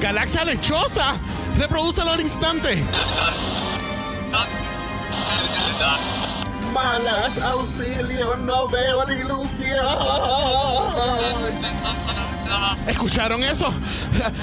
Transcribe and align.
galaxia 0.00 0.44
lechosa. 0.44 1.14
Reprodúcelo 1.56 2.12
al 2.12 2.20
instante. 2.20 2.84
Malas, 6.72 7.38
auxilio, 7.38 8.36
no 8.36 8.68
veo 8.68 9.04
la 9.04 9.14
ilusión. 9.14 9.86
¿Escucharon 12.86 13.42
eso? 13.42 13.72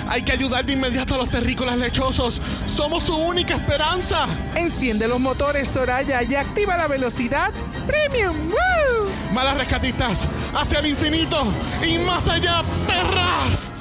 Hay 0.08 0.22
que 0.24 0.34
ayudar 0.34 0.66
de 0.66 0.74
inmediato 0.74 1.16
a 1.16 1.18
los 1.18 1.30
terrícolas 1.30 1.78
lechosos. 1.78 2.42
Somos 2.66 3.04
su 3.04 3.16
única 3.16 3.56
esperanza. 3.56 4.28
Enciende 4.56 5.08
los 5.08 5.20
motores, 5.20 5.68
Soraya, 5.68 6.22
y 6.24 6.36
activa 6.36 6.78
la 6.78 6.88
velocidad 6.88 7.52
premium. 7.88 8.50
¡Woo! 8.50 9.10
Malas 9.32 9.58
rescatistas, 9.58 10.28
hacia 10.56 10.80
el 10.80 10.88
infinito 10.88 11.44
y 11.86 11.98
más 12.00 12.28
allá, 12.28 12.62
perras. 12.88 13.72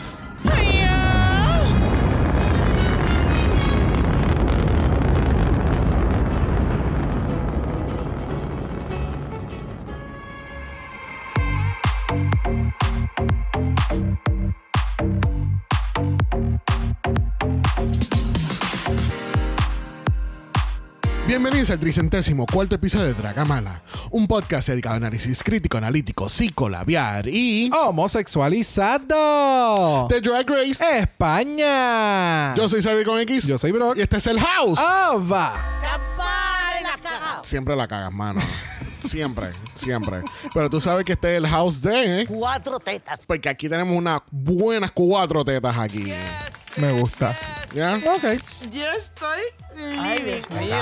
Bienvenidos 21.45 21.70
al 21.73 21.78
tricentésimo 21.78 22.47
cuarto 22.47 22.75
episodio 22.75 23.05
de 23.05 23.12
Dragamala, 23.12 23.83
un 24.11 24.27
podcast 24.27 24.69
dedicado 24.69 24.95
a 24.95 24.97
análisis 24.97 25.45
crítico, 25.45 25.77
analítico, 25.77 26.27
psicolabiar 26.27 27.28
y 27.28 27.70
Homosexualizado. 27.70 30.09
de 30.09 30.23
Drag 30.23 30.48
Race. 30.48 31.01
España. 31.01 32.55
Yo 32.55 32.67
soy 32.67 32.81
Xavier 32.81 33.05
con 33.05 33.20
X 33.20 33.47
Yo 33.47 33.59
soy 33.59 33.73
Brock. 33.73 33.98
y 33.98 34.01
este 34.01 34.17
es 34.17 34.27
el 34.27 34.41
House. 34.41 34.81
Ova. 35.12 35.53
Siempre 37.42 37.77
la 37.77 37.89
cagas, 37.89 38.11
mano. 38.11 38.41
siempre, 39.06 39.51
siempre. 39.75 40.23
Pero 40.55 40.70
tú 40.70 40.81
sabes 40.81 41.05
que 41.05 41.12
este 41.12 41.36
es 41.36 41.45
el 41.45 41.47
House 41.47 41.83
de... 41.83 42.23
¿eh? 42.23 42.27
cuatro 42.27 42.80
tetas. 42.80 43.20
Porque 43.27 43.51
aquí 43.51 43.69
tenemos 43.69 43.95
unas 43.95 44.23
buenas 44.30 44.92
cuatro 44.92 45.45
tetas 45.45 45.79
aquí. 45.79 46.11
Me 46.77 46.92
gusta. 46.92 47.36
¿Ya? 47.73 47.96
Ok. 47.96 48.40
Yo 48.70 48.85
estoy 48.96 49.40
Ay, 49.77 50.18
living. 50.18 50.42
Dios 50.48 50.51
mío. 50.51 50.77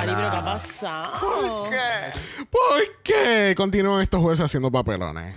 Pero 0.00 0.16
¿qué 0.16 0.36
ha 0.36 0.44
pasado? 0.44 1.70
¿Por 2.50 3.02
qué 3.02 3.54
continúan 3.56 4.02
estos 4.02 4.20
jueces 4.20 4.44
haciendo 4.44 4.70
papelones? 4.70 5.36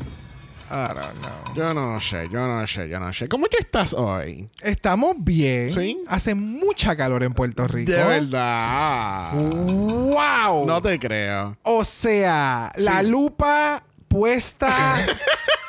I 0.72 0.94
don't 0.94 1.20
know. 1.20 1.56
Yo 1.56 1.74
no 1.74 2.00
sé, 2.00 2.30
yo 2.32 2.48
no 2.48 2.66
sé, 2.68 2.88
yo 2.90 3.00
no 3.00 3.12
sé. 3.12 3.28
¿Cómo 3.28 3.48
tú 3.48 3.58
estás 3.60 3.94
hoy? 3.94 4.48
Estamos 4.62 5.16
bien. 5.18 5.72
Sí. 5.72 6.00
Hace 6.08 6.36
mucha 6.36 6.96
calor 6.96 7.24
en 7.24 7.34
Puerto 7.34 7.68
Rico. 7.68 7.92
De 7.92 8.04
verdad. 8.04 9.34
¡Wow! 9.34 10.66
No 10.68 10.80
te 10.82 11.00
creo. 11.00 11.58
O 11.64 11.84
sea, 11.84 12.72
la 12.78 13.02
lupa 13.02 13.84
puesta 14.08 15.00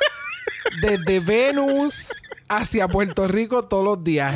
desde 0.81 1.19
Venus 1.19 2.09
hacia 2.51 2.87
Puerto 2.89 3.27
Rico 3.27 3.63
todos 3.63 3.83
los 3.83 4.03
días. 4.03 4.35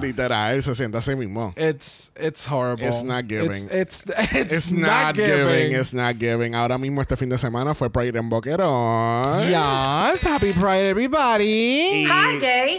Literal, 0.00 0.62
se 0.62 0.74
siente 0.74 0.98
así 0.98 1.14
mismo. 1.16 1.52
It's 1.56 2.10
it's 2.20 2.46
horrible. 2.50 2.86
It's 2.86 3.02
not 3.02 3.26
giving. 3.28 3.50
It's 3.50 3.66
it's, 3.72 4.04
it's, 4.34 4.52
It's 4.52 4.72
not 4.72 5.14
giving. 5.16 5.72
It's 5.74 5.92
not 5.94 6.16
giving. 6.18 6.54
Ahora 6.54 6.78
mismo 6.78 7.00
este 7.00 7.16
fin 7.16 7.28
de 7.28 7.38
semana 7.38 7.74
fue 7.74 7.90
Pride 7.90 8.18
en 8.18 8.28
Boquerón. 8.28 9.46
Yes, 9.48 10.24
happy 10.24 10.52
Pride 10.52 10.86
Y, 10.86 10.90
everybody. 10.90 12.06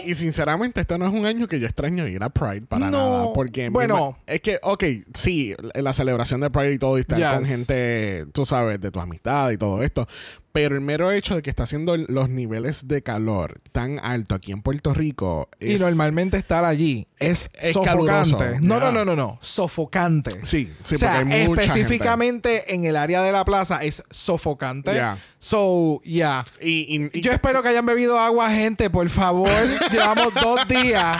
y 0.06 0.14
sinceramente, 0.14 0.80
este 0.80 0.98
no 0.98 1.06
es 1.06 1.12
un 1.12 1.26
año 1.26 1.46
que 1.48 1.58
yo 1.60 1.66
extraño 1.66 2.06
ir 2.06 2.22
a 2.22 2.30
Pride 2.30 2.62
para 2.62 2.90
No. 2.90 2.98
nada. 3.24 3.32
Porque 3.34 3.68
Bueno. 3.68 4.18
es 4.26 4.40
que, 4.40 4.58
ok, 4.62 4.84
sí, 5.14 5.54
la 5.74 5.92
celebración 5.92 6.40
de 6.40 6.50
Pride 6.50 6.72
y 6.74 6.78
todo, 6.78 6.96
y 6.98 7.00
estar 7.02 7.18
Yes. 7.18 7.28
con 7.30 7.44
gente, 7.44 8.26
tú 8.32 8.44
sabes, 8.44 8.80
de 8.80 8.90
tu 8.90 9.00
amistad 9.00 9.50
y 9.50 9.58
todo 9.58 9.82
esto. 9.82 10.06
Pero 10.52 10.74
el 10.74 10.80
mero 10.80 11.12
hecho 11.12 11.36
de 11.36 11.42
que 11.42 11.50
está 11.50 11.62
haciendo 11.62 11.96
los 11.96 12.28
niveles 12.28 12.88
de 12.88 13.02
calor 13.04 13.60
tan 13.70 14.00
alto 14.00 14.34
aquí 14.34 14.50
en 14.50 14.62
Puerto 14.62 14.92
Rico. 14.92 15.48
Y 15.60 15.74
normalmente 15.78 16.38
estar 16.38 16.64
allí 16.70 17.06
es, 17.18 17.50
es 17.60 17.72
sofocante. 17.74 18.06
caluroso. 18.08 18.38
No, 18.62 18.78
Ya. 18.78 18.84
no, 18.86 18.92
no, 18.92 19.04
no, 19.04 19.16
no. 19.16 19.38
Sofocante. 19.40 20.30
Sí, 20.44 20.72
sí, 20.82 20.94
o 20.94 20.98
sea, 20.98 21.18
porque 21.20 21.34
hay 21.34 21.48
mucha 21.48 21.62
específicamente 21.62 22.74
en 22.74 22.84
el 22.84 22.96
área 22.96 23.22
de 23.22 23.32
la 23.32 23.44
plaza 23.44 23.82
es 23.82 24.02
sofocante. 24.10 24.94
Ya. 24.94 25.18
So, 25.42 26.00
yeah. 26.04 26.44
Y, 26.60 26.96
y- 26.96 27.18
y- 27.18 27.20
Yo 27.22 27.32
espero 27.32 27.62
que 27.62 27.70
hayan 27.70 27.86
bebido 27.86 28.18
agua, 28.20 28.50
gente, 28.50 28.90
por 28.90 29.08
favor. 29.08 29.48
Llevamos 29.90 30.34
dos 30.34 30.68
días. 30.68 31.16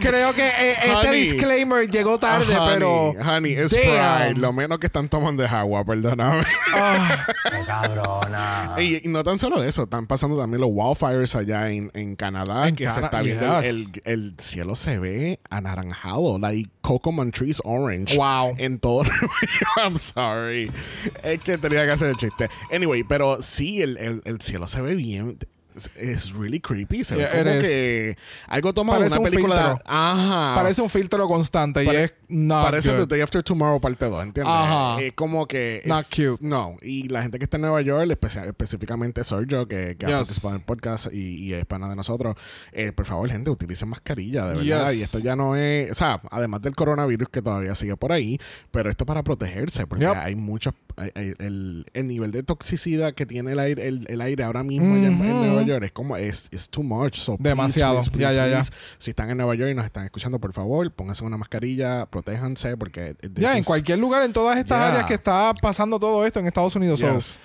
Creo 0.00 0.32
que 0.32 0.46
eh, 0.48 0.76
este 0.82 1.08
Honey. 1.08 1.20
disclaimer 1.24 1.90
llegó 1.90 2.18
tarde, 2.18 2.56
Honey, 2.56 2.72
pero. 2.74 3.08
Honey, 3.10 3.52
es. 3.54 3.68
Pride. 3.74 4.34
Lo 4.36 4.52
menos 4.54 4.78
que 4.78 4.86
están 4.86 5.08
tomando 5.10 5.44
es 5.44 5.52
agua, 5.52 5.84
perdóname. 5.84 6.42
Ah, 6.74 7.26
Qué 7.50 7.64
cabrona. 7.66 8.74
Y, 8.78 9.06
y 9.06 9.08
no 9.10 9.22
tan 9.22 9.38
solo 9.38 9.62
eso, 9.62 9.82
están 9.82 10.06
pasando 10.06 10.38
también 10.38 10.60
los 10.62 10.70
wildfires 10.72 11.34
allá 11.34 11.70
en, 11.70 11.90
en 11.94 12.16
Canadá, 12.16 12.66
En 12.66 12.76
que 12.76 12.88
se 12.88 13.00
está 13.00 13.20
viendo 13.20 13.60
el, 13.60 13.76
yes. 13.92 14.00
el- 14.04 14.12
el 14.30 14.34
cielo 14.40 14.74
se 14.80 14.98
ve 14.98 15.38
anaranjado, 15.50 16.38
like 16.38 16.68
Cocoa 16.80 17.12
Trees 17.30 17.60
orange. 17.64 18.16
Wow. 18.16 18.54
En 18.58 18.78
todo. 18.78 19.02
I'm 19.76 19.96
sorry. 19.96 20.70
Es 21.22 21.40
que 21.40 21.58
tenía 21.58 21.84
que 21.84 21.92
hacer 21.92 22.08
el 22.08 22.16
chiste. 22.16 22.48
Anyway, 22.72 23.04
pero 23.04 23.42
sí, 23.42 23.82
el, 23.82 23.96
el- 23.98 24.22
el 24.24 24.40
cielo 24.40 24.66
se 24.66 24.80
ve 24.80 24.94
bien. 24.94 25.38
Es 25.96 26.32
really 26.32 26.58
creepy. 26.60 27.04
Se 27.04 27.14
Yeah, 27.14 27.28
ve 27.30 27.38
como 27.44 27.62
que 27.62 28.16
algo 28.48 28.74
tomado 28.74 29.00
de 29.00 29.06
una 29.06 29.18
un 29.18 29.24
película. 29.24 29.54
de- 29.54 29.62
filtro. 29.76 29.84
ajá. 29.86 30.54
parece 30.56 30.82
un 30.82 30.90
filtro 30.90 31.28
constante 31.28 31.84
Pare- 31.84 31.98
y 32.00 32.02
es 32.04 32.14
not 32.30 32.64
Parece 32.66 32.90
good. 32.92 33.06
The 33.06 33.14
Day 33.16 33.20
After 33.22 33.42
Tomorrow 33.42 33.80
parte 33.80 34.06
2, 34.06 34.22
¿entiendes? 34.24 34.54
Ajá. 34.54 35.00
Es 35.00 35.12
como 35.14 35.46
que... 35.46 35.82
Not 35.84 36.04
cute. 36.08 36.38
No. 36.40 36.76
Y 36.82 37.08
la 37.08 37.22
gente 37.22 37.38
que 37.38 37.44
está 37.44 37.56
en 37.56 37.62
Nueva 37.62 37.80
York, 37.82 38.08
especia- 38.10 38.44
específicamente 38.44 39.24
Sergio, 39.24 39.66
que, 39.68 39.96
que 39.96 40.06
ha 40.06 40.08
Yes. 40.08 40.16
participado 40.18 40.54
en 40.54 40.60
el 40.60 40.66
podcast 40.66 41.06
y, 41.12 41.34
y 41.46 41.54
es 41.54 41.64
pana 41.66 41.88
de 41.88 41.96
nosotros, 41.96 42.36
eh, 42.72 42.92
por 42.92 43.06
favor, 43.06 43.28
gente, 43.28 43.50
utilicen 43.50 43.88
mascarilla, 43.88 44.46
de 44.46 44.56
verdad. 44.58 44.90
Yes. 44.90 44.98
Y 44.98 45.02
esto 45.02 45.18
ya 45.18 45.36
no 45.36 45.56
es... 45.56 45.90
O 45.90 45.94
sea, 45.94 46.20
además 46.30 46.62
del 46.62 46.74
coronavirus 46.74 47.28
que 47.28 47.42
todavía 47.42 47.74
sigue 47.74 47.96
por 47.96 48.12
ahí, 48.12 48.38
pero 48.70 48.90
esto 48.90 49.04
para 49.06 49.22
protegerse, 49.22 49.86
porque 49.86 50.04
Yep. 50.04 50.14
hay 50.16 50.36
muchos... 50.36 50.74
hay- 50.96 51.10
hay- 51.14 51.34
el, 51.38 51.86
el 51.94 52.06
nivel 52.06 52.30
de 52.30 52.42
toxicidad 52.42 53.14
que 53.14 53.26
tiene 53.26 53.52
el 53.52 53.58
aire, 53.58 53.88
el, 53.88 54.06
el 54.08 54.20
aire 54.20 54.44
ahora 54.44 54.62
mismo 54.62 54.94
allá 54.94 55.06
en, 55.08 55.14
en 55.14 55.20
Ujú. 55.36 55.44
Nueva 55.46 55.62
York 55.62 55.84
es 55.84 55.92
como... 55.92 56.16
Es 56.16 56.48
it's 56.52 56.68
too 56.68 56.82
much. 56.82 57.16
So 57.16 57.36
please, 57.36 57.48
Demasiado. 57.50 57.94
please, 58.00 58.10
Ya, 58.10 58.28
please, 58.28 58.36
ya, 58.36 58.46
ya. 58.48 58.54
please, 58.56 58.72
si 58.98 59.10
están 59.10 59.30
en 59.30 59.36
Nueva 59.38 59.54
York 59.54 59.70
y 59.70 59.74
nos 59.74 59.84
están 59.84 60.04
escuchando, 60.04 60.38
por 60.38 60.52
favor, 60.52 60.90
pónganse 60.92 61.24
una 61.24 61.36
mascarilla, 61.36 62.06
protéjanse, 62.22 62.76
porque... 62.76 63.16
Ya, 63.34 63.52
en 63.52 63.58
is- 63.58 63.66
cualquier 63.66 63.98
lugar, 63.98 64.22
en 64.22 64.32
todas 64.32 64.56
estas 64.58 64.78
Yeah. 64.78 64.88
áreas 64.88 65.06
que 65.06 65.14
está 65.14 65.52
pasando 65.60 65.98
todo 65.98 66.24
esto 66.26 66.40
en 66.40 66.46
Estados 66.46 66.74
Unidos. 66.76 67.00
So, 67.00 67.12
Yes. 67.14 67.38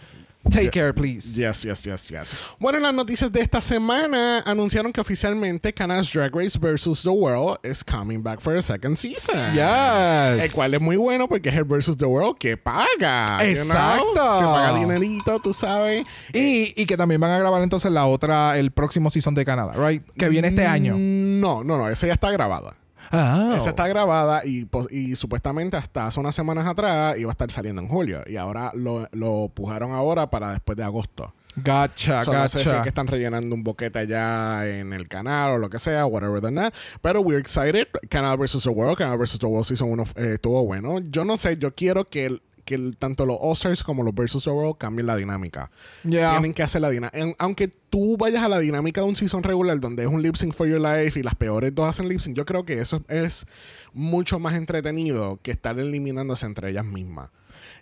take 0.52 0.66
Yeah. 0.66 0.72
care, 0.72 0.94
please. 0.94 1.34
Yes, 1.34 1.64
yes, 1.64 1.82
yes, 1.82 2.08
yes. 2.08 2.36
Bueno, 2.60 2.78
en 2.78 2.84
las 2.84 2.94
noticias 2.94 3.32
de 3.32 3.42
esta 3.42 3.60
semana 3.62 4.42
anunciaron 4.46 4.94
que 4.94 5.02
oficialmente 5.02 5.74
Canada's 5.74 6.14
Drag 6.14 6.32
Race 6.36 6.60
versus 6.60 7.02
the 7.02 7.10
World 7.10 7.58
is 7.64 7.84
coming 7.84 8.22
back 8.22 8.40
for 8.40 8.56
a 8.56 8.62
second 8.62 8.96
season. 8.96 9.36
Yes. 9.54 10.44
El 10.44 10.52
cual 10.52 10.74
es 10.76 10.82
muy 10.82 10.98
bueno 10.98 11.28
porque 11.28 11.50
es 11.50 11.56
el 11.56 11.64
versus 11.64 11.98
the 11.98 12.06
World 12.06 12.38
que 12.38 12.58
paga. 12.58 13.40
you 13.44 13.56
know? 13.56 13.64
Exacto. 13.66 14.14
Que 14.14 14.46
paga 14.46 14.78
dinerito, 14.78 15.40
tú 15.40 15.52
sabes. 15.52 16.06
Y, 16.32 16.74
y 16.80 16.86
que 16.86 16.96
también 16.96 17.20
van 17.20 17.32
a 17.32 17.40
grabar 17.40 17.64
entonces 17.64 17.92
la 17.92 18.06
otra, 18.06 18.58
el 18.60 18.70
próximo 18.72 19.10
season 19.10 19.34
de 19.34 19.46
Canadá, 19.46 19.74
right? 19.76 20.04
Que 20.16 20.30
viene 20.30 20.50
este 20.50 20.66
año. 20.68 20.94
Mm, 20.96 21.40
No, 21.40 21.64
no, 21.64 21.78
no, 21.80 21.90
esa 21.90 22.06
ya 22.08 22.14
está 22.14 22.30
grabada. 22.32 22.76
Ah. 23.16 23.56
Esa 23.58 23.70
está 23.70 23.88
grabada 23.88 24.44
y, 24.46 25.16
supuestamente 25.16 25.78
hasta 25.78 26.08
hace 26.08 26.20
unas 26.20 26.36
semanas 26.36 26.68
atrás 26.68 27.18
iba 27.18 27.30
a 27.30 27.34
estar 27.34 27.50
saliendo 27.52 27.82
en 27.82 27.88
julio. 27.88 28.24
Y 28.28 28.38
ahora 28.38 28.72
lo, 28.74 29.08
lo 29.12 29.50
pujaron 29.54 29.94
ahora 29.94 30.30
para 30.30 30.52
después 30.52 30.78
de 30.78 30.84
agosto. 30.84 31.34
Gotcha, 31.58 32.24
So, 32.26 32.34
no 32.34 32.50
sé 32.50 32.60
si 32.64 32.70
es 32.70 32.76
que 32.82 32.90
están 32.90 33.08
rellenando 33.08 33.56
un 33.56 33.64
boquete 33.64 34.00
allá 34.00 34.68
en 34.68 34.92
el 34.92 35.08
canal 35.08 35.52
o 35.52 35.58
lo 35.58 35.70
que 35.70 35.80
sea, 35.80 36.06
whatever 36.06 36.42
than 36.42 36.56
that. 36.56 36.74
Pero 37.02 37.22
we're 37.22 37.40
excited. 37.40 37.88
Canal 38.10 38.38
vs. 38.38 38.64
The 38.64 38.70
World, 38.70 38.98
Canal 38.98 39.18
vs. 39.18 39.40
The 39.40 39.46
World 39.46 39.66
Season 39.66 39.90
1 39.90 40.04
eh, 40.16 40.32
estuvo 40.34 40.66
bueno. 40.66 41.00
Yo 41.12 41.24
no 41.24 41.38
sé, 41.38 41.58
yo 41.58 41.74
quiero 41.74 42.10
que, 42.10 42.26
el- 42.26 42.42
que 42.66 42.76
el- 42.76 42.98
tanto 42.98 43.26
los 43.26 43.38
All-Stars 43.40 43.84
como 43.84 44.04
los. 44.04 44.14
The 44.16 44.50
World 44.50 44.78
cambien 44.78 45.06
la 45.08 45.16
dinámica. 45.16 45.72
Yeah. 46.04 46.32
Tienen 46.32 46.54
que 46.54 46.64
hacer 46.64 46.82
la 46.82 46.90
dinámica. 46.90 47.18
Aunque 47.40 47.68
tú 47.68 48.18
vayas 48.18 48.44
a 48.44 48.50
la 48.50 48.60
dinámica 48.60 49.02
de 49.02 49.08
un 49.08 49.16
season 49.16 49.44
regular 49.44 49.80
donde 49.80 50.04
es 50.04 50.10
un 50.10 50.22
lip 50.22 50.36
sync 50.36 50.54
for 50.54 50.68
your 50.68 50.82
life 50.82 51.20
y 51.20 51.24
las 51.24 51.36
peores 51.36 51.74
dos 51.74 51.88
hacen 51.88 52.10
lip 52.10 52.20
sync, 52.20 52.36
yo 52.36 52.46
creo 52.46 52.66
que 52.66 52.80
eso 52.80 53.04
es 53.08 53.46
mucho 53.94 54.40
más 54.40 54.56
entretenido 54.56 55.40
que 55.42 55.52
estar 55.52 55.80
eliminándose 55.80 56.46
entre 56.46 56.72
ellas 56.72 56.84
mismas. 56.86 57.30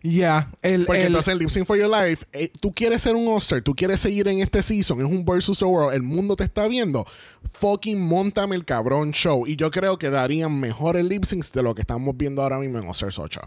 Yeah. 0.02 0.52
El, 0.62 0.86
Porque 0.86 1.02
el- 1.02 1.08
entonces 1.08 1.32
en 1.34 1.40
Lip 1.40 1.50
Sync 1.50 1.66
for 1.66 1.78
Your 1.78 1.90
Life, 1.90 2.26
eh, 2.34 2.50
tú 2.60 2.74
quieres 2.74 3.02
ser 3.02 3.16
un 3.16 3.28
All-Star, 3.28 3.62
tú 3.62 3.74
quieres 3.74 4.00
seguir 4.02 4.28
en 4.28 4.40
este 4.40 4.62
season, 4.62 5.00
es 5.00 5.06
un 5.06 5.24
versus 5.26 5.62
world, 5.62 5.94
el 5.94 6.04
mundo 6.04 6.36
te 6.36 6.44
está 6.44 6.68
viendo. 6.68 7.06
Fucking 7.52 8.00
montame 8.00 8.56
el 8.56 8.66
cabrón 8.66 9.12
show. 9.12 9.46
Y 9.48 9.56
yo 9.56 9.72
creo 9.72 9.98
que 9.98 10.10
darían 10.10 10.60
mejores 10.60 11.06
lip 11.06 11.24
syncs 11.26 11.52
de 11.54 11.64
lo 11.64 11.74
que 11.76 11.82
estamos 11.82 12.16
viendo 12.18 12.42
ahora 12.44 12.60
mismo 12.60 12.80
en 12.80 12.86
All-Stars 12.86 13.18
8. 13.20 13.42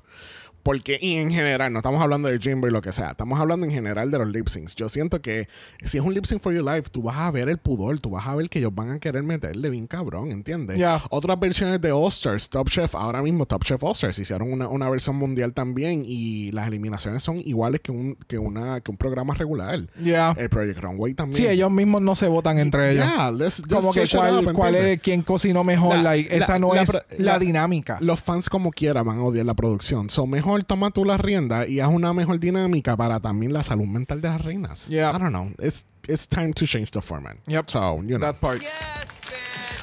Porque, 0.67 0.99
y 1.01 1.15
en 1.15 1.31
general, 1.31 1.73
no 1.73 1.79
estamos 1.79 2.03
hablando 2.03 2.27
de 2.29 2.41
Jimbo 2.41 2.67
y 2.67 2.73
lo 2.73 2.83
que 2.83 2.91
sea, 2.91 3.13
estamos 3.13 3.39
hablando 3.39 3.65
en 3.67 3.71
general 3.71 4.11
de 4.11 4.19
los 4.19 4.27
lip 4.27 4.49
syncs. 4.49 4.75
Yo 4.75 4.89
siento 4.89 5.23
que 5.23 5.47
si 5.85 5.99
es 5.99 6.03
un 6.03 6.13
lip 6.13 6.25
sync 6.25 6.43
for 6.43 6.53
your 6.53 6.65
life, 6.65 6.91
tú 6.91 7.03
vas 7.03 7.19
a 7.19 7.31
ver 7.31 7.49
el 7.49 7.59
pudor, 7.59 8.01
tú 8.01 8.11
vas 8.11 8.27
a 8.27 8.35
ver 8.35 8.49
que 8.49 8.59
ellos 8.59 8.75
van 8.75 8.91
a 8.91 8.99
querer 8.99 9.23
meterle 9.23 9.71
bien 9.71 9.87
cabrón, 9.87 10.33
¿entiendes? 10.33 10.77
Ya. 10.77 11.01
Otras 11.11 11.39
versiones 11.39 11.81
de 11.81 11.93
All 11.93 12.09
Stars, 12.09 12.49
Top 12.49 12.69
Chef, 12.69 12.97
ahora 12.97 13.23
mismo 13.23 13.47
Top 13.47 13.63
Chef 13.63 13.81
All 13.85 13.93
Stars, 13.93 14.19
hicieron 14.19 14.53
una, 14.53 14.67
una 14.67 14.91
versión 14.91 15.15
mundial 15.15 15.55
también 15.55 16.03
y 16.05 16.51
las 16.51 16.67
eliminaciones 16.67 17.23
son 17.23 17.41
iguales 17.45 17.81
que 17.81 17.93
un, 17.93 18.17
que 18.27 18.37
una, 18.37 18.81
que 18.81 18.91
un 18.91 18.97
programa 18.97 19.35
regular. 19.35 19.87
Yeah. 20.03 20.35
El 20.37 20.49
Project 20.49 20.81
Runway 20.81 21.15
también. 21.15 21.37
Sí, 21.37 21.47
ellos 21.47 21.71
mismos 21.71 22.03
no 22.03 22.17
se 22.17 22.27
votan 22.27 22.59
entre 22.59 22.91
ellos. 22.91 23.07
Yeah, 23.07 23.31
let's 23.31 23.62
Como 23.71 23.93
que 23.93 24.09
cuál, 24.09 24.45
up, 24.45 24.53
cuál 24.53 24.75
es 24.75 25.01
quién 25.01 25.23
cocinó 25.23 25.62
mejor. 25.62 25.95
La- 25.99 26.03
like, 26.03 26.29
la- 26.29 26.45
esa 26.45 26.59
no 26.59 26.75
la 26.75 26.83
es 26.83 26.93
la, 27.19 27.39
dinámica. 27.39 27.99
Los 28.01 28.21
fans 28.21 28.49
como 28.49 28.73
quiera 28.73 29.05
van 29.05 29.19
a 29.19 29.23
odiar 29.23 29.47
la 29.47 29.55
producción. 29.55 30.11
So 30.11 30.27
mejor 30.27 30.56
toma 30.64 30.91
tú 30.91 31.05
la 31.05 31.17
rienda 31.17 31.67
y 31.67 31.81
haz 31.81 31.88
una 31.88 32.12
mejor 32.12 32.38
dinámica 32.41 32.97
para 32.97 33.20
también 33.20 33.53
la 33.53 33.62
salud 33.62 33.87
mental 33.87 34.20
de 34.20 34.29
las 34.29 34.41
reinas. 34.41 34.87
Yeah. 34.88 35.11
I 35.14 35.19
don't 35.19 35.31
know. 35.31 35.50
It's, 35.58 35.85
it's 36.08 36.26
time 36.26 36.53
to 36.55 36.67
change 36.67 36.91
the 36.93 37.03
format. 37.03 37.37
Yep. 37.47 37.69
So, 37.70 38.03
you 38.03 38.19
know. 38.19 38.20
That 38.20 38.41
part. 38.41 38.62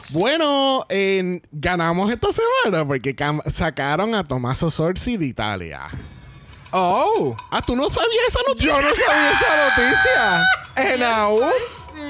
Bueno, 0.10 0.86
en- 0.90 1.42
ganamos 1.52 2.12
esta 2.12 2.28
semana 2.32 2.86
porque 2.86 3.16
sacaron 3.48 4.14
a 4.14 4.24
Tommaso 4.24 4.70
Sorsi 4.70 5.18
de 5.18 5.26
Italia. 5.26 5.88
Oh. 6.72 7.36
Ah, 7.52 7.62
¿tú 7.62 7.76
no 7.76 7.90
sabías 7.90 8.28
esa 8.28 8.40
noticia? 8.48 8.70
Yo 8.72 8.82
no 8.82 8.96
sabía 8.96 9.32
esa 9.32 9.70
noticia. 9.70 10.46
En 10.96 11.04
aún. 11.04 11.44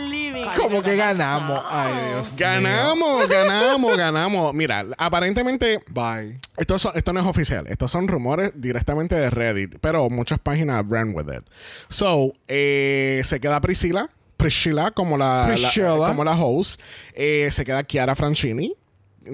Living. 0.10 0.44
Como 0.58 0.82
que 0.82 0.96
ganamos. 0.96 1.62
Ay, 1.70 1.94
Dios. 2.10 2.34
Ganamos, 2.38 3.28
ganamos, 3.28 3.98
ganamos. 3.98 4.54
Mira, 4.54 4.86
aparentemente 4.98 5.80
Bye. 5.90 6.40
Esto, 6.58 6.78
son- 6.78 6.94
esto 6.96 7.14
no 7.14 7.20
es 7.20 7.26
oficial, 7.26 7.66
estos 7.68 7.92
son 7.92 8.08
rumores 8.08 8.52
directamente 8.56 9.16
de 9.16 9.30
Reddit, 9.30 9.78
pero 9.82 10.10
muchas 10.10 10.40
páginas 10.40 10.84
ran 10.88 11.14
with 11.16 11.26
it. 11.34 11.44
So, 11.90 12.34
eh, 12.48 13.22
se 13.24 13.40
queda 13.40 13.60
Priscila, 13.62 14.10
Priscilla 14.38 14.92
como 14.92 15.18
la, 15.18 15.42
la- 15.42 15.48
Priscilla. 15.48 15.96
como 16.08 16.24
la 16.24 16.34
host, 16.34 16.80
Eh, 17.14 17.50
se 17.52 17.64
queda 17.64 17.84
Chiara 17.86 18.16
Francini. 18.16 18.76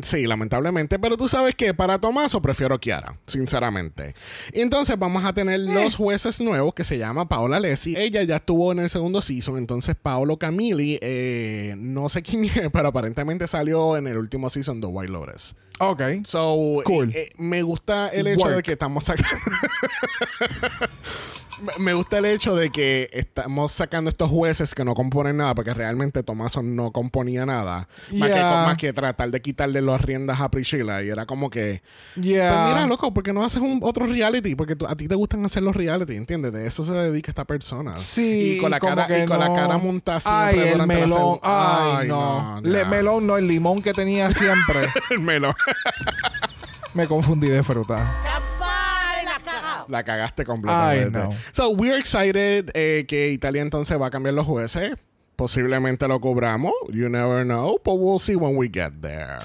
Sí, 0.03 0.27
lamentablemente, 0.27 0.99
pero 0.99 1.17
tú 1.17 1.27
sabes 1.27 1.55
que 1.55 1.73
para 1.73 1.99
Tomaso 1.99 2.41
prefiero 2.41 2.77
Chiara, 2.77 3.17
sinceramente. 3.25 4.13
Y 4.53 4.61
entonces 4.61 4.97
vamos 4.99 5.25
a 5.25 5.33
tener 5.33 5.59
los 5.61 5.95
jueces 5.95 6.39
nuevos 6.39 6.73
que 6.73 6.83
se 6.83 6.97
llama 6.97 7.27
Paola 7.27 7.59
Lessi. 7.59 7.95
Ella 7.97 8.21
ya 8.23 8.37
estuvo 8.37 8.71
en 8.71 8.79
el 8.79 8.89
segundo 8.89 9.21
season, 9.21 9.57
entonces 9.57 9.95
Paolo 10.01 10.37
Camilli, 10.37 10.99
eh, 11.01 11.75
no 11.77 12.07
sé 12.09 12.21
quién 12.21 12.45
es, 12.45 12.69
pero 12.71 12.89
aparentemente 12.89 13.47
salió 13.47 13.97
en 13.97 14.07
el 14.07 14.17
último 14.17 14.49
season 14.49 14.79
de 14.79 14.87
White 14.87 15.11
Lotus. 15.11 15.55
Ok. 15.79 16.01
So, 16.25 16.81
Cool. 16.83 17.09
eh, 17.09 17.21
eh, 17.21 17.29
me 17.37 17.63
gusta 17.63 18.09
el 18.09 18.27
hecho 18.27 18.41
Work. 18.41 18.55
de 18.57 18.63
que 18.63 18.71
estamos 18.73 19.05
sacando. 19.05 19.29
Me- 21.77 21.93
gusta 21.93 22.17
el 22.19 22.25
hecho 22.25 22.55
de 22.55 22.69
que 22.69 23.09
estamos 23.11 23.71
sacando 23.71 24.09
estos 24.09 24.29
jueces 24.29 24.73
que 24.73 24.85
no 24.85 24.93
componen 24.93 25.37
nada, 25.37 25.53
porque 25.55 25.73
realmente 25.73 26.23
Tomaso 26.23 26.61
no 26.61 26.91
componía 26.91 27.45
nada. 27.45 27.87
Más, 28.13 28.29
que, 28.29 28.35
Yeah. 28.35 28.63
más 28.65 28.77
que 28.77 28.93
tratar 28.93 29.31
de 29.31 29.41
quitarle 29.41 29.81
las 29.81 29.99
riendas 30.01 30.39
a 30.39 30.49
Priscilla. 30.49 31.01
Y 31.03 31.09
era 31.09 31.25
como 31.25 31.49
que. 31.49 31.81
Yeah. 32.15 32.49
Pues 32.65 32.75
mira, 32.75 32.87
loco, 32.87 33.13
¿por 33.13 33.23
qué 33.23 33.33
no 33.33 33.43
haces 33.43 33.61
un 33.61 33.79
otro 33.83 34.05
reality? 34.05 34.55
Porque 34.55 34.75
tú- 34.75 34.87
a 34.87 34.95
ti 34.95 35.07
te 35.07 35.15
gustan 35.15 35.43
hacer 35.45 35.63
los 35.63 35.75
reality, 35.75 36.15
¿entiendes? 36.15 36.53
De 36.53 36.65
eso 36.65 36.83
se 36.83 36.93
dedica 36.93 37.31
esta 37.31 37.45
persona. 37.45 37.97
Sí, 37.97 38.55
Y 38.57 38.61
con 38.61 38.71
la 38.71 38.79
como 38.79 38.95
cara, 38.95 39.07
que 39.07 39.23
y 39.23 39.25
con 39.25 39.39
la 39.39 39.47
no. 39.47 39.55
cara 39.55 39.77
montada 39.77 40.19
Ay, 40.25 40.55
siempre 40.55 40.81
el 40.81 40.87
melón. 40.87 41.09
segu- 41.09 41.39
Ay, 41.43 42.07
no. 42.07 42.61
Le- 42.63 42.79
ya. 42.79 42.85
melón 42.85 43.27
no, 43.27 43.37
el 43.37 43.47
limón 43.47 43.81
que 43.81 43.93
tenía 43.93 44.29
siempre. 44.31 44.87
el 45.09 45.19
melón. 45.19 45.53
Me 46.93 47.07
confundí 47.07 47.47
de 47.47 47.63
fruta. 47.63 48.11
La 49.89 50.03
cagaste 50.03 50.45
completamente. 50.45 51.17
Ay, 51.17 51.29
no. 51.29 51.35
So, 51.51 51.71
we're 51.71 51.97
excited 51.97 52.71
eh, 52.73 53.05
que 53.07 53.29
Italia 53.29 53.61
entonces 53.61 53.99
va 53.99 54.07
a 54.07 54.11
cambiar 54.11 54.35
los 54.35 54.45
jueces. 54.45 54.95
Posiblemente 55.35 56.07
lo 56.07 56.19
cobramos. 56.19 56.73
You 56.91 57.09
never 57.09 57.43
know. 57.43 57.79
But 57.83 57.95
we'll 57.95 58.19
see 58.19 58.35
when 58.35 58.55
we 58.55 58.67
get 58.67 59.01
there. 59.01 59.39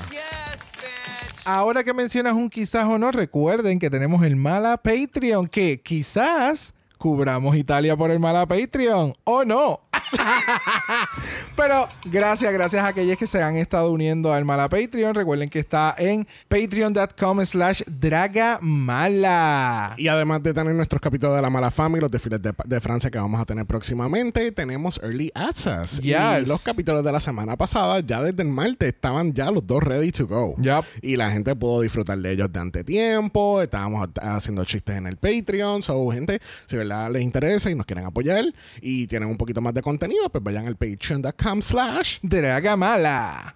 Ahora 1.46 1.84
que 1.84 1.92
mencionas 1.92 2.32
un 2.32 2.48
quizás 2.48 2.84
o 2.84 2.98
no, 2.98 3.10
recuerden 3.10 3.78
que 3.78 3.90
tenemos 3.90 4.24
el 4.24 4.34
Mala 4.34 4.78
Patreon, 4.78 5.46
que 5.46 5.80
quizás 5.80 6.72
cubramos 6.96 7.54
Italia 7.54 7.96
por 7.96 8.10
el 8.10 8.18
Mala 8.18 8.46
Patreon 8.46 9.12
o 9.24 9.44
no. 9.44 9.80
Pero 11.56 11.88
gracias, 12.06 12.52
gracias 12.52 12.82
a 12.82 12.88
aquellos 12.88 13.16
que 13.16 13.26
se 13.26 13.42
han 13.42 13.56
estado 13.56 13.90
uniendo 13.90 14.32
al 14.32 14.44
Mala 14.44 14.68
Patreon. 14.68 15.14
Recuerden 15.14 15.48
que 15.48 15.58
está 15.60 15.94
en 15.98 16.26
patreon.com 16.48 17.44
slash 17.44 17.82
dragamala. 17.88 19.94
Y 19.96 20.08
además 20.08 20.42
de 20.42 20.52
tener 20.54 20.74
nuestros 20.74 21.00
capítulos 21.00 21.36
de 21.36 21.42
la 21.42 21.50
mala 21.50 21.70
fama 21.70 21.98
y 21.98 22.00
los 22.00 22.10
desfiles 22.10 22.40
de, 22.42 22.52
de 22.64 22.80
Francia 22.80 23.10
que 23.10 23.18
vamos 23.18 23.40
a 23.40 23.44
tener 23.44 23.66
próximamente, 23.66 24.50
tenemos 24.52 25.00
Early 25.02 25.30
Access. 25.34 26.00
Y 26.02 26.14
Yes. 26.14 26.48
los 26.48 26.62
capítulos 26.62 27.04
de 27.04 27.12
la 27.12 27.20
semana 27.20 27.56
pasada, 27.56 28.00
ya 28.00 28.20
desde 28.22 28.42
el 28.42 28.48
martes, 28.48 28.88
estaban 28.88 29.32
ya 29.32 29.50
los 29.50 29.66
dos 29.66 29.82
ready 29.82 30.10
to 30.12 30.26
go. 30.26 30.54
Yup. 30.58 30.84
Y 31.02 31.16
la 31.16 31.30
gente 31.30 31.54
pudo 31.56 31.80
disfrutar 31.82 32.18
de 32.18 32.32
ellos 32.32 32.52
de 32.52 32.60
antetiempo. 32.60 33.62
Estábamos 33.62 34.08
haciendo 34.20 34.64
chistes 34.64 34.96
en 34.96 35.06
el 35.06 35.16
Patreon. 35.16 35.82
So, 35.82 36.08
gente, 36.10 36.40
si 36.66 36.76
verdad 36.76 37.10
les 37.10 37.22
interesa 37.22 37.70
y 37.70 37.74
nos 37.74 37.86
quieren 37.86 38.04
apoyar 38.06 38.44
y 38.80 39.06
tienen 39.06 39.28
un 39.28 39.36
poquito 39.36 39.60
más 39.60 39.74
de 39.74 39.82
contenido, 39.82 39.93
pues 39.98 40.44
vayan 40.44 40.66
al 40.66 40.76
patreon.com 40.76 41.62
slash. 41.62 42.18
Dragamala. 42.22 43.54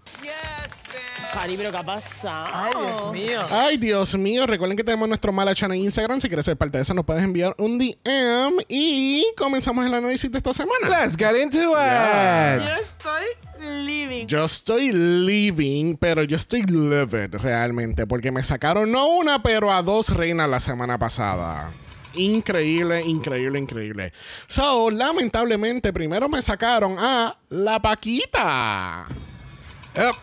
Cari, 1.33 1.57
pero 1.59 1.71
¿qué 1.71 1.77
ha 1.77 1.85
pasado? 1.85 2.49
Ay, 2.53 2.73
Dios 2.75 3.13
mío. 3.13 3.41
Ay, 3.51 3.77
Dios 3.77 4.15
mío. 4.17 4.47
Recuerden 4.47 4.77
que 4.77 4.85
tenemos 4.85 5.07
nuestro 5.09 5.31
mala 5.31 5.55
channel 5.55 5.79
en 5.79 5.85
Instagram. 5.85 6.21
Si 6.21 6.29
quieres 6.29 6.47
ser 6.47 6.57
parte 6.57 6.79
de 6.79 6.83
eso, 6.83 6.95
nos 6.95 7.05
puedes 7.05 7.23
enviar 7.23 7.55
un 7.59 7.79
DM. 7.79 8.65
Y 8.69 9.25
comenzamos 9.37 9.85
el 9.85 9.93
análisis 9.93 10.31
de 10.31 10.39
esta 10.39 10.55
semana. 10.55 10.89
Let's 10.89 11.17
get 11.17 11.37
into 11.37 11.59
it. 11.59 12.63
Yo 12.63 12.75
estoy 12.81 13.25
living. 13.85 14.27
Yo 14.27 14.45
estoy 14.45 14.93
living, 14.93 15.97
pero 15.97 16.23
yo 16.23 16.37
estoy 16.37 16.63
livid 16.63 17.35
realmente, 17.35 18.07
porque 18.07 18.33
me 18.33 18.43
sacaron 18.43 18.91
no 18.91 19.09
una, 19.09 19.43
pero 19.43 19.71
a 19.71 19.83
dos 19.83 20.09
reinas 20.11 20.49
la 20.49 20.61
semana 20.61 20.99
pasada. 20.99 21.71
Increíble, 22.15 23.03
increíble, 23.03 23.59
increíble. 23.59 24.13
So, 24.47 24.91
lamentablemente, 24.91 25.93
primero 25.93 26.29
me 26.29 26.41
sacaron 26.43 26.97
a 26.99 27.37
la 27.51 27.81
Paquita. 27.81 29.07
Yep. 29.95 30.15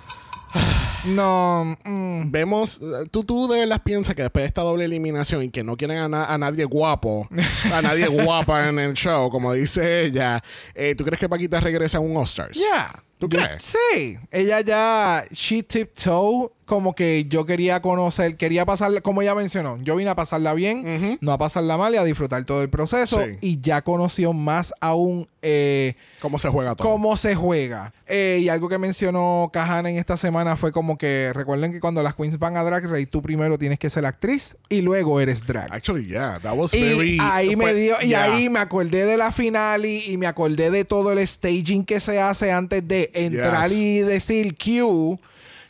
No. 1.06 1.78
mm. 1.84 2.32
Vemos, 2.32 2.82
tú, 3.12 3.24
tú 3.24 3.48
de 3.48 3.60
verdad 3.60 3.80
piensas 3.84 4.16
que 4.16 4.24
después 4.24 4.42
de 4.42 4.48
esta 4.48 4.62
doble 4.64 4.86
eliminación 4.86 5.44
y 5.44 5.50
que 5.52 5.64
no 5.64 5.78
quieren 5.78 5.98
a, 6.00 6.08
na- 6.08 6.26
a 6.26 6.36
nadie 6.40 6.66
guapo, 6.66 7.28
a 7.72 7.80
nadie 7.84 8.08
guapa 8.24 8.68
en 8.68 8.80
el 8.80 8.94
show, 8.94 9.30
como 9.30 9.54
dice 9.54 10.06
ella, 10.06 10.44
eh, 10.74 10.96
¿tú 10.96 11.06
crees 11.06 11.20
que 11.20 11.30
Paquita 11.30 11.60
regresa 11.60 11.98
a 12.00 12.02
un 12.02 12.18
All-Stars? 12.18 12.58
Yeah. 12.58 13.04
¿Tú 13.20 13.30
crees? 13.30 13.62
Sí. 13.94 14.18
Ella 14.32 14.62
ya, 14.62 15.26
she 15.32 15.62
tiptoe, 15.62 16.50
como 16.66 16.96
que 16.96 17.26
yo 17.30 17.46
quería 17.46 17.82
conocer, 17.82 18.38
quería 18.38 18.66
pasarla, 18.66 19.02
como 19.02 19.22
ella 19.22 19.36
mencionó, 19.36 19.78
yo 19.84 19.96
vine 19.96 20.10
a 20.10 20.16
pasarla 20.16 20.54
bien, 20.54 21.18
no 21.22 21.32
a 21.32 21.38
pasarla 21.38 21.78
mal 21.78 21.94
y 21.94 21.98
a 21.98 22.04
disfrutar 22.04 22.44
todo 22.46 22.62
el 22.64 22.70
proceso. 22.70 23.20
Sí. 23.24 23.38
Y 23.42 23.60
ya 23.62 23.82
conoció 23.84 24.34
más 24.34 24.74
aún 24.82 25.28
eh, 25.42 25.94
¿Cómo 26.22 26.40
se 26.40 26.50
juega 26.50 26.76
todo? 26.76 26.90
cómo 26.90 27.16
se 27.18 27.36
juega. 27.36 27.94
Eh, 28.08 28.40
y 28.42 28.50
algo 28.50 28.68
que 28.68 28.80
mencionó 28.80 29.50
Kahana 29.54 29.92
en 29.92 29.98
esta 29.98 30.18
semana 30.18 30.56
fue 30.56 30.72
como 30.72 30.98
que 30.98 31.32
recuerden 31.36 31.72
que 31.72 31.80
cuando 31.80 32.02
las 32.02 32.16
queens 32.16 32.40
van 32.40 32.58
a 32.58 32.64
Drag 32.64 32.84
Race, 32.90 33.06
tú 33.06 33.22
primero 33.22 33.58
tienes 33.60 33.78
que 33.78 33.90
ser 33.92 34.06
actriz 34.08 34.58
y 34.70 34.82
luego 34.82 35.20
eres 35.20 35.46
drag. 35.46 35.72
Actually, 35.72 36.08
yeah, 36.08 36.40
that 36.42 36.56
was 36.56 36.74
Y 36.74 36.82
very. 36.82 37.18
ahí 37.22 37.56
me 37.56 37.74
dio, 37.76 37.96
y 38.02 38.08
yeah. 38.08 38.24
ahí 38.24 38.50
me 38.50 38.60
acordé 38.60 39.06
de 39.06 39.18
la 39.18 39.32
final 39.32 39.86
y, 39.86 40.04
y 40.12 40.18
me 40.18 40.26
acordé 40.26 40.72
de 40.72 40.84
todo 40.84 41.12
el 41.12 41.26
staging 41.28 41.86
que 41.86 42.00
se 42.00 42.20
hace 42.20 42.52
antes 42.52 42.88
de 42.88 43.12
entrar 43.14 43.70
Yes. 43.70 43.78
y 43.78 44.00
decir 44.00 44.56
Q. 44.58 45.20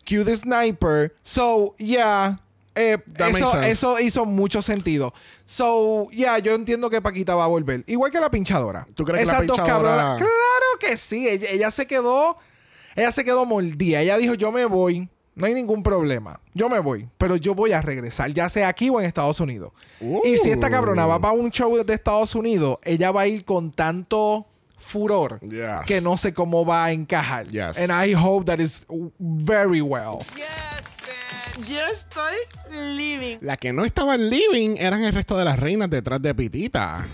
Q 0.05 0.24
the 0.24 0.35
Sniper. 0.35 1.13
So, 1.24 1.75
yeah. 1.77 2.38
eh, 2.75 2.97
eso, 3.65 4.00
hizo 4.00 4.25
mucho 4.25 4.62
sentido. 4.62 5.13
So, 5.45 6.09
yeah, 6.12 6.39
yo 6.39 6.55
entiendo 6.55 6.89
que 6.89 7.01
Paquita 7.01 7.35
va 7.35 7.45
a 7.45 7.47
volver. 7.47 7.83
Igual 7.88 8.12
que 8.12 8.19
la 8.19 8.29
pinchadora. 8.29 8.88
¿Tú 8.95 9.03
crees 9.05 9.21
que 9.21 9.31
la 9.31 9.41
dos 9.41 9.57
pinchadora- 9.57 9.65
cabronas. 9.67 10.17
Claro 10.17 10.79
que 10.79 10.97
sí. 10.97 11.27
Ella, 11.27 11.50
ella 11.51 11.71
se 11.71 11.85
quedó. 11.88 12.38
Ella 12.95 13.12
se 13.12 13.24
quedó 13.24 13.45
mordida. 13.45 14.01
Ella 14.01 14.17
dijo: 14.17 14.35
Yo 14.35 14.51
me 14.51 14.65
voy. 14.65 15.09
No 15.35 15.47
hay 15.47 15.53
ningún 15.53 15.83
problema. 15.83 16.39
Yo 16.53 16.69
me 16.69 16.79
voy. 16.79 17.09
Pero 17.17 17.35
yo 17.35 17.53
voy 17.53 17.74
a 17.74 17.81
regresar, 17.81 18.31
ya 18.31 18.47
sea 18.47 18.69
aquí 18.69 18.89
o 18.89 19.01
en 19.01 19.05
Estados 19.05 19.41
Unidos. 19.41 19.74
Y 20.24 20.38
si 20.38 20.50
esta 20.50 20.69
cabrona 20.69 21.05
va 21.05 21.19
para 21.19 21.33
un 21.33 21.51
show 21.51 21.75
de 21.83 21.93
Estados 21.93 22.35
Unidos, 22.35 22.77
ella 22.83 23.12
va 23.12 23.21
a 23.21 23.27
ir 23.27 23.43
con 23.43 23.74
tanto 23.74 24.45
furor 24.86 25.39
Yes. 25.42 25.86
que 25.88 26.00
no 26.01 26.15
sé 26.18 26.34
cómo 26.34 26.65
va 26.65 26.86
a 26.86 26.92
encajar. 26.92 27.48
Yes. 27.48 27.77
And 27.77 27.92
I 27.92 28.13
hope 28.13 28.46
that 28.46 28.60
is 28.60 28.86
very 29.20 29.82
well. 29.82 30.20
Yo 31.68 31.80
estoy 31.92 32.36
living. 32.98 33.38
La 33.42 33.56
que 33.58 33.72
no 33.72 33.86
estaba 33.86 34.15
en 34.15 34.30
living 34.30 34.75
eran 34.77 35.04
el 35.04 35.13
resto 35.13 35.38
de 35.38 35.46
las 35.46 35.58
reinas 35.60 35.89
detrás 35.89 36.22
de 36.22 36.36
Pitita. 36.36 37.06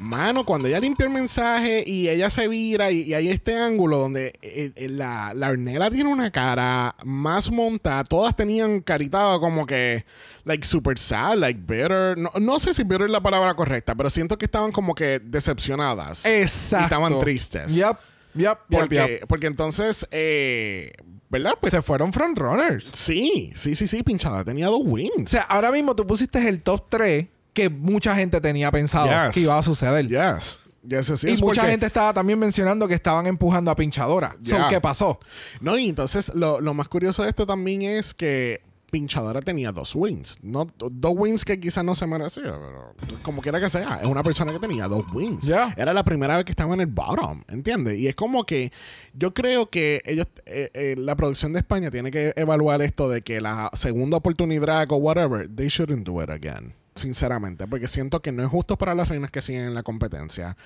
Mano, 0.00 0.44
cuando 0.44 0.68
ella 0.68 0.78
limpia 0.78 1.04
el 1.06 1.12
mensaje 1.12 1.82
y 1.86 2.08
ella 2.08 2.28
se 2.28 2.48
vira 2.48 2.90
y, 2.90 3.02
y 3.02 3.14
hay 3.14 3.28
este 3.28 3.56
ángulo 3.56 3.96
donde 3.96 4.38
eh, 4.42 4.70
eh, 4.76 4.88
la, 4.90 5.32
la 5.34 5.48
Ornella 5.50 5.90
tiene 5.90 6.12
una 6.12 6.30
cara 6.30 6.94
más 7.04 7.50
montada, 7.50 8.04
todas 8.04 8.36
tenían 8.36 8.80
caritado 8.80 9.40
como 9.40 9.64
que, 9.66 10.04
like, 10.44 10.66
super 10.66 10.98
sad, 10.98 11.38
like, 11.38 11.60
bitter. 11.60 12.18
No, 12.18 12.30
no 12.38 12.58
sé 12.58 12.74
si 12.74 12.82
bitter 12.82 13.02
es 13.06 13.10
la 13.10 13.22
palabra 13.22 13.54
correcta, 13.54 13.94
pero 13.94 14.10
siento 14.10 14.36
que 14.36 14.44
estaban 14.44 14.70
como 14.70 14.94
que 14.94 15.18
decepcionadas. 15.24 16.26
Exacto. 16.26 16.82
Y 16.82 16.84
estaban 16.84 17.18
tristes. 17.20 17.74
Yep. 17.74 17.96
Yep. 18.34 18.58
Yep. 18.68 18.78
Porque, 18.80 18.94
yep. 18.96 19.26
porque 19.26 19.46
entonces, 19.46 20.06
eh, 20.10 20.92
¿verdad? 21.30 21.54
Pues 21.58 21.70
Se 21.70 21.80
fueron 21.80 22.12
frontrunners. 22.12 22.84
sí, 22.84 23.50
sí, 23.54 23.74
sí, 23.74 23.86
sí, 23.86 24.02
pinchada. 24.02 24.44
Tenía 24.44 24.66
dos 24.66 24.80
O 24.80 24.90
wins. 24.90 25.30
sea, 25.30 25.42
ahora 25.42 25.72
mismo 25.72 25.96
tú 25.96 26.06
pusiste 26.06 26.46
el 26.46 26.62
top 26.62 26.84
3 26.90 27.26
que 27.56 27.70
mucha 27.70 28.14
gente 28.14 28.40
tenía 28.40 28.70
pensado 28.70 29.06
Yes. 29.08 29.34
que 29.34 29.40
iba 29.40 29.58
a 29.58 29.62
suceder. 29.62 30.06
Yes. 30.06 30.60
Yes, 30.86 31.08
yes, 31.08 31.24
Y 31.24 31.42
mucha 31.42 31.62
porque- 31.62 31.70
gente 31.72 31.86
estaba 31.86 32.12
también 32.12 32.38
mencionando 32.38 32.86
que 32.86 32.94
estaban 32.94 33.26
empujando 33.26 33.72
a 33.72 33.74
Pinchadora. 33.74 34.36
So. 34.44 34.56
¿Qué 34.70 34.80
pasó? 34.80 35.18
No, 35.60 35.76
y 35.76 35.88
entonces 35.88 36.32
lo, 36.34 36.60
lo 36.60 36.74
más 36.74 36.86
curioso 36.86 37.24
de 37.24 37.30
esto 37.30 37.44
también 37.44 37.82
es 37.82 38.14
que 38.14 38.60
Pinchadora 38.88 39.40
tenía 39.42 39.72
dos 39.72 39.96
wins. 39.96 40.38
No, 40.42 40.68
dos 40.78 41.12
wins 41.16 41.44
que 41.44 41.58
quizás 41.58 41.84
no 41.84 41.96
se 41.96 42.06
merecía, 42.06 42.54
pero 42.54 42.94
como 43.22 43.42
quiera 43.42 43.58
que 43.58 43.68
sea, 43.68 43.98
es 44.00 44.06
una 44.06 44.22
persona 44.22 44.52
que 44.52 44.60
tenía 44.60 44.86
dos 44.86 45.04
wins. 45.12 45.50
Era 45.76 45.92
la 45.92 46.04
primera 46.04 46.36
vez 46.36 46.44
que 46.44 46.52
estaba 46.52 46.72
en 46.74 46.80
el 46.82 46.86
bottom, 46.86 47.42
¿entiendes? 47.48 47.98
Y 47.98 48.06
es 48.06 48.14
como 48.14 48.44
que 48.44 48.70
yo 49.12 49.34
creo 49.34 49.68
que 49.70 50.02
ellos, 50.04 50.28
eh, 50.46 50.70
eh, 50.72 50.94
la 50.96 51.16
producción 51.16 51.52
de 51.52 51.58
España 51.58 51.90
tiene 51.90 52.12
que 52.12 52.32
evaluar 52.36 52.80
esto 52.80 53.08
de 53.08 53.22
que 53.22 53.40
la 53.40 53.70
segunda 53.72 54.18
oportunidad 54.18 54.86
o 54.92 54.96
whatever, 54.96 55.48
they 55.52 55.66
shouldn't 55.66 56.06
do 56.06 56.22
it 56.22 56.30
again. 56.30 56.74
Sinceramente, 56.96 57.66
porque 57.66 57.86
siento 57.88 58.20
que 58.20 58.32
no 58.32 58.42
es 58.42 58.48
justo 58.48 58.76
para 58.76 58.94
las 58.94 59.08
reinas 59.08 59.30
que 59.30 59.40
siguen 59.42 59.64
en 59.66 59.74
la 59.74 59.82
competencia. 59.82 60.56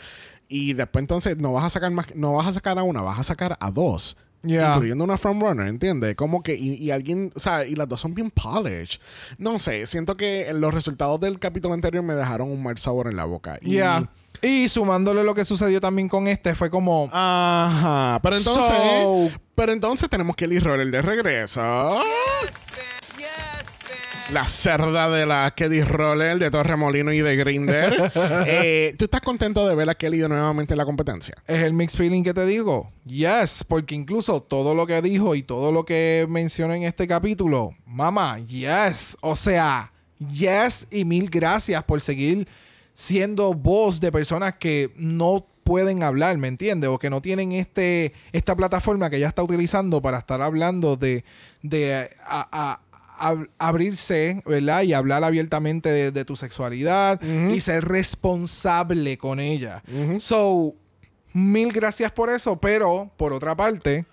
Y 0.48 0.72
después 0.72 1.02
entonces 1.02 1.36
no 1.36 1.52
vas 1.52 1.64
a 1.64 1.70
sacar 1.70 1.90
más, 1.90 2.06
no 2.14 2.32
vas 2.34 2.46
a 2.46 2.52
sacar 2.52 2.78
a 2.78 2.82
una, 2.82 3.02
vas 3.02 3.18
a 3.18 3.22
sacar 3.22 3.56
a 3.60 3.70
dos. 3.70 4.16
Yeah. 4.42 4.72
Incluyendo 4.74 5.04
una 5.04 5.18
frontrunner, 5.18 5.68
¿entiendes? 5.68 6.16
Como 6.16 6.42
que, 6.42 6.54
y, 6.54 6.74
y 6.76 6.90
alguien, 6.90 7.30
o 7.36 7.38
sea, 7.40 7.66
y 7.66 7.74
las 7.74 7.86
dos 7.86 8.00
son 8.00 8.14
bien 8.14 8.30
polished. 8.30 8.98
No 9.36 9.58
sé, 9.58 9.84
siento 9.84 10.16
que 10.16 10.50
los 10.54 10.72
resultados 10.72 11.20
del 11.20 11.38
capítulo 11.38 11.74
anterior 11.74 12.02
me 12.02 12.14
dejaron 12.14 12.50
un 12.50 12.62
mal 12.62 12.78
sabor 12.78 13.08
en 13.08 13.16
la 13.16 13.26
boca. 13.26 13.58
Y, 13.60 13.74
Ya. 13.74 14.08
Y 14.42 14.68
sumándole 14.68 15.22
lo 15.24 15.34
que 15.34 15.44
sucedió 15.44 15.80
también 15.82 16.08
con 16.08 16.26
este, 16.26 16.54
fue 16.54 16.70
como. 16.70 17.10
Ajá. 17.12 18.18
Pero 18.22 18.36
entonces. 18.36 18.64
So- 19.02 19.30
pero 19.54 19.72
entonces 19.72 20.08
tenemos 20.08 20.34
que 20.34 20.46
Kelly 20.46 20.60
Roller 20.60 20.90
de 20.90 21.02
regreso. 21.02 22.02
La 24.32 24.46
cerda 24.46 25.10
de 25.10 25.26
la 25.26 25.52
Kelly 25.56 25.82
Roller 25.82 26.38
de 26.38 26.52
Torremolino 26.52 27.12
y 27.12 27.18
de 27.20 27.34
Grinder. 27.36 28.12
Eh, 28.46 28.94
¿Tú 28.98 29.06
estás 29.06 29.20
contento 29.22 29.66
de 29.66 29.74
ver 29.74 29.90
a 29.90 29.94
Kelly 29.96 30.18
de 30.18 30.28
nuevamente 30.28 30.74
en 30.74 30.78
la 30.78 30.84
competencia? 30.84 31.34
Es 31.46 31.62
el 31.64 31.72
mixed 31.72 31.98
feeling 31.98 32.22
que 32.22 32.32
te 32.32 32.46
digo. 32.46 32.92
Yes, 33.06 33.64
porque 33.66 33.94
incluso 33.94 34.40
todo 34.40 34.74
lo 34.74 34.86
que 34.86 35.02
dijo 35.02 35.34
y 35.34 35.42
todo 35.42 35.72
lo 35.72 35.84
que 35.84 36.26
mencionó 36.28 36.74
en 36.74 36.84
este 36.84 37.06
capítulo, 37.08 37.72
mamá, 37.86 38.38
yes. 38.38 39.16
O 39.20 39.34
sea, 39.34 39.92
yes 40.32 40.86
y 40.90 41.04
mil 41.04 41.28
gracias 41.28 41.82
por 41.84 42.00
seguir 42.00 42.46
siendo 42.94 43.52
voz 43.54 44.00
de 44.00 44.12
personas 44.12 44.54
que 44.60 44.92
no 44.96 45.46
pueden 45.64 46.02
hablar, 46.04 46.36
¿me 46.38 46.48
entiendes? 46.48 46.88
O 46.90 46.98
que 46.98 47.10
no 47.10 47.20
tienen 47.20 47.52
este 47.52 48.12
esta 48.32 48.54
plataforma 48.56 49.10
que 49.10 49.16
ella 49.16 49.28
está 49.28 49.42
utilizando 49.42 50.00
para 50.00 50.18
estar 50.18 50.40
hablando 50.40 50.96
de, 50.96 51.24
de 51.62 52.10
a- 52.26 52.48
a- 52.52 52.80
ab- 53.20 53.48
abrirse, 53.58 54.42
¿verdad? 54.46 54.82
Y 54.82 54.92
hablar 54.94 55.22
abiertamente 55.22 55.88
de, 55.90 56.10
de 56.10 56.24
tu 56.24 56.34
sexualidad 56.36 57.20
y 57.22 57.60
ser 57.60 57.84
responsable 57.84 59.18
con 59.18 59.38
ella. 59.40 59.82
So, 60.18 60.74
mil 61.32 61.72
gracias 61.72 62.10
por 62.12 62.30
eso, 62.30 62.58
pero 62.60 63.10
por 63.16 63.32
otra 63.32 63.54
parte, 63.54 64.06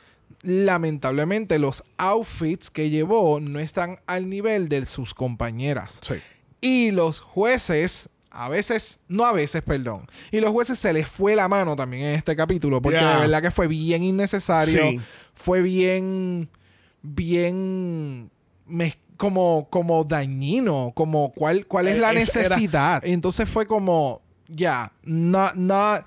lamentablemente 0.44 1.58
los 1.60 1.84
outfits 1.98 2.70
que 2.70 2.90
llevó 2.90 3.40
no 3.40 3.60
están 3.60 4.00
al 4.06 4.30
nivel 4.30 4.70
de 4.70 4.86
sus 4.86 5.14
compañeras. 5.14 6.00
Sí. 6.02 6.16
Y 6.62 6.92
los 6.92 7.20
jueces, 7.20 8.10
a 8.30 8.50
veces, 8.50 9.00
no 9.08 9.26
a 9.26 9.32
veces, 9.32 9.62
perdón. 9.64 10.08
Y 10.32 10.40
los 10.40 10.52
jueces 10.52 10.78
se 10.78 10.94
les 10.94 11.08
fue 11.08 11.36
la 11.36 11.48
mano 11.48 11.76
también 11.76 12.04
en 12.08 12.16
este 12.16 12.36
capítulo, 12.36 12.82
porque 12.82 13.00
Yeah. 13.00 13.14
de 13.16 13.20
verdad 13.22 13.42
que 13.42 13.52
fue 13.52 13.68
bien 13.68 14.04
innecesario. 14.04 14.82
Sí. 14.84 15.00
Fue 15.36 15.62
bien, 15.62 16.50
bien, 17.02 18.30
mez- 18.70 18.98
como, 19.18 19.68
como 19.70 20.04
dañino, 20.04 20.92
como 20.96 21.32
cuál, 21.34 21.66
cuál 21.66 21.88
es 21.88 21.98
la 21.98 22.12
Es- 22.14 22.36
era- 22.36 22.50
necesidad. 22.50 23.06
Entonces 23.06 23.50
fue 23.50 23.66
como, 23.66 24.22
ya, 24.48 24.92
no, 25.04 25.50
no, 25.56 26.00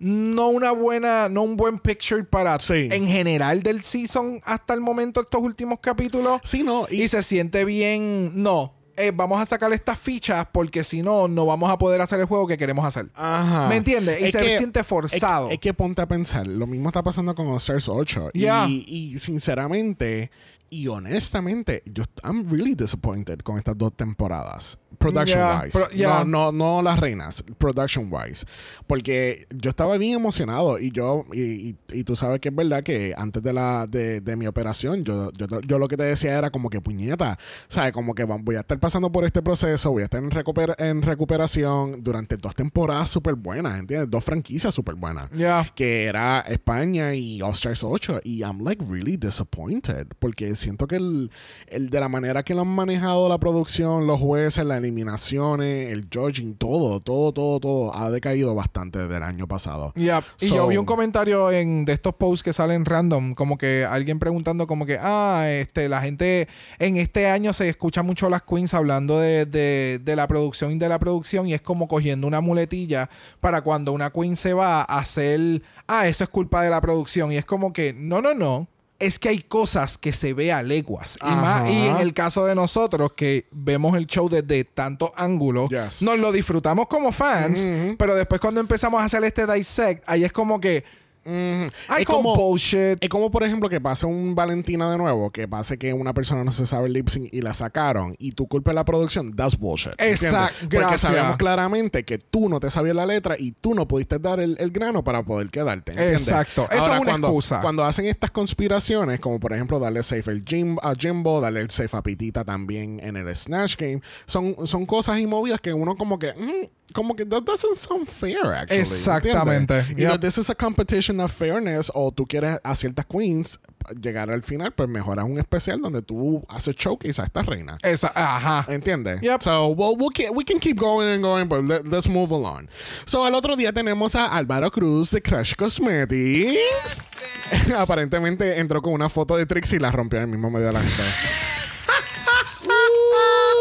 no 0.00 0.48
una 0.48 0.72
buena, 0.72 1.28
no 1.28 1.42
un 1.42 1.56
buen 1.56 1.78
picture 1.78 2.24
para 2.24 2.58
Sí. 2.58 2.88
en 2.90 3.06
general 3.08 3.62
del 3.62 3.82
season 3.82 4.40
hasta 4.44 4.74
el 4.74 4.80
momento, 4.80 5.20
estos 5.20 5.40
últimos 5.40 5.78
capítulos. 5.80 6.40
Sí, 6.44 6.62
no. 6.62 6.86
Y, 6.90 7.06
se 7.08 7.22
siente 7.22 7.64
bien. 7.64 8.30
No, 8.34 8.74
eh, 8.96 9.12
vamos 9.14 9.40
a 9.40 9.46
sacar 9.46 9.72
estas 9.72 9.96
fichas 9.98 10.46
porque 10.52 10.82
si 10.84 11.02
no, 11.02 11.28
no 11.28 11.46
vamos 11.46 11.70
a 11.70 11.78
poder 11.78 12.00
hacer 12.00 12.18
el 12.20 12.26
juego 12.26 12.46
que 12.48 12.58
queremos 12.58 12.84
hacer. 12.84 13.06
Ajá. 13.14 13.68
¿Me 13.68 13.76
entiendes? 13.76 14.20
Y 14.20 14.24
Es 14.24 14.32
se 14.32 14.40
que- 14.40 14.58
siente 14.58 14.82
forzado. 14.82 15.46
Es, 15.48 15.54
es 15.54 15.58
que 15.60 15.72
ponte 15.74 16.02
a 16.02 16.06
pensar, 16.06 16.46
lo 16.46 16.66
mismo 16.66 16.88
está 16.88 17.02
pasando 17.04 17.34
con 17.36 17.48
Stars 17.56 17.88
8. 17.88 18.30
Y- 18.34 18.40
Yeah. 18.40 18.66
Y, 18.68 19.16
sinceramente 19.18 20.30
y 20.70 20.86
honestamente, 20.88 21.82
yo 21.86 22.04
I'm 22.22 22.48
really 22.50 22.74
disappointed 22.74 23.38
con 23.40 23.56
estas 23.58 23.76
dos 23.76 23.92
temporadas. 23.96 24.78
Production 24.98 25.38
Yeah, 25.38 25.60
wise. 25.62 25.70
pro- 25.72 25.90
yeah. 25.90 26.24
No, 26.24 26.50
no, 26.50 26.52
no 26.52 26.82
las 26.82 26.98
reinas, 26.98 27.44
production 27.58 28.08
wise. 28.10 28.44
Porque 28.86 29.46
yo 29.50 29.70
estaba 29.70 29.96
bien 29.96 30.14
emocionado 30.14 30.78
y 30.80 30.90
yo, 30.90 31.24
y, 31.32 31.40
y- 31.40 31.76
y 31.92 32.04
tú 32.04 32.16
sabes 32.16 32.40
que 32.40 32.48
es 32.48 32.54
verdad 32.56 32.82
que 32.82 33.14
antes 33.16 33.42
de 33.42 33.52
la 33.52 33.86
de, 33.86 34.20
de 34.20 34.34
mi 34.36 34.46
operación, 34.48 35.04
yo, 35.04 35.30
yo, 35.34 35.46
yo 35.60 35.78
lo 35.78 35.86
que 35.88 35.96
te 35.96 36.02
decía 36.04 36.36
era 36.36 36.50
como 36.50 36.68
que 36.68 36.80
puñeta, 36.80 37.38
¿sabes? 37.68 37.92
Como 37.92 38.14
que 38.14 38.24
voy 38.24 38.56
a 38.56 38.60
estar 38.60 38.78
pasando 38.80 39.12
por 39.12 39.24
este 39.24 39.40
proceso, 39.40 39.92
voy 39.92 40.02
a 40.02 40.04
estar 40.06 40.22
en, 40.22 40.30
recuper- 40.30 40.74
en 40.78 41.02
recuperación 41.02 42.02
durante 42.02 42.36
dos 42.36 42.54
temporadas 42.56 43.08
súper 43.08 43.34
buenas, 43.36 43.78
¿entiendes? 43.78 44.10
Dos 44.10 44.24
franquicias 44.24 44.74
súper 44.74 44.96
buenas 44.96 45.30
Ya. 45.32 45.70
que 45.76 46.04
era 46.06 46.40
España 46.40 47.14
y 47.14 47.40
All 47.40 47.52
Stars 47.52 47.84
8 47.84 48.20
y 48.24 48.40
I'm 48.40 48.64
like 48.64 48.84
really 48.88 49.16
disappointed 49.16 50.08
porque 50.18 50.48
siento 50.58 50.86
que 50.86 50.96
el, 50.96 51.30
el 51.68 51.88
de 51.90 52.00
la 52.00 52.08
manera 52.08 52.42
que 52.42 52.54
lo 52.54 52.62
han 52.62 52.68
manejado 52.68 53.28
la 53.28 53.38
producción, 53.38 54.06
los 54.06 54.20
jueces, 54.20 54.64
las 54.64 54.78
eliminaciones, 54.78 55.92
el 55.92 56.08
judging, 56.12 56.54
todo, 56.54 57.00
todo, 57.00 57.32
todo, 57.32 57.60
todo 57.60 57.94
ha 57.94 58.10
decaído 58.10 58.54
bastante 58.54 58.98
desde 58.98 59.16
el 59.16 59.22
año 59.22 59.46
pasado. 59.46 59.92
Y 60.40 60.48
yo 60.48 60.66
vi 60.66 60.76
un 60.76 60.84
comentario 60.84 61.50
en 61.50 61.84
de 61.84 61.92
estos 61.92 62.14
posts 62.14 62.42
que 62.42 62.52
salen 62.52 62.84
random, 62.84 63.34
como 63.34 63.56
que 63.56 63.84
alguien 63.84 64.18
preguntando 64.18 64.66
como 64.66 64.84
que, 64.86 64.98
ah, 65.00 65.46
este, 65.48 65.88
la 65.88 66.00
gente 66.02 66.48
en 66.78 66.96
este 66.96 67.28
año 67.28 67.52
se 67.52 67.68
escucha 67.68 68.02
mucho 68.02 68.28
las 68.28 68.42
queens 68.42 68.74
hablando 68.74 69.18
de, 69.18 69.46
de, 69.46 70.00
de 70.02 70.16
la 70.16 70.26
producción 70.26 70.72
y 70.72 70.78
de 70.78 70.88
la 70.88 70.98
producción 70.98 71.46
y 71.46 71.54
es 71.54 71.62
como 71.62 71.88
cogiendo 71.88 72.26
una 72.26 72.40
muletilla 72.40 73.08
para 73.40 73.62
cuando 73.62 73.92
una 73.92 74.10
queen 74.10 74.36
se 74.36 74.52
va 74.52 74.80
a 74.80 74.98
hacer, 74.98 75.62
ah, 75.86 76.08
eso 76.08 76.24
es 76.24 76.30
culpa 76.30 76.62
de 76.62 76.70
la 76.70 76.80
producción 76.80 77.32
y 77.32 77.36
es 77.36 77.44
como 77.44 77.72
que, 77.72 77.92
no, 77.92 78.20
no, 78.20 78.34
no. 78.34 78.68
Es 78.98 79.18
que 79.20 79.28
hay 79.28 79.38
cosas 79.38 79.96
que 79.96 80.12
se 80.12 80.34
ve 80.34 80.52
a 80.52 80.62
leguas. 80.62 81.16
Y, 81.22 81.26
más, 81.26 81.70
y 81.70 81.86
en 81.86 81.96
el 81.98 82.12
caso 82.12 82.44
de 82.44 82.54
nosotros, 82.56 83.12
que 83.12 83.46
vemos 83.52 83.96
el 83.96 84.06
show 84.06 84.28
desde 84.28 84.64
tantos 84.64 85.10
ángulos, 85.14 85.70
Yes. 85.70 86.02
nos 86.02 86.18
lo 86.18 86.32
disfrutamos 86.32 86.88
como 86.88 87.12
fans, 87.12 87.66
pero 87.96 88.14
después 88.16 88.40
cuando 88.40 88.60
empezamos 88.60 89.00
a 89.00 89.04
hacer 89.04 89.22
este 89.22 89.46
dissect, 89.46 90.02
ahí 90.06 90.24
es 90.24 90.32
como 90.32 90.60
que, 90.60 90.84
Mm, 91.28 91.64
I 91.64 92.00
es 92.00 92.06
call 92.06 92.16
como, 92.16 92.34
bullshit. 92.34 92.96
es 92.98 93.08
como, 93.10 93.30
por 93.30 93.42
ejemplo, 93.42 93.68
que 93.68 93.80
pase 93.82 94.06
un 94.06 94.34
Valentina 94.34 94.90
de 94.90 94.96
nuevo, 94.96 95.30
que 95.30 95.46
pase 95.46 95.76
que 95.76 95.92
una 95.92 96.14
persona 96.14 96.42
no 96.42 96.52
se 96.52 96.64
sabe 96.64 96.86
el 96.86 96.94
lip 96.94 97.08
sync 97.08 97.28
y 97.32 97.42
la 97.42 97.52
sacaron 97.52 98.16
y 98.18 98.32
tú 98.32 98.48
culpes 98.48 98.74
la 98.74 98.84
producción, 98.84 99.34
that's 99.36 99.58
bullshit. 99.58 99.92
Exacto, 99.98 100.66
Porque 100.70 100.96
sabemos 100.96 101.36
claramente 101.36 102.04
que 102.04 102.16
tú 102.16 102.48
no 102.48 102.60
te 102.60 102.70
sabías 102.70 102.96
la 102.96 103.04
letra 103.04 103.36
y 103.38 103.52
tú 103.52 103.74
no 103.74 103.86
pudiste 103.86 104.18
dar 104.18 104.40
el, 104.40 104.56
el 104.58 104.70
grano 104.70 105.04
para 105.04 105.22
poder 105.22 105.50
quedarte. 105.50 105.92
¿entiendes? 105.92 106.28
Exacto. 106.28 106.66
Eso 106.70 106.94
es 106.94 107.00
una 107.00 107.10
cuando, 107.10 107.28
excusa. 107.28 107.60
Cuando 107.60 107.84
hacen 107.84 108.06
estas 108.06 108.30
conspiraciones, 108.30 109.20
como 109.20 109.38
por 109.38 109.52
ejemplo 109.52 109.78
darle 109.78 110.02
safe 110.02 110.30
el 110.30 110.44
Jim, 110.46 110.78
a 110.82 110.94
Jimbo, 110.94 111.42
darle 111.42 111.60
el 111.60 111.70
safe 111.70 111.94
a 111.94 112.02
Pitita 112.02 112.44
también 112.44 113.00
en 113.02 113.18
el 113.18 113.36
Snatch 113.36 113.76
Game, 113.76 114.00
son, 114.24 114.56
son 114.64 114.86
cosas 114.86 115.18
y 115.18 115.26
movidas 115.26 115.60
que 115.60 115.74
uno 115.74 115.94
como 115.94 116.18
que... 116.18 116.32
mm, 116.32 116.78
como 116.92 117.14
que 117.14 117.24
that 117.24 117.42
doesn't 117.42 117.76
sound 117.76 118.08
fair, 118.08 118.52
actually. 118.54 118.80
Exactamente. 118.80 119.84
Yep. 119.96 120.20
this 120.20 120.38
is 120.38 120.48
a 120.50 120.54
competition 120.54 121.17
of 121.20 121.32
fairness 121.32 121.90
o 121.94 122.12
tú 122.12 122.26
quieres 122.26 122.58
a 122.62 122.74
ciertas 122.74 123.06
queens 123.06 123.58
llegar 124.00 124.30
al 124.30 124.42
final, 124.42 124.72
pues 124.72 124.88
mejoras 124.88 125.24
un 125.24 125.38
especial 125.38 125.80
donde 125.80 126.02
tú 126.02 126.44
haces 126.48 126.74
showcase 126.76 127.20
a 127.22 127.24
esta 127.24 127.42
reina. 127.42 127.76
Esa, 127.82 128.12
ajá. 128.14 128.64
¿Entiendes? 128.72 129.20
Yep. 129.22 129.40
So, 129.42 129.68
well, 129.68 129.96
we'll 129.96 130.10
ke- 130.10 130.30
we 130.30 130.44
can 130.44 130.58
keep 130.58 130.78
going 130.78 131.06
and 131.08 131.22
going, 131.22 131.48
but 131.48 131.62
let, 131.64 131.84
us 131.96 132.08
move 132.08 132.32
along. 132.32 132.68
So, 133.06 133.26
el 133.26 133.34
otro 133.34 133.56
día 133.56 133.72
tenemos 133.72 134.14
a 134.14 134.26
Álvaro 134.26 134.70
Cruz 134.70 135.10
de 135.10 135.22
Crash 135.22 135.54
Cosmetics. 135.54 137.10
Aparentemente 137.76 138.58
entró 138.58 138.82
con 138.82 138.92
una 138.92 139.08
foto 139.08 139.36
de 139.36 139.46
Trixie 139.46 139.76
y 139.76 139.80
la 139.80 139.90
rompió 139.90 140.18
en 140.18 140.24
el 140.24 140.30
mismo 140.30 140.50
medio 140.50 140.66
de 140.66 140.72
la 140.74 140.80
gente. 140.80 141.02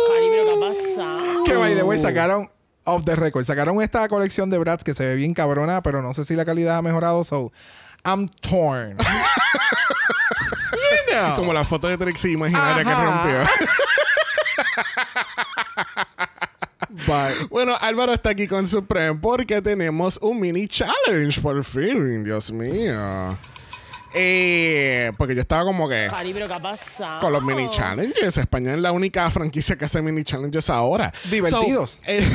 Cari, 0.08 0.28
pero 0.30 0.46
¿qué 0.46 0.52
ha 0.52 0.70
pasado? 0.70 1.44
Que 1.46 1.56
by 1.56 1.76
the 1.76 1.84
way, 1.84 2.00
sacaron 2.00 2.50
off 2.88 3.04
the 3.06 3.16
record. 3.16 3.46
Sacaron 3.46 3.82
esta 3.82 4.08
colección 4.08 4.50
de 4.50 4.58
Bratz 4.58 4.84
que 4.84 4.94
se 4.96 5.06
ve 5.06 5.16
bien 5.16 5.34
cabrona, 5.34 5.82
pero 5.84 6.02
no 6.02 6.14
sé 6.14 6.26
si 6.26 6.36
la 6.36 6.46
calidad 6.46 6.78
ha 6.78 6.82
mejorado. 6.82 7.24
So, 7.24 7.52
I'm 8.06 8.28
torn. 8.42 8.98
you 10.72 11.14
know. 11.14 11.36
Como 11.36 11.54
la 11.54 11.64
foto 11.64 11.88
de 11.88 11.98
Trixie 11.98 12.32
imaginaria 12.32 12.84
que 12.84 12.94
rompió. 12.94 13.42
But- 16.90 17.50
Bueno, 17.50 17.76
Álvaro 17.80 18.14
está 18.14 18.30
aquí 18.30 18.48
con 18.48 18.66
Supreme 18.68 19.20
porque 19.20 19.62
tenemos 19.62 20.18
un 20.22 20.40
mini 20.40 20.68
challenge 20.68 21.42
por 21.42 21.64
fin, 21.64 22.24
Dios 22.24 22.52
mío. 22.52 23.38
Eh, 24.14 25.12
porque 25.18 25.36
yo 25.36 25.42
estaba 25.42 25.64
como 25.64 25.88
que 25.90 26.08
Cari, 26.10 26.34
pero 26.34 26.48
¿qué 26.48 26.54
ha 26.54 26.62
pasado? 26.62 27.20
con 27.20 27.34
los 27.34 27.44
mini 27.44 27.70
challenges. 27.72 28.38
España 28.38 28.74
es 28.74 28.80
la 28.80 28.92
única 28.92 29.30
franquicia 29.32 29.78
que 29.78 29.86
hace 29.86 30.02
mini 30.02 30.24
challenges 30.24 30.70
ahora. 30.70 31.14
Divertidos. 31.30 31.92
So, 31.92 32.02
eh, 32.08 32.26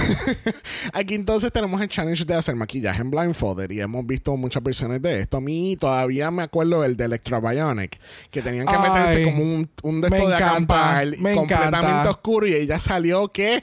aquí 0.93 1.14
entonces 1.14 1.50
tenemos 1.52 1.81
el 1.81 1.88
challenge 1.88 2.25
de 2.25 2.35
hacer 2.35 2.55
maquillaje 2.57 3.00
en 3.00 3.11
blindfolded 3.11 3.71
y 3.71 3.81
hemos 3.81 4.07
visto 4.07 4.37
muchas 4.37 4.62
versiones 4.62 5.00
de 5.00 5.21
esto. 5.21 5.38
A 5.38 5.41
mí 5.41 5.76
todavía 5.79 6.31
me 6.31 6.43
acuerdo 6.43 6.85
el 6.85 6.97
de 6.97 7.05
Electra 7.05 7.41
Bionic, 7.41 7.99
que 8.31 8.43
tenían 8.43 8.67
que 8.67 8.79
meterse 8.79 9.25
como 9.25 9.43
un, 9.43 9.71
un 9.83 10.00
de 10.00 10.11
me 10.11 10.17
esto 10.19 10.29
de 10.29 10.37
encanta, 10.37 10.91
acampar 10.91 11.07
me 11.19 11.35
completamente 11.35 11.91
encanta. 11.91 12.11
oscuro 12.11 12.47
y 12.47 12.55
ella 12.55 12.79
salió 12.79 13.29
que 13.33 13.62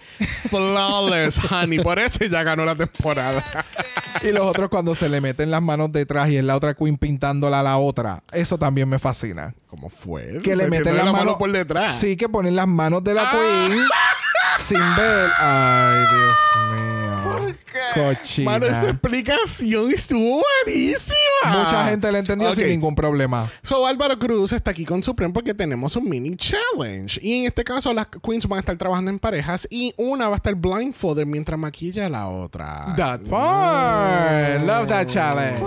flawless, 0.50 1.40
honey. 1.52 1.80
Por 1.80 2.00
eso 2.00 2.24
ella 2.24 2.44
ganó 2.44 2.66
la 2.66 2.76
temporada. 2.76 3.44
y 4.24 4.32
los 4.32 4.42
otros 4.46 4.70
cuando 4.70 4.96
se 4.96 5.10
le 5.10 5.22
meten 5.22 5.52
las 5.52 5.62
manos 5.62 5.92
detrás 5.92 6.30
y 6.30 6.38
es 6.38 6.44
la 6.44 6.56
otra 6.56 6.74
queen 6.74 6.98
pintándola 6.98 7.60
a 7.60 7.64
la 7.64 7.78
otra. 7.78 7.99
Eso 8.32 8.58
también 8.58 8.88
me 8.88 9.00
fascina. 9.00 9.54
¿Cómo 9.68 9.90
fue? 9.90 10.40
Que 10.44 10.56
le 10.56 10.70
meten 10.70 10.96
las 10.96 11.06
la 11.06 11.12
manos 11.12 11.26
mano 11.26 11.38
por 11.38 11.52
detrás. 11.52 11.96
Sí, 11.96 12.16
que 12.18 12.30
ponen 12.30 12.56
las 12.56 12.68
manos 12.68 13.04
de 13.04 13.14
la 13.14 13.30
queen 13.30 13.80
sin 14.58 14.96
ver. 14.96 15.30
Ay, 15.40 16.06
Dios 16.16 16.38
mío. 16.72 17.19
Cochina. 17.94 18.52
Mano, 18.52 18.66
esa 18.66 18.90
explicación 18.90 19.92
estuvo 19.92 20.44
buenísima. 20.66 21.64
Mucha 21.64 21.90
gente 21.90 22.12
la 22.12 22.20
entendió 22.20 22.54
sin 22.54 22.68
ningún 22.68 22.96
problema. 22.96 23.52
So, 23.64 23.86
Álvaro 23.86 24.18
Cruz 24.20 24.52
está 24.52 24.72
aquí 24.72 24.86
con 24.86 25.02
Supreme 25.04 25.34
porque 25.34 25.54
tenemos 25.54 25.96
un 25.96 26.08
mini 26.08 26.36
challenge. 26.36 27.20
Y 27.22 27.40
en 27.40 27.46
este 27.46 27.64
caso, 27.64 27.94
las 27.94 28.08
queens 28.08 28.48
van 28.48 28.58
a 28.58 28.60
estar 28.60 28.78
trabajando 28.78 29.12
en 29.12 29.20
parejas 29.20 29.68
y 29.70 29.94
una 29.98 30.28
va 30.28 30.36
a 30.36 30.38
estar 30.38 30.56
blindfolded 30.56 31.26
mientras 31.26 31.60
maquilla 31.60 32.08
a 32.08 32.10
la 32.10 32.28
otra. 32.28 32.94
That 32.98 33.22
part. 33.22 34.64
Love 34.66 34.88
that 34.88 35.08
challenge. 35.08 35.60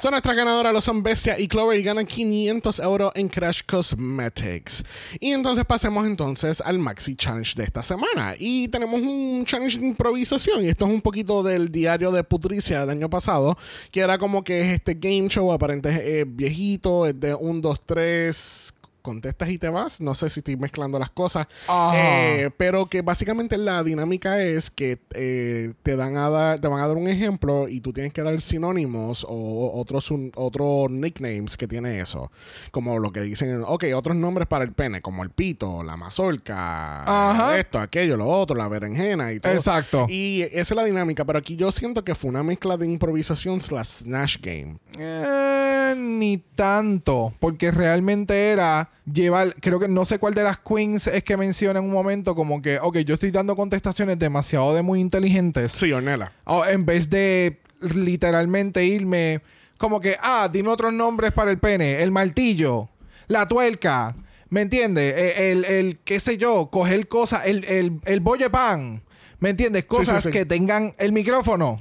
Son 0.00 0.10
nuestras 0.10 0.36
ganadoras, 0.36 0.72
lo 0.72 0.80
son 0.80 1.02
Bestia 1.02 1.38
y 1.38 1.48
Clover 1.48 1.78
y 1.78 1.82
ganan 1.82 2.06
500 2.06 2.78
euros 2.80 3.12
en 3.14 3.28
Crash 3.28 3.62
Cosmetics. 3.66 4.84
Y 5.18 5.32
entonces 5.32 5.64
pasemos 5.64 6.06
entonces 6.06 6.60
al 6.60 6.78
Maxi 6.78 7.16
Challenge 7.16 7.54
de 7.54 7.64
esta 7.64 7.82
semana. 7.82 8.34
Y 8.38 8.68
tenemos 8.68 9.00
un 9.00 9.44
challenge 9.46 9.78
de 9.78 9.86
improvisación. 9.86 10.65
Y 10.66 10.68
esto 10.68 10.84
es 10.88 10.92
un 10.92 11.00
poquito 11.00 11.44
del 11.44 11.70
diario 11.70 12.10
de 12.10 12.24
Putricia 12.24 12.80
del 12.80 12.90
año 12.90 13.08
pasado, 13.08 13.56
que 13.92 14.00
era 14.00 14.18
como 14.18 14.42
que 14.42 14.62
es 14.62 14.66
este 14.74 14.94
game 14.94 15.28
show, 15.28 15.52
aparente 15.52 15.90
eh, 16.02 16.24
viejito, 16.26 17.06
es 17.06 17.20
de 17.20 17.36
1, 17.36 17.60
2, 17.60 17.80
3 17.86 18.74
contestas 19.06 19.48
y 19.50 19.58
te 19.58 19.68
vas. 19.68 20.00
No 20.00 20.14
sé 20.14 20.28
si 20.28 20.40
estoy 20.40 20.56
mezclando 20.56 20.98
las 20.98 21.10
cosas. 21.10 21.46
Eh, 21.94 22.50
pero 22.58 22.86
que 22.86 23.02
básicamente 23.02 23.56
la 23.56 23.82
dinámica 23.84 24.42
es 24.42 24.70
que 24.70 24.98
eh, 25.14 25.72
te 25.82 25.94
dan 25.96 26.16
a 26.16 26.28
dar, 26.28 26.58
te 26.60 26.66
van 26.68 26.80
a 26.82 26.88
dar 26.88 26.96
un 26.96 27.06
ejemplo 27.08 27.68
y 27.68 27.80
tú 27.80 27.92
tienes 27.92 28.12
que 28.12 28.22
dar 28.22 28.40
sinónimos 28.40 29.24
o 29.28 29.70
otros 29.80 30.10
un- 30.10 30.32
otros 30.34 30.90
nicknames 30.90 31.56
que 31.56 31.68
tiene 31.68 32.00
eso. 32.00 32.30
Como 32.72 32.98
lo 32.98 33.12
que 33.12 33.20
dicen, 33.20 33.62
ok, 33.64 33.84
otros 33.94 34.16
nombres 34.16 34.48
para 34.48 34.64
el 34.64 34.72
pene, 34.72 35.00
como 35.00 35.22
el 35.22 35.30
pito, 35.30 35.82
la 35.84 35.96
mazorca, 35.96 37.02
Ajá. 37.02 37.58
esto, 37.58 37.78
aquello, 37.78 38.16
lo 38.16 38.26
otro, 38.28 38.56
la 38.56 38.66
berenjena 38.68 39.32
y 39.32 39.38
todo. 39.40 39.52
Exacto. 39.52 40.06
Y 40.08 40.42
esa 40.42 40.60
es 40.60 40.70
la 40.72 40.84
dinámica, 40.84 41.24
pero 41.24 41.38
aquí 41.38 41.54
yo 41.56 41.70
siento 41.70 42.04
que 42.04 42.14
fue 42.14 42.30
una 42.30 42.42
mezcla 42.42 42.76
de 42.76 42.86
improvisación 42.86 43.60
slash 43.60 43.86
Snatch 44.02 44.38
Game. 44.42 44.78
Eh, 44.98 45.94
ni 45.96 46.38
tanto, 46.38 47.32
porque 47.38 47.70
realmente 47.70 48.50
era 48.50 48.90
llevar, 49.12 49.54
creo 49.60 49.78
que 49.78 49.88
no 49.88 50.04
sé 50.04 50.18
cuál 50.18 50.34
de 50.34 50.42
las 50.42 50.58
queens 50.58 51.06
es 51.06 51.22
que 51.22 51.36
menciona 51.36 51.78
en 51.78 51.84
un 51.84 51.92
momento 51.92 52.34
como 52.34 52.60
que, 52.60 52.78
ok, 52.78 52.98
yo 52.98 53.14
estoy 53.14 53.30
dando 53.30 53.56
contestaciones 53.56 54.18
demasiado 54.18 54.74
de 54.74 54.82
muy 54.82 55.00
inteligentes. 55.00 55.72
Sí, 55.72 55.92
Ornella. 55.92 56.32
O 56.44 56.64
en 56.64 56.84
vez 56.84 57.08
de 57.10 57.60
literalmente 57.80 58.84
irme 58.84 59.42
como 59.78 60.00
que, 60.00 60.16
ah, 60.20 60.48
dime 60.52 60.70
otros 60.70 60.92
nombres 60.92 61.32
para 61.32 61.50
el 61.50 61.58
pene, 61.58 62.02
el 62.02 62.10
martillo, 62.10 62.88
la 63.28 63.46
tuerca, 63.46 64.16
¿me 64.48 64.62
entiendes? 64.62 65.14
Eh, 65.16 65.52
El, 65.52 65.64
el, 65.64 65.98
qué 66.04 66.18
sé 66.18 66.38
yo, 66.38 66.70
coger 66.70 67.08
cosas, 67.08 67.42
el, 67.44 67.64
el, 67.64 68.00
el 68.04 68.20
bolle 68.20 68.48
pan, 68.48 69.02
¿me 69.38 69.50
entiendes? 69.50 69.84
Cosas 69.84 70.24
sí. 70.24 70.30
que 70.30 70.46
tengan 70.46 70.94
el 70.98 71.12
micrófono. 71.12 71.80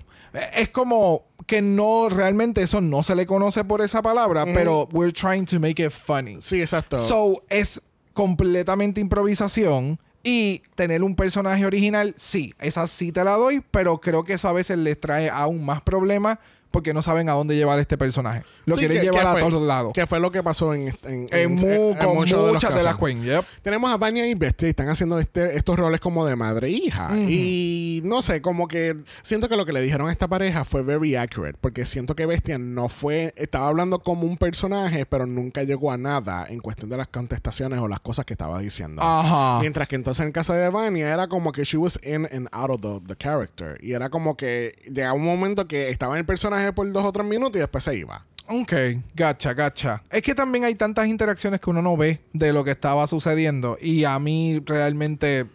Es 0.53 0.69
como 0.69 1.25
que 1.47 1.61
no, 1.61 2.09
realmente 2.09 2.61
eso 2.61 2.81
no 2.81 3.03
se 3.03 3.15
le 3.15 3.25
conoce 3.25 3.63
por 3.63 3.81
esa 3.81 4.01
palabra, 4.01 4.45
pero 4.45 4.87
we're 4.91 5.13
trying 5.13 5.45
to 5.45 5.59
make 5.59 5.83
it 5.83 5.91
funny. 5.91 6.37
Sí, 6.41 6.59
exacto. 6.59 6.99
So, 6.99 7.43
es 7.49 7.81
completamente 8.13 9.01
improvisación. 9.01 9.99
Y 10.27 10.63
tener 10.73 11.03
un 11.03 11.15
personaje 11.15 11.67
original, 11.67 12.15
sí, 12.17 12.55
esa 12.59 12.87
sí 12.87 13.11
te 13.11 13.23
la 13.23 13.33
doy, 13.33 13.63
pero 13.69 14.01
creo 14.01 14.23
que 14.23 14.33
eso 14.33 14.47
a 14.47 14.53
veces 14.53 14.79
les 14.79 14.99
trae 14.99 15.29
aún 15.29 15.63
más 15.63 15.83
problemas 15.83 16.39
porque 16.75 16.93
no 16.93 17.01
saben 17.01 17.29
a 17.29 17.31
dónde 17.31 17.55
llevar 17.55 17.79
este 17.79 17.97
personaje. 17.97 18.43
Lo 18.65 18.75
Sí, 18.75 18.79
quieren 18.81 18.97
que- 18.97 19.03
llevar 19.05 19.21
que 19.23 19.27
a 19.27 19.31
fue- 19.31 19.41
todos 19.41 19.63
lados. 19.63 19.93
Que 19.93 20.05
fue 20.05 20.19
lo 20.19 20.29
que 20.31 20.43
pasó 20.43 20.73
en, 20.73 20.89
en, 21.03 21.27
En, 21.31 21.55
de 21.55 21.95
los 22.03 22.13
muchas 22.13 22.73
de, 22.75 22.83
las. 22.83 22.97
Yep. 22.99 23.45
Tenemos 23.61 23.91
a 23.91 23.97
Vania 23.97 24.27
y 24.27 24.33
Bestia 24.35 24.67
y 24.67 24.71
están 24.71 24.89
haciendo 24.89 25.17
este, 25.19 25.55
estos 25.55 25.77
roles 25.79 25.99
como 26.01 26.25
de 26.25 26.35
madre 26.35 26.67
e 26.67 26.71
hija. 26.71 27.09
Y 27.17 28.01
no 28.03 28.21
sé, 28.21 28.41
como 28.41 28.67
que 28.67 28.95
siento 29.21 29.47
que 29.47 29.55
lo 29.55 29.65
que 29.65 29.71
le 29.73 29.81
dijeron 29.81 30.09
a 30.09 30.11
esta 30.11 30.27
pareja 30.27 30.65
fue 30.65 30.81
very 30.83 31.15
accurate. 31.15 31.57
Porque 31.61 31.85
siento 31.85 32.15
que 32.15 32.25
Bestia 32.25 32.57
no 32.57 32.89
fue. 32.89 33.33
Estaba 33.37 33.67
hablando 33.67 33.99
como 33.99 34.23
un 34.27 34.37
personaje, 34.37 35.05
pero 35.05 35.25
nunca 35.25 35.63
llegó 35.63 35.91
a 35.91 35.97
nada 35.97 36.45
en 36.49 36.59
cuestión 36.59 36.89
de 36.89 36.97
las 36.97 37.07
contestaciones 37.07 37.79
o 37.79 37.87
las 37.87 37.99
cosas 38.01 38.25
que 38.25 38.33
estaba 38.33 38.59
diciendo. 38.59 39.01
Ajá. 39.01 39.59
Mientras 39.61 39.87
que 39.87 39.95
entonces 39.95 40.21
en 40.21 40.27
el 40.27 40.33
caso 40.33 40.53
de 40.53 40.69
Vania 40.69 41.13
era 41.13 41.27
como 41.27 41.51
que 41.51 41.63
she 41.63 41.77
was 41.77 41.99
in 42.03 42.27
and 42.31 42.47
out 42.51 42.69
of 42.71 42.81
the, 42.81 43.07
the 43.07 43.15
character. 43.15 43.77
Y 43.81 43.93
era 43.93 44.09
como 44.09 44.35
que 44.35 44.73
llegaba 44.91 45.13
un 45.13 45.23
momento 45.23 45.67
que 45.67 45.89
estaba 45.89 46.15
en 46.15 46.19
el 46.19 46.25
personaje 46.25 46.64
por 46.73 46.91
dos 46.91 47.03
o 47.03 47.11
tres 47.11 47.25
minutos 47.25 47.55
y 47.57 47.59
después 47.59 47.83
se 47.83 47.97
iba. 47.97 48.25
Ok, 48.47 48.73
gacha, 49.15 49.53
gacha. 49.53 50.03
Es 50.11 50.21
que 50.21 50.35
también 50.35 50.65
hay 50.65 50.75
tantas 50.75 51.07
interacciones 51.07 51.59
que 51.59 51.69
uno 51.69 51.81
no 51.81 51.97
ve 51.97 52.21
de 52.31 52.53
lo 52.53 52.63
que 52.63 52.71
estaba 52.71 53.07
sucediendo. 53.07 53.77
Y 53.81 54.03
a 54.03 54.19
mí 54.19 54.61
realmente 54.65 55.47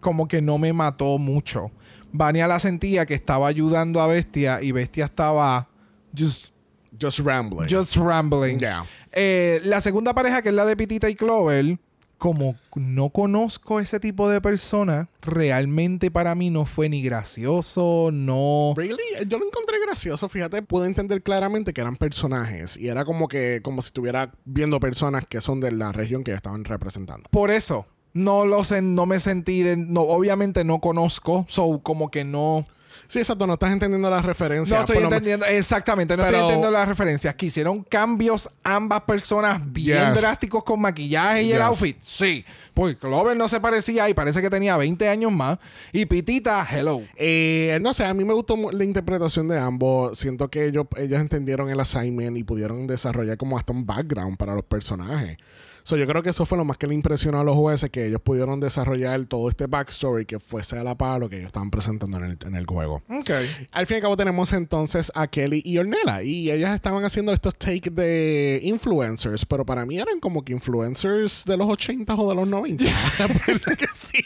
como 0.00 0.28
que 0.28 0.42
no 0.42 0.58
me 0.58 0.72
mató 0.72 1.18
mucho. 1.18 1.70
Vania 2.12 2.46
la 2.46 2.60
sentía 2.60 3.06
que 3.06 3.14
estaba 3.14 3.48
ayudando 3.48 4.00
a 4.00 4.06
Bestia 4.06 4.62
y 4.62 4.72
Bestia 4.72 5.06
estaba 5.06 5.68
just, 6.16 6.52
Just 7.00 7.20
rambling. 7.20 7.68
just 7.68 7.96
rambling. 7.96 8.58
Yeah. 8.58 8.86
Eh, 9.12 9.60
la 9.64 9.80
segunda 9.80 10.14
pareja, 10.14 10.42
que 10.42 10.50
es 10.50 10.54
la 10.54 10.64
de 10.64 10.76
Pitita 10.76 11.08
y 11.10 11.14
Clover, 11.14 11.78
como 12.18 12.56
no 12.74 13.10
conozco 13.10 13.80
ese 13.80 14.00
tipo 14.00 14.28
de 14.28 14.40
persona, 14.40 15.08
realmente 15.22 16.10
para 16.10 16.34
mí 16.34 16.50
no 16.50 16.66
fue 16.66 16.88
ni 16.88 17.02
gracioso, 17.02 18.10
no... 18.12 18.74
Really? 18.76 18.96
Yo 19.26 19.38
lo 19.38 19.46
encontré 19.46 19.78
gracioso, 19.84 20.28
fíjate, 20.28 20.62
pude 20.62 20.86
entender 20.86 21.22
claramente 21.22 21.72
que 21.72 21.80
eran 21.80 21.96
personajes 21.96 22.76
y 22.76 22.88
era 22.88 23.04
como 23.04 23.28
que 23.28 23.60
como 23.62 23.82
si 23.82 23.88
estuviera 23.88 24.32
viendo 24.44 24.80
personas 24.80 25.24
que 25.26 25.40
son 25.40 25.60
de 25.60 25.72
la 25.72 25.92
región 25.92 26.24
que 26.24 26.32
estaban 26.32 26.64
representando. 26.64 27.28
Por 27.30 27.50
eso, 27.50 27.86
no 28.12 28.46
lo 28.46 28.64
sé, 28.64 28.80
no 28.80 29.04
me 29.04 29.20
sentí 29.20 29.62
de, 29.62 29.76
no, 29.76 30.00
obviamente 30.00 30.64
no 30.64 30.80
conozco, 30.80 31.44
so 31.48 31.80
como 31.82 32.10
que 32.10 32.24
no, 32.24 32.66
Sí, 33.08 33.18
exacto, 33.20 33.46
no 33.46 33.54
estás 33.54 33.72
entendiendo 33.72 34.10
la 34.10 34.20
referencia. 34.22 34.76
No 34.78 34.84
estoy 34.84 35.02
entendiendo, 35.02 35.46
exactamente, 35.46 36.16
no 36.16 36.22
Pero- 36.24 36.36
estoy 36.36 36.48
entendiendo 36.50 36.70
las 36.78 36.88
referencias. 36.88 37.34
Que 37.34 37.46
hicieron 37.46 37.82
cambios 37.84 38.48
ambas 38.64 39.02
personas 39.02 39.60
bien 39.64 40.12
Yes. 40.12 40.20
drásticos 40.20 40.64
con 40.64 40.80
maquillaje 40.80 41.42
y 41.44 41.52
el 41.52 41.62
outfit. 41.62 41.96
Sí, 42.02 42.44
porque 42.74 42.96
Clover 42.96 43.36
no 43.36 43.48
se 43.48 43.60
parecía 43.60 44.08
y 44.08 44.14
parece 44.14 44.42
que 44.42 44.50
tenía 44.50 44.76
20 44.76 45.08
años 45.08 45.32
más. 45.32 45.58
Y 45.92 46.06
Pitita, 46.06 46.66
hello. 46.70 47.00
Eh, 47.16 47.78
no 47.80 47.92
sé, 47.94 48.04
a 48.04 48.12
mí 48.14 48.24
me 48.24 48.34
gustó 48.34 48.56
la 48.72 48.84
interpretación 48.84 49.48
de 49.48 49.58
ambos. 49.58 50.18
Siento 50.18 50.48
que 50.48 50.66
ellos, 50.66 50.86
ellos 50.96 51.20
entendieron 51.20 51.70
el 51.70 51.78
assignment 51.80 52.36
y 52.36 52.44
pudieron 52.44 52.86
desarrollar 52.86 53.36
como 53.36 53.56
hasta 53.58 53.72
un 53.72 53.86
background 53.86 54.36
para 54.36 54.54
los 54.54 54.64
personajes. 54.64 55.38
So, 55.86 55.96
yo 55.96 56.04
creo 56.08 56.20
que 56.20 56.30
eso 56.30 56.44
fue 56.46 56.58
lo 56.58 56.64
más 56.64 56.78
que 56.78 56.88
le 56.88 56.94
impresionó 56.94 57.38
a 57.38 57.44
los 57.44 57.54
jueces, 57.54 57.90
que 57.90 58.08
ellos 58.08 58.20
pudieron 58.20 58.58
desarrollar 58.58 59.24
todo 59.26 59.48
este 59.48 59.68
backstory 59.68 60.26
que 60.26 60.40
fuese 60.40 60.76
a 60.76 60.82
la 60.82 60.98
par 60.98 61.20
lo 61.20 61.28
que 61.28 61.36
ellos 61.36 61.46
estaban 61.46 61.70
presentando 61.70 62.16
en 62.16 62.24
el, 62.24 62.38
en 62.44 62.56
el 62.56 62.66
juego. 62.66 63.04
Al 63.70 63.86
fin 63.86 63.94
y 63.94 63.98
al 63.98 64.00
cabo 64.00 64.16
tenemos 64.16 64.52
entonces 64.52 65.12
a 65.14 65.28
Kelly 65.28 65.62
y 65.64 65.78
Ornella 65.78 66.24
y 66.24 66.50
ellas 66.50 66.74
estaban 66.74 67.04
haciendo 67.04 67.32
estos 67.32 67.54
takes 67.54 67.90
de 67.92 68.58
influencers, 68.64 69.46
pero 69.46 69.64
para 69.64 69.86
mí 69.86 69.96
eran 69.96 70.18
como 70.18 70.44
que 70.44 70.54
influencers 70.54 71.44
de 71.44 71.56
los 71.56 71.68
80 71.68 72.16
o 72.16 72.30
de 72.30 72.34
los 72.34 72.48
90. 72.48 72.84
¿Verdad 73.46 73.76
que 73.78 73.86
sí? 73.94 74.24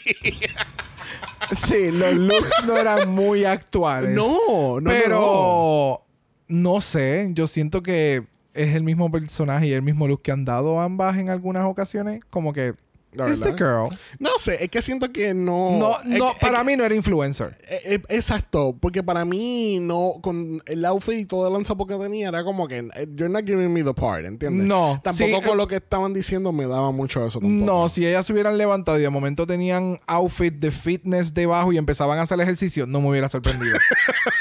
Sí, 1.55 1.91
los 1.91 2.15
looks 2.15 2.63
no 2.65 2.75
eran 2.75 3.07
muy 3.07 3.45
actuales. 3.45 4.15
No, 4.15 4.79
no, 4.79 4.81
no, 4.81 4.89
Pero 4.89 6.05
no 6.47 6.81
sé, 6.81 7.29
yo 7.33 7.45
siento 7.45 7.83
que 7.83 8.30
es 8.53 8.75
el 8.75 8.83
mismo 8.83 9.11
personaje 9.11 9.67
y 9.67 9.73
el 9.73 9.81
mismo 9.81 10.07
look 10.07 10.21
que 10.21 10.31
han 10.31 10.45
dado 10.45 10.79
ambas 10.79 11.17
en 11.17 11.29
algunas 11.29 11.65
ocasiones. 11.65 12.21
Como 12.29 12.53
que. 12.53 12.73
It's 13.13 13.41
the 13.41 13.51
girl. 13.51 13.89
No 14.19 14.29
sé, 14.39 14.63
es 14.63 14.69
que 14.69 14.81
siento 14.81 15.11
que 15.11 15.33
no. 15.33 15.79
No, 16.05 16.29
es 16.29 16.35
para 16.39 16.59
es 16.59 16.65
mí 16.65 16.77
no 16.77 16.85
era 16.85 16.95
influencer. 16.95 17.57
eh, 17.67 17.79
eh, 17.83 18.01
exacto, 18.07 18.73
porque 18.79 19.03
para 19.03 19.25
mí 19.25 19.79
no, 19.81 20.13
con 20.21 20.61
el 20.65 20.85
outfit 20.85 21.15
y 21.19 21.25
todo 21.25 21.45
el 21.45 21.51
lanzapo 21.51 21.85
que 21.85 21.95
tenía, 21.97 22.29
era 22.29 22.45
como 22.45 22.69
que 22.69 22.77
eh, 22.77 23.07
you're 23.13 23.27
not 23.27 23.45
giving 23.45 23.73
me 23.73 23.83
the 23.83 23.93
part, 23.93 24.25
¿entiendes? 24.25 24.65
No, 24.65 25.01
Tampoco 25.03 25.25
sí, 25.25 25.41
con 25.45 25.55
eh, 25.55 25.55
lo 25.57 25.67
que 25.67 25.75
estaban 25.75 26.13
diciendo 26.13 26.53
me 26.53 26.65
daba 26.67 26.93
mucho 26.93 27.25
eso 27.25 27.41
tampoco. 27.41 27.65
No, 27.65 27.89
si 27.89 28.07
ellas 28.07 28.25
se 28.25 28.31
hubieran 28.31 28.57
levantado 28.57 28.97
y 28.97 29.01
de 29.01 29.09
momento 29.09 29.45
tenían 29.45 29.99
outfit 30.07 30.53
de 30.53 30.71
fitness 30.71 31.33
debajo 31.33 31.73
y 31.73 31.77
empezaban 31.77 32.17
a 32.17 32.21
hacer 32.21 32.39
ejercicio, 32.39 32.87
no 32.87 33.01
me 33.01 33.09
hubiera 33.09 33.27
sorprendido. 33.27 33.77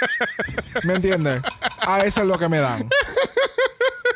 ¿Me 0.85 0.95
entiendes? 0.95 1.43
A 1.81 2.05
eso 2.05 2.21
es 2.21 2.27
lo 2.29 2.39
que 2.39 2.49
me 2.49 2.59
dan. 2.59 2.89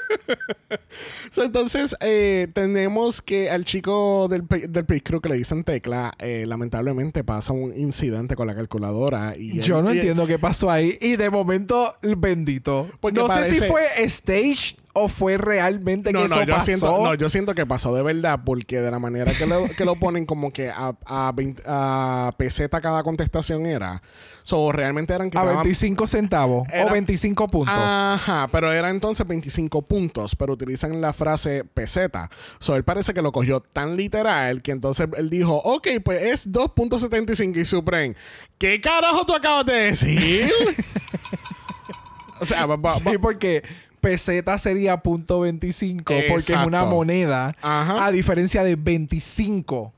So, 1.30 1.42
entonces, 1.42 1.96
eh, 2.00 2.46
tenemos 2.52 3.20
que 3.20 3.50
al 3.50 3.64
chico 3.64 4.28
del, 4.28 4.44
del 4.68 4.84
pit 4.84 5.02
crew 5.02 5.20
que 5.20 5.28
le 5.28 5.36
dicen 5.36 5.64
tecla, 5.64 6.12
eh, 6.18 6.44
lamentablemente 6.46 7.24
pasa 7.24 7.52
un 7.52 7.76
incidente 7.76 8.36
con 8.36 8.46
la 8.46 8.54
calculadora. 8.54 9.34
Y 9.36 9.60
Yo 9.60 9.78
él- 9.80 9.84
no 9.84 9.92
y- 9.94 9.96
entiendo 9.98 10.26
qué 10.26 10.38
pasó 10.38 10.70
ahí. 10.70 10.96
Y 11.00 11.16
de 11.16 11.30
momento, 11.30 11.94
bendito. 12.16 12.88
Porque 13.00 13.18
no 13.20 13.28
sé 13.34 13.50
si 13.50 13.60
fue 13.62 13.82
stage 14.04 14.76
o 14.96 15.08
fue 15.08 15.36
realmente 15.38 16.12
No, 16.12 16.22
que 16.22 16.28
no, 16.28 16.36
eso 16.36 16.44
yo 16.44 16.52
pasó. 16.54 16.64
siento, 16.64 17.04
no, 17.04 17.14
yo 17.14 17.28
siento 17.28 17.54
que 17.54 17.66
pasó 17.66 17.94
de 17.94 18.02
verdad 18.02 18.40
porque 18.44 18.80
de 18.80 18.90
la 18.90 18.98
manera 19.00 19.32
que 19.32 19.44
lo, 19.46 19.66
que 19.76 19.84
lo 19.84 19.96
ponen 19.96 20.24
como 20.24 20.52
que 20.52 20.70
a, 20.70 20.94
a, 21.04 21.32
20 21.34 21.62
a 21.66 22.32
peseta 22.38 22.80
cada 22.80 23.02
contestación 23.02 23.66
era. 23.66 24.00
So, 24.44 24.70
realmente 24.72 25.12
eran 25.14 25.30
que 25.30 25.38
a 25.38 25.40
estaban- 25.40 25.62
25 25.64 26.06
centavos 26.06 26.68
Era- 26.72 26.86
o 26.86 26.90
25 26.92 27.48
puntos. 27.48 27.74
Ajá, 27.76 28.48
pero 28.52 28.70
era 28.72 28.90
entonces 28.90 29.26
25 29.26 29.82
puntos, 29.82 30.36
pero 30.36 30.52
utilizan 30.52 31.00
la 31.00 31.12
frase 31.12 31.64
peseta. 31.64 32.30
So, 32.60 32.76
él 32.76 32.84
parece 32.84 33.12
que 33.14 33.22
lo 33.22 33.32
cogió 33.32 33.60
tan 33.60 33.96
literal 33.96 34.62
que 34.62 34.70
entonces 34.72 35.08
él 35.16 35.28
dijo, 35.30 35.54
ok, 35.56 35.88
pues 36.04 36.22
es 36.22 36.52
2.75 36.52 37.56
y 37.56 37.64
Supreme. 37.64 38.14
¿Qué 38.58 38.80
carajo 38.80 39.24
tú 39.26 39.34
acabas 39.34 39.66
de 39.66 39.74
decir? 39.74 40.48
o 42.40 42.44
sea, 42.44 42.66
va- 42.66 42.76
va- 42.76 42.98
va- 42.98 43.10
Sí, 43.12 43.18
porque 43.18 43.62
peseta 44.04 44.58
sería 44.58 44.98
punto 44.98 45.40
25 45.40 46.04
porque 46.04 46.26
es 46.26 46.50
Exacto. 46.50 46.68
una 46.68 46.84
moneda 46.84 47.56
Ajá. 47.62 48.04
a 48.06 48.12
diferencia 48.12 48.62
de 48.62 48.76
25. 48.76 49.92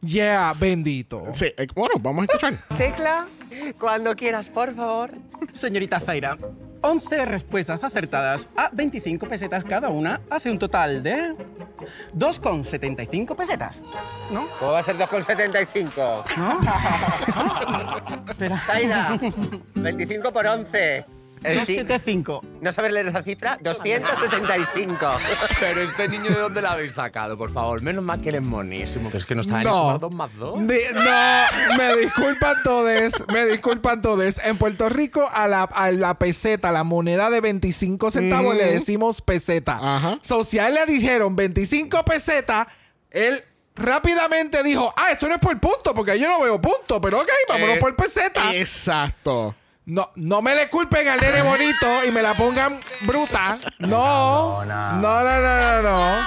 Yeah, 0.00 0.54
bendito. 0.58 1.24
sí, 1.34 1.46
eh, 1.56 1.66
bueno, 1.74 1.94
vamos 2.00 2.22
a 2.22 2.26
escuchar. 2.26 2.54
Tecla, 2.76 3.26
cuando 3.80 4.14
quieras, 4.14 4.48
por 4.48 4.72
favor. 4.74 5.10
Señorita 5.52 5.98
Zaira, 5.98 6.38
11 6.82 7.26
respuestas 7.26 7.82
acertadas 7.82 8.48
a 8.56 8.70
25 8.72 9.26
pesetas 9.26 9.64
cada 9.64 9.88
una 9.88 10.20
hace 10.30 10.52
un 10.52 10.58
total 10.60 11.02
de 11.02 11.34
2,75 12.16 13.34
pesetas. 13.34 13.82
¿No? 14.32 14.46
¿Cómo 14.60 14.70
va 14.72 14.78
a 14.78 14.82
ser 14.84 14.96
2,75? 14.96 16.24
Espera. 18.30 18.62
Zaira, 18.66 19.18
25 19.74 20.32
por 20.32 20.46
11. 20.46 21.17
El 21.44 21.58
ci- 21.60 21.76
275. 21.84 22.42
¿No 22.60 22.72
sabes 22.72 22.92
leer 22.92 23.06
esa 23.08 23.22
cifra? 23.22 23.58
275. 23.60 25.06
Pero 25.60 25.80
este 25.82 26.08
niño, 26.08 26.30
¿de 26.30 26.38
dónde 26.40 26.62
lo 26.62 26.68
habéis 26.70 26.92
sacado, 26.92 27.36
por 27.36 27.50
favor? 27.50 27.82
Menos 27.82 28.02
mal 28.04 28.20
que 28.20 28.30
eres 28.30 28.42
monísimo, 28.42 29.10
que 29.10 29.18
es 29.18 29.26
que 29.26 29.34
no 29.34 29.42
está 29.42 29.58
en 29.58 29.64
No. 29.64 29.72
sumar 29.72 30.00
dos 30.00 30.14
más 30.14 30.34
dos. 30.36 30.66
Di- 30.66 30.78
no, 30.92 31.76
me 31.76 31.96
disculpan 31.96 32.56
todos, 32.62 33.12
me 33.32 33.46
disculpan 33.46 34.02
todos. 34.02 34.34
En 34.44 34.56
Puerto 34.58 34.88
Rico 34.88 35.28
a 35.32 35.48
la, 35.48 35.62
a 35.62 35.90
la 35.92 36.18
peseta, 36.18 36.72
la 36.72 36.84
moneda 36.84 37.30
de 37.30 37.40
25 37.40 38.10
centavos, 38.10 38.54
le 38.56 38.66
decimos 38.66 39.20
peseta. 39.22 39.78
Ajá. 39.80 40.18
So, 40.22 40.44
si 40.44 40.58
a 40.58 40.68
él 40.68 40.74
le 40.74 40.86
dijeron 40.86 41.36
25 41.36 42.04
pesetas, 42.04 42.66
él 43.10 43.42
rápidamente 43.74 44.62
dijo, 44.62 44.92
ah, 44.96 45.12
esto 45.12 45.28
no 45.28 45.34
es 45.34 45.40
por 45.40 45.58
punto, 45.60 45.94
porque 45.94 46.18
yo 46.18 46.28
no 46.28 46.40
veo 46.42 46.60
punto, 46.60 47.00
pero 47.00 47.20
ok, 47.20 47.28
vámonos 47.48 47.76
Eh, 47.76 47.80
por 47.80 47.94
peseta. 47.96 48.52
Exacto. 48.54 49.54
No, 49.88 50.10
no 50.16 50.42
me 50.42 50.54
le 50.54 50.68
culpen 50.68 51.08
al 51.08 51.18
nene 51.18 51.40
bonito 51.40 52.04
y 52.06 52.10
me 52.10 52.20
la 52.20 52.34
pongan 52.34 52.78
bruta. 53.02 53.58
No, 53.78 54.62
no, 54.62 54.92
no, 55.00 55.22
no, 55.24 55.40
no, 55.40 55.82
no. 55.82 56.26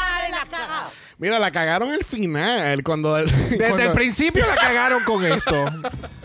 Mira, 1.19 1.37
la 1.37 1.51
cagaron 1.51 1.91
al 1.91 2.03
final 2.03 2.81
cuando... 2.83 3.17
el- 3.17 3.29
Desde 3.29 3.57
cuando- 3.59 3.83
el 3.83 3.91
principio 3.91 4.43
la 4.47 4.55
cagaron 4.55 5.03
con 5.03 5.23
esto. 5.23 5.65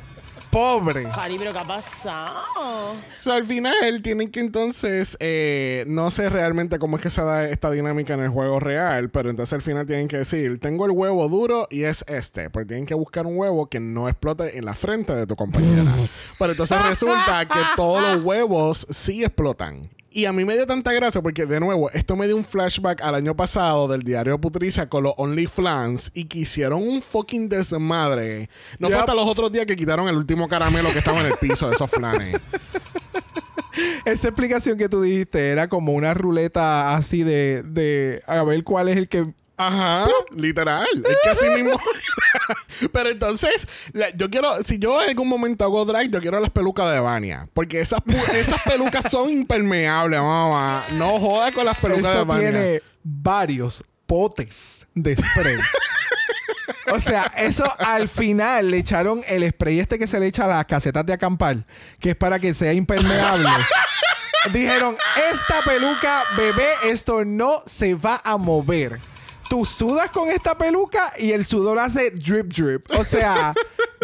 Pobre. 0.57 1.03
Cari, 1.13 1.37
pero 1.37 1.53
¿qué 1.53 1.59
ha 1.59 1.65
pasado? 1.67 2.97
So, 3.19 3.31
al 3.31 3.45
final 3.45 4.01
tienen 4.03 4.31
que 4.31 4.41
entonces, 4.41 5.15
eh, 5.21 5.85
no 5.87 6.11
sé 6.11 6.31
realmente 6.31 6.79
cómo 6.79 6.97
es 6.97 7.03
que 7.03 7.11
se 7.11 7.23
da 7.23 7.47
esta 7.47 7.71
dinámica 7.71 8.15
en 8.15 8.21
el 8.21 8.31
juego 8.31 8.59
real, 8.59 9.11
pero 9.11 9.29
entonces 9.29 9.53
al 9.53 9.61
final 9.61 9.85
tienen 9.85 10.09
que 10.09 10.17
decir, 10.17 10.59
tengo 10.59 10.87
el 10.87 10.93
huevo 10.93 11.29
duro 11.29 11.69
y 11.71 11.83
es 11.83 12.07
este, 12.09 12.49
porque 12.49 12.69
tienen 12.69 12.87
que 12.87 12.95
buscar 12.95 13.27
un 13.27 13.37
huevo 13.37 13.67
que 13.67 13.81
no 13.81 14.09
explote 14.09 14.57
en 14.57 14.65
la 14.65 14.73
frente 14.73 15.15
de 15.15 15.27
tu 15.27 15.37
compañera. 15.37 15.93
pero 16.39 16.53
entonces 16.53 16.87
resulta 16.87 17.47
que 17.47 17.61
todos 17.77 18.01
los 18.15 18.25
huevos 18.25 18.87
sí 18.89 19.25
explotan. 19.25 19.91
Y 20.17 20.25
a 20.25 20.33
mí 20.33 20.47
me 20.47 20.55
dio 20.55 20.67
tanta 20.67 20.95
gracia 20.95 21.21
porque, 21.21 21.45
de 21.45 21.61
nuevo, 21.61 21.91
esto 21.91 22.17
me 22.17 22.27
dio 22.27 22.37
un 22.37 22.45
flashback 22.47 23.03
al 23.03 23.17
año 23.17 23.37
pasado 23.37 23.87
del 23.87 24.03
diario 24.03 24.41
Putricia 24.41 24.89
con 24.89 25.03
los 25.03 25.13
OnlyFlans 25.19 26.11
y 26.15 26.25
que 26.25 26.39
hicieron 26.39 26.83
un 26.89 27.03
fucking 27.03 27.51
desmadre. 27.51 28.49
No 28.79 28.89
Yep. 28.89 28.99
hasta 29.01 29.15
los 29.15 29.27
otros 29.27 29.53
días 29.53 29.67
que 29.67 29.77
quitaron 29.77 30.09
el 30.09 30.17
último 30.17 30.49
caramelo 30.49 30.91
que 30.91 31.01
estaba 31.01 31.21
en 31.21 31.27
el 31.27 31.35
piso 31.39 31.69
de 31.69 31.75
esos 31.75 31.91
flanes. 31.91 32.35
Esa 34.07 34.29
explicación 34.29 34.79
que 34.79 34.89
tú 34.89 35.03
dijiste 35.03 35.51
era 35.51 35.69
como 35.69 35.93
una 35.93 36.15
ruleta 36.15 36.97
así 36.97 37.23
de, 37.23 37.63
de 37.63 38.23
a 38.27 38.43
ver 38.43 38.65
cuál 38.65 38.89
es 38.89 38.97
el 38.97 39.11
que. 39.11 39.35
Ajá, 39.59 40.07
literal. 40.33 40.87
Es 40.95 41.17
que 41.23 41.29
así 41.31 41.49
mismo. 41.51 41.81
Pero 42.93 43.09
entonces, 43.11 43.67
la- 43.93 44.11
yo 44.11 44.29
quiero, 44.29 44.63
si 44.65 44.79
yo 44.79 45.03
en 45.03 45.09
algún 45.11 45.29
momento 45.29 45.65
hago 45.65 45.85
drag, 45.85 46.11
yo 46.11 46.21
quiero 46.21 46.39
las 46.41 46.51
pelucas 46.51 46.93
de 46.93 47.01
Vania. 47.01 47.49
Porque 47.55 47.81
esas, 47.81 48.01
esas 48.35 48.61
pelucas 48.63 49.11
son 49.11 49.31
impermeables, 49.31 50.21
mamá. 50.21 50.85
No 50.93 51.19
jodas 51.19 51.53
con 51.55 51.65
las 51.65 51.79
pelucas 51.79 52.05
de 52.05 52.11
Eso 52.11 52.27
Vania. 52.27 52.51
tiene 52.51 52.83
varios 53.03 53.83
potes 54.07 54.87
de 54.95 55.17
spray. 55.17 55.57
o 56.93 57.01
sea, 57.01 57.25
eso 57.39 57.65
al 57.79 58.09
final 58.09 58.71
le 58.71 58.79
echaron 58.79 59.23
el 59.27 59.49
spray 59.51 59.81
este 59.81 59.99
que 59.99 60.07
se 60.07 60.21
le 60.21 60.27
echa 60.27 60.45
a 60.45 60.49
las 60.49 60.65
casetas 60.67 61.05
de 61.07 61.13
acampar, 61.15 61.65
que 61.99 62.11
es 62.11 62.17
para 62.17 62.39
que 62.39 62.53
sea 62.55 62.73
impermeable. 62.75 63.49
Dijeron, 64.53 64.95
esta 65.33 65.63
peluca, 65.65 66.23
bebé, 66.37 66.69
esto 66.85 67.25
no 67.25 67.63
se 67.67 67.95
va 67.95 68.21
a 68.23 68.37
mover. 68.37 69.01
Tú 69.49 69.65
sudas 69.65 70.11
con 70.11 70.29
esta 70.29 70.57
peluca 70.59 71.13
y 71.19 71.31
el 71.33 71.45
sudor 71.45 71.79
hace 71.79 72.11
drip 72.11 72.53
drip. 72.53 72.85
O 72.99 73.05
sea, 73.05 73.55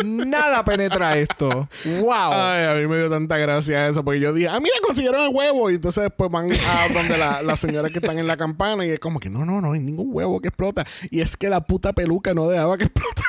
nada 0.04 0.64
penetra 0.64 1.16
esto. 1.18 1.68
¡Wow! 1.84 2.32
Ay, 2.32 2.64
a 2.66 2.74
mí 2.80 2.86
me 2.86 2.96
dio 2.98 3.10
tanta 3.10 3.36
gracia 3.38 3.88
eso, 3.88 4.04
porque 4.04 4.20
yo 4.20 4.32
dije, 4.32 4.48
ah, 4.48 4.60
mira, 4.60 4.74
consiguieron 4.86 5.20
el 5.22 5.28
huevo. 5.34 5.70
Y 5.70 5.74
entonces 5.74 6.04
después 6.04 6.30
van 6.30 6.50
a 6.52 6.88
donde 6.94 7.18
la- 7.18 7.42
las 7.42 7.58
señoras 7.58 7.90
que 7.90 7.98
están 7.98 8.18
en 8.18 8.26
la 8.26 8.36
campana 8.36 8.86
y 8.86 8.90
es 8.90 9.00
como 9.00 9.18
que 9.18 9.30
no, 9.30 9.44
no, 9.44 9.60
no 9.60 9.72
hay 9.72 9.80
ningún 9.80 10.08
huevo 10.12 10.40
que 10.40 10.48
explota. 10.48 10.86
Y 11.10 11.20
es 11.20 11.36
que 11.36 11.48
la 11.48 11.60
puta 11.62 11.92
peluca 11.92 12.34
no 12.34 12.48
dejaba 12.48 12.78
que 12.78 12.84
explotara. 12.84 13.28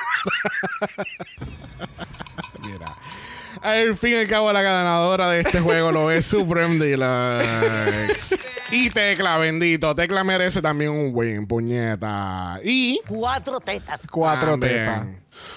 Al 3.64 3.96
fin 3.96 4.12
y 4.12 4.16
al 4.16 4.28
cabo, 4.28 4.52
la 4.52 4.62
ganadora 4.62 5.30
de 5.30 5.40
este 5.40 5.62
juego 5.62 5.90
lo 5.92 6.12
es 6.12 6.26
Supreme 6.26 6.84
Deluxe. 6.84 8.38
Y 8.72 8.90
Tecla, 8.90 9.38
bendito. 9.38 9.96
Tecla 9.96 10.24
merece 10.26 10.62
también 10.62 10.92
un 10.92 11.12
win, 11.14 11.48
puñeta. 11.48 12.60
Y. 12.64 13.00
Cuatro 13.08 13.62
tetas. 13.62 14.02
Cuatro 14.12 14.52
También. 14.52 14.74
tetas. 14.74 15.08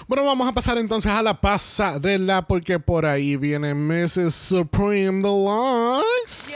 Bueno, 0.07 0.23
vamos 0.23 0.47
a 0.47 0.53
pasar 0.53 0.77
entonces 0.77 1.11
a 1.11 1.21
la 1.21 1.33
pasarela 1.39 2.43
porque 2.47 2.79
por 2.79 3.05
ahí 3.05 3.35
viene 3.35 3.73
Mrs. 3.73 4.33
Supreme 4.33 5.21
Deluxe. 5.21 6.55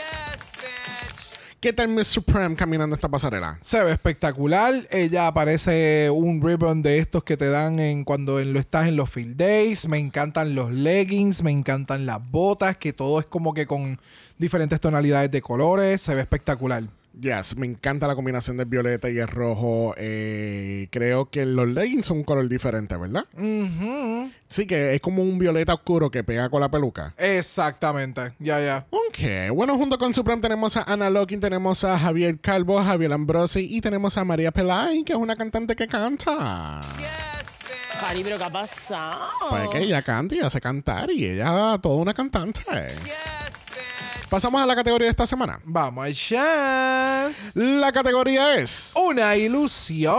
¿Qué 1.61 1.73
tal 1.73 1.89
Miss 1.89 2.07
Supreme 2.07 2.55
caminando 2.55 2.95
esta 2.95 3.07
pasarela? 3.07 3.59
Se 3.61 3.83
ve 3.83 3.91
espectacular. 3.91 4.87
Ella 4.89 5.31
parece 5.31 6.09
un 6.09 6.41
ribbon 6.41 6.81
de 6.81 6.97
estos 6.97 7.23
que 7.23 7.37
te 7.37 7.49
dan 7.49 7.79
en 7.79 8.03
cuando 8.03 8.39
en, 8.39 8.51
lo 8.51 8.59
estás 8.59 8.87
en 8.87 8.95
los 8.95 9.11
field 9.11 9.37
days. 9.37 9.87
Me 9.87 9.99
encantan 9.99 10.55
los 10.55 10.71
leggings, 10.71 11.43
me 11.43 11.51
encantan 11.51 12.07
las 12.07 12.19
botas, 12.31 12.77
que 12.77 12.93
todo 12.93 13.19
es 13.19 13.27
como 13.27 13.53
que 13.53 13.67
con 13.67 13.99
diferentes 14.39 14.79
tonalidades 14.79 15.29
de 15.29 15.43
colores. 15.43 16.01
Se 16.01 16.15
ve 16.15 16.21
espectacular. 16.21 16.85
Yes, 17.19 17.57
me 17.57 17.67
encanta 17.67 18.07
la 18.07 18.15
combinación 18.15 18.55
del 18.55 18.67
violeta 18.67 19.09
y 19.09 19.19
el 19.19 19.27
rojo. 19.27 19.93
Eh, 19.97 20.87
creo 20.91 21.29
que 21.29 21.45
los 21.45 21.67
leggings 21.67 22.05
son 22.05 22.19
un 22.19 22.23
color 22.23 22.47
diferente, 22.47 22.95
¿verdad? 22.95 23.25
Sí, 24.47 24.65
que 24.65 24.95
es 24.95 25.01
como 25.01 25.21
un 25.21 25.37
violeta 25.37 25.73
oscuro 25.73 26.09
que 26.09 26.23
pega 26.23 26.49
con 26.49 26.61
la 26.61 26.71
peluca. 26.71 27.13
Exactamente. 27.17 28.33
Ya, 28.39 28.59
ya. 28.61 28.85
Ok, 28.89 29.53
bueno, 29.53 29.77
junto 29.77 29.97
con 29.97 30.13
Supreme 30.13 30.41
tenemos 30.41 30.77
a 30.77 30.83
Ana 30.83 31.09
Locking, 31.09 31.41
tenemos 31.41 31.83
a 31.83 31.99
Javier 31.99 32.39
Calvo, 32.39 32.79
a 32.79 32.85
Javier 32.85 33.11
Ambrosi 33.11 33.67
y 33.69 33.81
tenemos 33.81 34.17
a 34.17 34.23
María 34.23 34.51
Pelay, 34.51 35.03
que 35.03 35.11
es 35.13 35.19
una 35.19 35.35
cantante 35.35 35.75
que 35.75 35.87
canta. 35.87 36.79
Cari, 37.99 38.23
pero 38.23 38.37
¿qué 38.37 38.43
ha 38.45 38.49
pasado? 38.49 39.19
Pues 39.49 39.69
que 39.69 39.79
ella 39.79 40.01
canta 40.01 40.33
y 40.35 40.39
hace 40.39 40.59
cantar 40.59 41.11
y 41.11 41.25
ella 41.25 41.77
toda 41.81 41.97
una 41.97 42.13
cantante. 42.13 42.63
Pasamos 44.31 44.61
a 44.61 44.65
la 44.65 44.77
categoría 44.77 45.07
de 45.07 45.11
esta 45.11 45.27
semana. 45.27 45.59
Vamos 45.65 46.05
al 46.05 46.13
chance. 46.13 47.51
La 47.53 47.91
categoría 47.91 48.55
es. 48.55 48.93
Una 48.95 49.35
ilusión. 49.35 50.13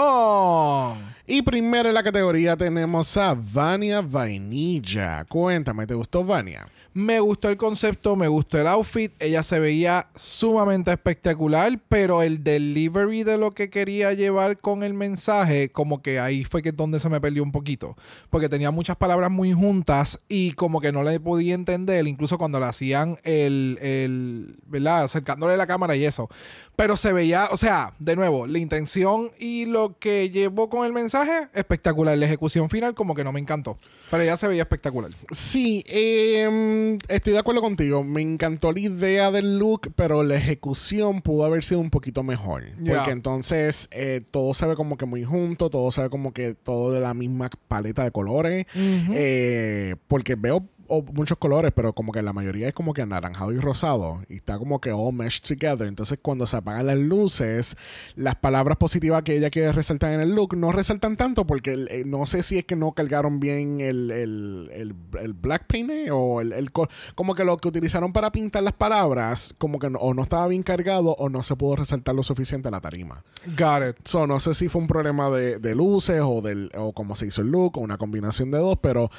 Y 1.27 1.41
primero 1.41 1.89
en 1.89 1.95
la 1.95 2.03
categoría 2.03 2.55
tenemos 2.55 3.17
a 3.17 3.35
Vania 3.35 4.03
Vainilla. 4.03 5.25
Cuéntame, 5.25 5.87
¿te 5.87 5.95
gustó 5.95 6.23
Vania? 6.23 6.69
Me 6.95 7.21
gustó 7.21 7.49
el 7.49 7.57
concepto, 7.57 8.17
me 8.17 8.29
gustó 8.29 8.59
el 8.59 8.67
outfit. 8.67 9.13
Ella 9.19 9.43
se 9.43 9.59
veía 9.59 10.09
sumamente 10.15 10.93
espectacular, 10.93 11.81
pero 11.89 12.23
el 12.23 12.45
delivery 12.45 13.25
de 13.25 13.39
lo 13.39 13.53
que 13.53 13.71
quería 13.71 14.13
llevar 14.13 14.59
con 14.59 14.83
el 14.83 14.93
mensaje, 14.93 15.71
como 15.71 16.03
que 16.03 16.21
ahí 16.21 16.45
fue 16.45 16.61
que 16.61 16.71
donde 16.71 17.01
se 17.01 17.09
me 17.09 17.19
perdió 17.19 17.43
un 17.43 17.51
poquito. 17.51 17.97
Porque 18.29 18.51
tenía 18.51 18.71
muchas 18.71 18.97
palabras 18.97 19.31
muy 19.31 19.55
juntas 19.55 20.21
y 20.29 20.53
como 20.53 20.83
que 20.83 20.93
no 20.93 21.03
le 21.03 21.19
podía 21.19 21.55
entender, 21.55 22.07
incluso 22.07 22.37
cuando 22.37 22.61
le 22.61 22.67
hacían 22.67 23.17
el, 23.23 23.79
el 23.81 24.59
¿verdad? 24.67 25.05
Acercándole 25.05 25.57
la 25.57 25.67
cámara 25.67 25.97
y 25.97 26.05
eso. 26.05 26.29
Pero 26.77 26.99
se 26.99 27.15
veía, 27.15 27.49
o 27.53 27.57
sea, 27.57 27.95
de 28.01 28.17
nuevo, 28.17 28.47
la 28.47 28.59
intención 28.59 29.31
y 29.39 29.65
lo 29.65 29.99
que 29.99 30.29
llevó 30.29 30.69
con 30.69 30.85
el 30.85 30.93
mensaje, 30.93 31.49
espectacular. 31.55 32.19
La 32.19 32.27
ejecución 32.27 32.69
final 32.69 32.95
como 32.95 33.15
que 33.15 33.25
no 33.25 33.33
me 33.33 33.41
encantó. 33.41 33.79
Pero 34.13 34.25
ella 34.25 34.37
se 34.37 34.47
veía 34.47 34.61
espectacular. 34.61 35.11
Sí, 35.31 35.83
eh, 35.89 36.99
estoy 37.09 37.33
de 37.33 37.39
acuerdo 37.39 37.63
contigo. 37.63 38.05
Me 38.05 38.21
encantó 38.21 38.71
la 38.71 38.81
idea 38.81 39.31
del 39.31 39.59
look, 39.59 39.91
pero 39.97 40.23
la 40.23 40.35
ejecución 40.35 41.23
pudo 41.23 41.47
haber 41.47 41.65
sido 41.65 41.81
un 41.81 41.89
poquito 41.89 42.23
mejor. 42.23 42.63
Ya. 42.79 42.97
Porque 42.97 43.11
entonces 43.13 43.89
eh, 43.91 44.21
todo 44.31 44.53
se 44.53 44.67
ve 44.67 44.77
como 44.77 44.99
que 44.99 45.07
muy 45.07 45.25
junto, 45.25 45.71
todo 45.71 45.91
se 45.91 46.03
ve 46.03 46.11
como 46.11 46.35
que 46.35 46.53
todo 46.53 46.93
de 46.93 47.01
la 47.01 47.15
misma 47.15 47.49
paleta 47.69 48.05
de 48.05 48.11
colores. 48.11 48.67
Eh, 48.77 49.97
porque 50.09 50.35
veo 50.35 50.63
muchos 51.01 51.39
colores, 51.39 51.73
pero 51.75 51.95
como 51.95 52.13
que 52.13 52.21
la 52.21 52.35
mayoría 52.35 52.69
es 52.69 52.75
como 52.75 52.93
que 52.93 53.01
anaranjado 53.01 53.53
y 53.53 53.59
rosado. 53.59 54.21
Y 54.29 54.37
está 54.37 54.59
como 54.59 54.81
que 54.81 54.93
all 54.93 55.15
meshed 55.15 55.43
together. 55.57 55.87
Entonces 55.87 56.19
cuando 56.21 56.47
se 56.47 56.57
apagan 56.59 56.87
las 56.89 56.99
luces, 56.99 57.77
las 58.17 58.35
palabras 58.35 58.77
positivas 58.77 59.23
que 59.23 59.37
ella 59.37 59.49
quiere 59.49 59.73
resaltar 59.73 60.13
en 60.13 60.21
el 60.21 60.35
look 60.35 60.57
no 60.57 60.73
resaltan 60.73 61.17
tanto 61.17 61.47
porque 61.47 61.87
eh, 61.89 62.03
no 62.05 62.27
sé 62.27 62.43
si 62.43 62.59
es 62.59 62.65
que 62.65 62.77
no 62.77 62.93
cargaron 62.93 63.41
bien 63.41 63.81
el, 63.81 64.11
el, 64.11 64.71
el, 64.75 64.95
el 65.21 65.33
black 65.33 65.67
paint 65.67 65.91
eh, 65.91 66.11
o 66.11 66.41
el, 66.41 66.53
el 66.53 66.71
co- 66.73 66.89
como 67.15 67.35
que 67.35 67.45
lo 67.45 67.57
que 67.57 67.69
utilizaron 67.69 68.13
para 68.13 68.33
pintar 68.33 68.63
las 68.65 68.75
palabras 68.75 69.55
como 69.59 69.79
que 69.79 69.89
no, 69.89 69.99
o 70.01 70.13
no 70.13 70.23
estaba 70.23 70.49
bien 70.49 70.63
cargado 70.63 71.13
o 71.19 71.29
no 71.29 71.43
se 71.43 71.57
pudo 71.57 71.77
resaltar 71.77 72.15
lo 72.15 72.23
suficiente 72.23 72.69
en 72.69 72.73
la 72.73 72.81
tarima. 72.81 73.23
Got 73.57 73.89
it. 73.89 73.97
So, 74.05 74.27
no 74.27 74.41
sé 74.41 74.55
si 74.55 74.69
fue 74.69 74.81
un 74.83 74.89
problema 74.89 75.31
de, 75.31 75.59
de 75.59 75.75
luces 75.75 76.21
o, 76.23 76.41
del, 76.43 76.71
o 76.77 76.93
cómo 76.93 77.15
se 77.15 77.27
hizo 77.27 77.43
el 77.43 77.51
look 77.51 77.79
o 77.79 77.81
una 77.81 77.99
combinación 77.99 78.51
de 78.51 78.59
dos, 78.59 78.79
pero 78.83 79.11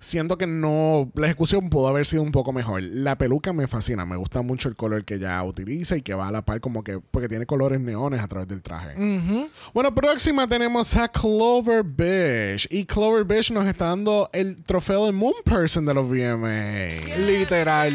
siento 0.00 0.38
que 0.38 0.46
no, 0.46 1.10
la 1.14 1.26
ejecución 1.26 1.70
pudo 1.70 1.86
haber 1.88 2.06
sido 2.06 2.22
un 2.22 2.32
poco 2.32 2.52
mejor. 2.52 2.82
La 2.82 3.16
peluca 3.16 3.52
me 3.52 3.68
fascina, 3.68 4.04
me 4.04 4.16
gusta 4.16 4.42
mucho 4.42 4.68
el 4.68 4.76
color 4.76 5.04
que 5.04 5.14
ella 5.14 5.42
utiliza 5.44 5.96
y 5.96 6.02
que 6.02 6.14
va 6.14 6.28
a 6.28 6.32
la 6.32 6.44
par 6.44 6.60
como 6.60 6.82
que, 6.82 6.98
porque 6.98 7.28
tiene 7.28 7.46
colores 7.46 7.80
neones 7.80 8.20
a 8.20 8.28
través 8.28 8.48
del 8.48 8.62
traje. 8.62 8.94
Bueno, 9.72 9.94
próxima 9.94 10.48
tenemos 10.48 10.96
a 10.96 11.08
Clover 11.08 11.84
Bish 11.84 12.66
y 12.70 12.84
Clover 12.84 13.24
Bish 13.24 13.52
nos 13.52 13.66
está 13.66 13.86
dando 13.86 14.30
el 14.32 14.62
trofeo 14.64 15.06
de 15.06 15.12
Moon 15.12 15.34
Person 15.44 15.86
de 15.86 15.94
los 15.94 16.08
VMA. 16.08 17.16
Literal. 17.26 17.92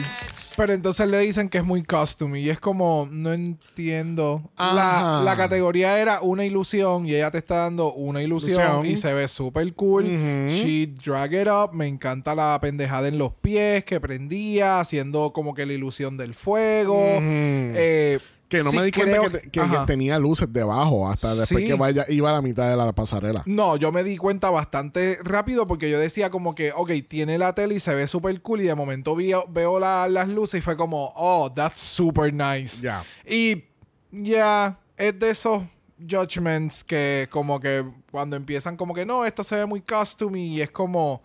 Pero 0.58 0.74
entonces 0.74 1.08
le 1.08 1.20
dicen 1.20 1.50
que 1.50 1.58
es 1.58 1.64
muy 1.66 1.84
costume 1.84 2.40
y 2.40 2.50
es 2.50 2.60
como, 2.60 3.08
no 3.12 3.34
entiendo. 3.34 4.42
La, 4.58 5.22
la 5.24 5.36
categoría 5.36 6.00
era 6.00 6.22
una 6.22 6.46
ilusión 6.46 7.06
y 7.06 7.14
ella 7.16 7.30
te 7.32 7.40
está 7.40 7.56
dando 7.58 7.94
una 7.94 8.22
ilusión, 8.22 8.62
Ilusión. 8.62 8.86
y 8.86 8.96
se 8.96 9.14
ve 9.14 9.28
súper 9.28 9.74
cool. 9.74 10.06
She 10.50 10.88
drag 11.04 11.34
it 11.34 11.48
up. 11.48 11.74
Me 11.74 11.88
encanta 11.88 12.34
la 12.36 12.58
pendejada 12.62 13.08
en 13.08 13.18
los 13.18 13.34
pies 13.34 13.84
que 13.84 14.00
prendía, 14.00 14.80
haciendo 14.80 15.34
como 15.34 15.54
que 15.54 15.66
la 15.66 15.74
ilusión 15.74 16.16
del 16.18 16.34
fuego. 16.34 16.98
Eh, 17.02 18.20
Que 18.48 18.62
no 18.64 18.70
sí 18.70 18.78
me 18.78 18.84
di 18.86 18.92
cuenta 18.92 19.18
que, 19.52 19.62
tenía 19.88 20.20
luces 20.20 20.48
debajo 20.52 21.10
hasta 21.10 21.34
después 21.34 21.64
Sí. 21.64 21.68
que 21.68 21.74
vaya, 21.74 22.06
iba 22.10 22.30
a 22.30 22.34
la 22.34 22.42
mitad 22.44 22.70
de 22.70 22.78
la 22.78 22.94
pasarela. 22.94 23.42
No, 23.48 23.76
yo 23.76 23.92
me 23.92 24.04
di 24.04 24.18
cuenta 24.18 24.52
bastante 24.52 25.18
rápido 25.24 25.66
porque 25.68 25.90
yo 25.90 26.00
decía 26.00 26.30
como 26.30 26.54
que, 26.54 26.72
ok, 26.72 26.92
tiene 27.08 27.38
la 27.40 27.54
tele 27.54 27.76
y 27.76 27.80
se 27.80 27.96
ve 27.96 28.08
súper 28.08 28.40
cool 28.42 28.62
y 28.62 28.66
de 28.66 28.76
momento 28.76 29.16
veo, 29.16 29.46
veo 29.50 29.80
la- 29.80 30.08
las 30.08 30.28
luces 30.28 30.60
y 30.60 30.62
fue 30.62 30.78
como, 30.78 31.12
oh, 31.16 31.52
that's 31.52 31.80
super 31.80 32.32
nice. 32.32 32.82
Ya. 32.84 33.04
Y 33.28 33.64
ya, 34.12 34.80
es 34.96 35.18
de 35.20 35.32
esos 35.32 35.64
judgments 36.00 36.84
que 36.84 37.28
como 37.32 37.60
que 37.60 37.84
cuando 38.12 38.36
empiezan 38.36 38.78
como 38.78 38.94
que 38.94 39.06
no, 39.06 39.26
esto 39.26 39.44
se 39.44 39.56
ve 39.56 39.66
muy 39.66 39.82
costume 39.82 40.40
y 40.40 40.62
es 40.62 40.70
como... 40.70 41.22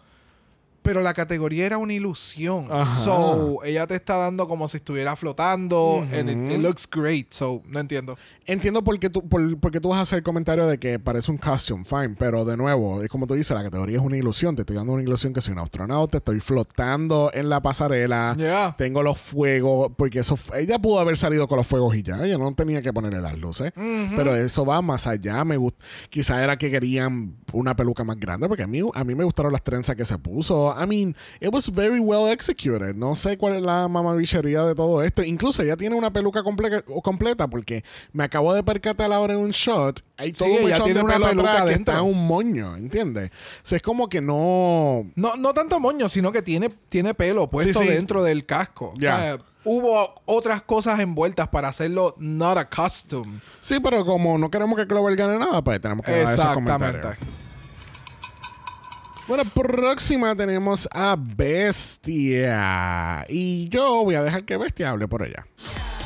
Pero 0.82 1.02
la 1.02 1.12
categoría 1.14 1.66
era 1.66 1.78
una 1.78 1.92
ilusión. 1.92 2.66
Ajá. 2.70 3.04
So, 3.04 3.58
ella 3.64 3.86
te 3.86 3.94
está 3.96 4.16
dando 4.16 4.48
como 4.48 4.66
si 4.68 4.78
estuviera 4.78 5.14
flotando. 5.16 6.06
And 6.12 6.30
it, 6.30 6.52
it 6.54 6.60
looks 6.60 6.88
great. 6.90 7.32
So, 7.32 7.62
no 7.68 7.80
entiendo. 7.80 8.16
Entiendo 8.46 8.82
por 8.82 8.98
qué, 8.98 9.10
tú, 9.10 9.28
por, 9.28 9.58
por 9.60 9.70
qué 9.70 9.80
tú 9.80 9.90
vas 9.90 9.98
a 9.98 10.02
hacer 10.02 10.18
el 10.18 10.24
comentario 10.24 10.66
de 10.66 10.78
que 10.78 10.98
parece 10.98 11.30
un 11.30 11.38
costume, 11.38 11.84
fine, 11.84 12.16
pero 12.18 12.44
de 12.44 12.56
nuevo, 12.56 13.00
es 13.02 13.08
como 13.08 13.26
tú 13.26 13.34
dices, 13.34 13.54
la 13.56 13.62
categoría 13.62 13.98
es 13.98 14.02
una 14.02 14.16
ilusión. 14.16 14.56
Te 14.56 14.62
estoy 14.62 14.74
dando 14.76 14.92
una 14.94 15.02
ilusión 15.02 15.32
que 15.32 15.40
soy 15.40 15.52
un 15.52 15.60
astronauta, 15.60 16.18
estoy 16.18 16.40
flotando 16.40 17.30
en 17.32 17.48
la 17.48 17.60
pasarela, 17.62 18.34
Yeah. 18.36 18.74
tengo 18.76 19.02
los 19.02 19.18
fuegos, 19.20 19.92
porque 19.96 20.20
eso 20.20 20.36
ella 20.56 20.78
pudo 20.78 20.98
haber 20.98 21.16
salido 21.16 21.46
con 21.46 21.58
los 21.58 21.66
fuegos 21.66 21.94
y 21.94 22.02
ya, 22.02 22.24
ella 22.24 22.38
no 22.38 22.52
tenía 22.54 22.82
que 22.82 22.92
ponerle 22.92 23.20
las 23.20 23.38
luces, 23.38 23.72
pero 24.16 24.34
eso 24.34 24.64
va 24.64 24.80
más 24.82 25.06
allá. 25.06 25.44
Me 25.44 25.56
gust- 25.58 25.76
Quizá 26.08 26.42
era 26.42 26.56
que 26.56 26.70
querían 26.70 27.36
una 27.52 27.76
peluca 27.76 28.02
más 28.04 28.16
grande, 28.18 28.48
porque 28.48 28.62
a 28.62 28.66
mí, 28.66 28.80
a 28.94 29.04
mí 29.04 29.14
me 29.14 29.24
gustaron 29.24 29.52
las 29.52 29.62
trenzas 29.62 29.94
que 29.94 30.04
se 30.04 30.18
puso. 30.18 30.69
I 30.76 30.86
mean, 30.86 31.16
it 31.40 31.52
was 31.52 31.68
very 31.72 32.00
well 32.00 32.28
executed. 32.30 32.94
No 32.96 33.14
sé 33.14 33.36
cuál 33.38 33.56
es 33.56 33.62
la 33.62 33.88
mamabichería 33.88 34.64
de 34.64 34.74
todo 34.74 35.02
esto. 35.02 35.22
Incluso 35.22 35.62
ella 35.62 35.76
tiene 35.76 35.96
una 35.96 36.12
peluca 36.12 36.42
comple- 36.42 36.84
completa, 37.02 37.48
porque 37.48 37.84
me 38.12 38.24
acabo 38.24 38.52
de 38.54 38.62
percatar 38.62 39.12
ahora 39.12 39.34
en 39.34 39.40
un 39.40 39.50
shot. 39.50 40.02
Hay 40.16 40.32
todo 40.32 40.48
Sí, 40.48 40.56
un 40.60 40.66
ella 40.66 40.76
tiene 40.82 41.00
de 41.00 41.04
una 41.04 41.18
peluca 41.18 41.64
que 41.64 41.72
está 41.72 42.02
un 42.02 42.26
moño, 42.26 42.76
¿entiendes? 42.76 43.30
O 43.30 43.66
sea, 43.66 43.76
es 43.76 43.82
como 43.82 44.08
que 44.08 44.20
no... 44.20 45.06
No, 45.16 45.36
no 45.36 45.54
tanto 45.54 45.80
moño, 45.80 46.08
sino 46.08 46.32
que 46.32 46.42
tiene, 46.42 46.68
tiene 46.88 47.14
pelo 47.14 47.48
puesto 47.48 47.80
Sí, 47.80 47.86
sí. 47.88 47.94
dentro 47.94 48.22
del 48.22 48.44
casco. 48.46 48.92
Ya. 48.98 49.14
O 49.16 49.18
sea, 49.20 49.38
hubo 49.64 50.14
otras 50.24 50.62
cosas 50.62 51.00
envueltas 51.00 51.48
para 51.48 51.68
hacerlo 51.68 52.14
not 52.18 52.56
a 52.58 52.68
costume. 52.68 53.40
Sí, 53.60 53.78
pero 53.80 54.04
como 54.04 54.38
no 54.38 54.50
queremos 54.50 54.78
que 54.78 54.86
Clover 54.86 55.16
gane 55.16 55.38
nada, 55.38 55.62
pues 55.62 55.80
tenemos 55.80 56.04
que 56.04 56.12
dar 56.12 56.20
esos 56.22 56.38
Exactamente. 56.38 57.08
Bueno, 59.30 59.44
próxima 59.44 60.34
tenemos 60.34 60.88
a 60.90 61.14
Bestia. 61.16 63.24
Y 63.28 63.68
yo 63.68 64.02
voy 64.02 64.16
a 64.16 64.24
dejar 64.24 64.44
que 64.44 64.56
Bestia 64.56 64.90
hable 64.90 65.06
por 65.06 65.24
ella. 65.24 65.46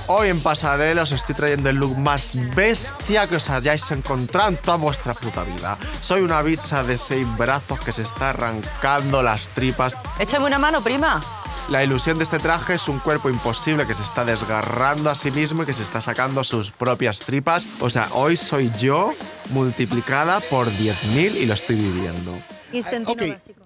Hoy 0.08 0.28
en 0.28 0.40
Pasarela 0.40 1.04
os 1.04 1.12
estoy 1.12 1.34
trayendo 1.34 1.70
el 1.70 1.76
look 1.76 1.96
más 1.96 2.36
bestia 2.54 3.26
que 3.26 3.36
os 3.36 3.48
hayáis 3.48 3.90
encontrado 3.92 4.50
en 4.50 4.56
toda 4.58 4.76
vuestra 4.76 5.14
puta 5.14 5.42
vida. 5.42 5.78
Soy 6.02 6.20
una 6.20 6.42
bicha 6.42 6.84
de 6.84 6.98
seis 6.98 7.26
brazos 7.38 7.80
que 7.80 7.94
se 7.94 8.02
está 8.02 8.28
arrancando 8.28 9.22
las 9.22 9.48
tripas. 9.54 9.96
Échame 10.18 10.44
una 10.44 10.58
mano, 10.58 10.82
prima. 10.82 11.22
La 11.70 11.82
ilusión 11.82 12.18
de 12.18 12.24
este 12.24 12.38
traje 12.38 12.74
es 12.74 12.88
un 12.88 12.98
cuerpo 12.98 13.30
imposible 13.30 13.86
que 13.86 13.94
se 13.94 14.02
está 14.02 14.26
desgarrando 14.26 15.08
a 15.08 15.14
sí 15.14 15.30
mismo 15.30 15.62
y 15.62 15.66
que 15.66 15.72
se 15.72 15.82
está 15.82 16.02
sacando 16.02 16.44
sus 16.44 16.72
propias 16.72 17.20
tripas. 17.20 17.64
O 17.80 17.88
sea, 17.88 18.10
hoy 18.12 18.36
soy 18.36 18.70
yo 18.76 19.14
multiplicada 19.48 20.40
por 20.40 20.66
10.000 20.66 21.36
y 21.36 21.46
lo 21.46 21.54
estoy 21.54 21.76
viviendo. 21.76 22.38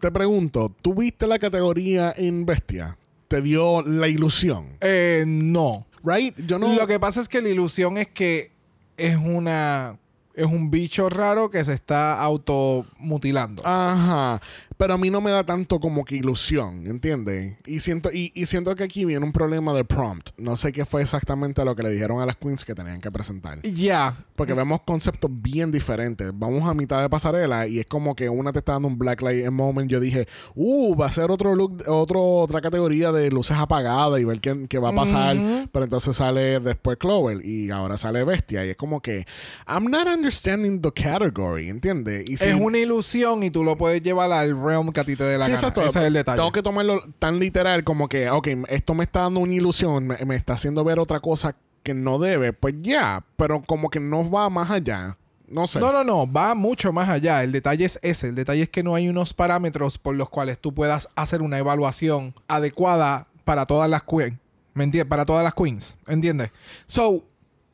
Te 0.00 0.10
pregunto, 0.10 0.74
¿tú 0.82 0.94
viste 0.94 1.26
la 1.26 1.38
categoría 1.38 2.12
en 2.16 2.44
Bestia? 2.46 2.96
¿Te 3.28 3.42
dio 3.42 3.82
la 3.82 4.08
ilusión? 4.08 4.76
Eh, 4.80 5.24
no. 5.26 5.86
Right? 6.02 6.34
Yo 6.46 6.58
no. 6.58 6.74
Lo 6.74 6.86
que 6.86 6.98
pasa 6.98 7.20
es 7.20 7.28
que 7.28 7.42
la 7.42 7.48
ilusión 7.48 7.98
es 7.98 8.08
que 8.08 8.52
es 8.96 9.16
una. 9.16 9.98
Es 10.34 10.46
un 10.46 10.70
bicho 10.70 11.08
raro 11.08 11.50
que 11.50 11.64
se 11.64 11.72
está 11.72 12.20
automutilando. 12.20 13.62
Ajá. 13.66 14.40
Pero 14.78 14.94
a 14.94 14.96
mí 14.98 15.10
no 15.10 15.20
me 15.20 15.30
da 15.32 15.44
tanto 15.44 15.80
como 15.80 16.04
que 16.04 16.14
ilusión, 16.14 16.86
¿entiendes? 16.86 17.56
Y 17.66 17.80
siento, 17.80 18.10
y, 18.12 18.30
y 18.34 18.46
siento 18.46 18.74
que 18.76 18.84
aquí 18.84 19.04
viene 19.04 19.26
un 19.26 19.32
problema 19.32 19.72
de 19.74 19.84
prompt. 19.84 20.30
No 20.38 20.54
sé 20.56 20.70
qué 20.72 20.86
fue 20.86 21.02
exactamente 21.02 21.64
lo 21.64 21.74
que 21.76 21.82
le 21.82 21.90
dijeron 21.90 22.20
a 22.22 22.26
las 22.26 22.36
queens 22.36 22.64
que 22.64 22.74
tenían 22.76 23.00
que 23.00 23.10
presentar. 23.10 23.60
Ya. 23.62 24.24
Porque 24.36 24.54
vemos 24.54 24.82
conceptos 24.86 25.28
bien 25.34 25.72
diferentes. 25.72 26.30
Vamos 26.32 26.68
a 26.70 26.74
mitad 26.74 27.02
de 27.02 27.10
pasarela 27.10 27.66
y 27.66 27.80
es 27.80 27.86
como 27.86 28.14
que 28.14 28.28
una 28.28 28.52
te 28.52 28.60
está 28.60 28.72
dando 28.74 28.86
un 28.86 28.96
black 28.98 29.20
light 29.22 29.50
moment. 29.50 29.90
Yo 29.90 29.98
dije, 29.98 30.28
uh, 30.54 30.94
va 30.94 31.06
a 31.06 31.12
ser 31.12 31.32
otro 31.32 31.56
look, 31.56 31.82
otro, 31.88 32.22
otra 32.22 32.60
categoría 32.60 33.10
de 33.10 33.32
luces 33.32 33.56
apagadas 33.58 34.20
y 34.20 34.24
ver 34.24 34.40
qué, 34.40 34.66
qué 34.68 34.78
va 34.78 34.90
a 34.90 34.94
pasar. 34.94 35.36
Pero 35.72 35.84
entonces 35.84 36.14
sale 36.14 36.60
después 36.60 36.98
Clover 36.98 37.44
y 37.44 37.70
ahora 37.70 37.96
sale 37.96 38.22
Bestia. 38.22 38.64
Y 38.64 38.70
es 38.70 38.76
como 38.76 39.00
que, 39.02 39.26
I'm 39.66 39.90
not 39.90 40.06
understanding 40.06 40.80
the 40.80 40.92
category, 40.92 41.68
¿entiendes? 41.68 42.26
Si- 42.26 42.34
Es 42.48 42.54
una 42.54 42.78
ilusión 42.78 43.42
y 43.42 43.50
tú 43.50 43.64
lo 43.64 43.76
puedes 43.76 44.04
llevar 44.04 44.30
al 44.30 44.54
realm 44.68 44.92
que 44.92 45.00
a 45.00 45.04
ti 45.04 45.16
te 45.16 45.24
dé 45.24 45.38
la 45.38 45.46
Sí, 45.46 45.50
gana. 45.52 45.60
exacto. 45.60 45.82
Ese 45.82 45.98
es 45.98 46.04
el 46.06 46.12
detalle. 46.12 46.36
Tengo 46.36 46.52
que 46.52 46.62
tomarlo 46.62 47.02
tan 47.18 47.38
literal 47.38 47.82
como 47.84 48.08
que, 48.08 48.30
ok, 48.30 48.48
esto 48.68 48.94
me 48.94 49.04
está 49.04 49.22
dando 49.22 49.40
una 49.40 49.54
ilusión, 49.54 50.06
me, 50.06 50.16
me 50.24 50.36
está 50.36 50.52
haciendo 50.54 50.84
ver 50.84 50.98
otra 50.98 51.20
cosa 51.20 51.56
que 51.82 51.94
no 51.94 52.18
debe. 52.18 52.52
Pues 52.52 52.74
ya, 52.80 53.24
pero 53.36 53.62
como 53.62 53.90
que 53.90 54.00
no 54.00 54.30
va 54.30 54.48
más 54.50 54.70
allá. 54.70 55.16
No 55.48 55.66
sé. 55.66 55.80
No, 55.80 55.92
no, 55.92 56.04
no, 56.04 56.30
va 56.30 56.54
mucho 56.54 56.92
más 56.92 57.08
allá. 57.08 57.42
El 57.42 57.52
detalle 57.52 57.86
es 57.86 57.98
ese. 58.02 58.28
El 58.28 58.34
detalle 58.34 58.62
es 58.64 58.68
que 58.68 58.82
no 58.82 58.94
hay 58.94 59.08
unos 59.08 59.32
parámetros 59.32 59.96
por 59.96 60.14
los 60.14 60.28
cuales 60.28 60.58
tú 60.58 60.74
puedas 60.74 61.08
hacer 61.16 61.40
una 61.40 61.56
evaluación 61.58 62.34
adecuada 62.48 63.26
para 63.44 63.64
todas 63.64 63.88
las 63.88 64.02
queens. 64.02 64.36
¿Me 64.74 64.84
entiendes? 64.84 65.08
Para 65.08 65.24
todas 65.24 65.42
las 65.42 65.54
queens. 65.54 65.96
¿Entiendes? 66.06 66.50
So, 66.86 67.24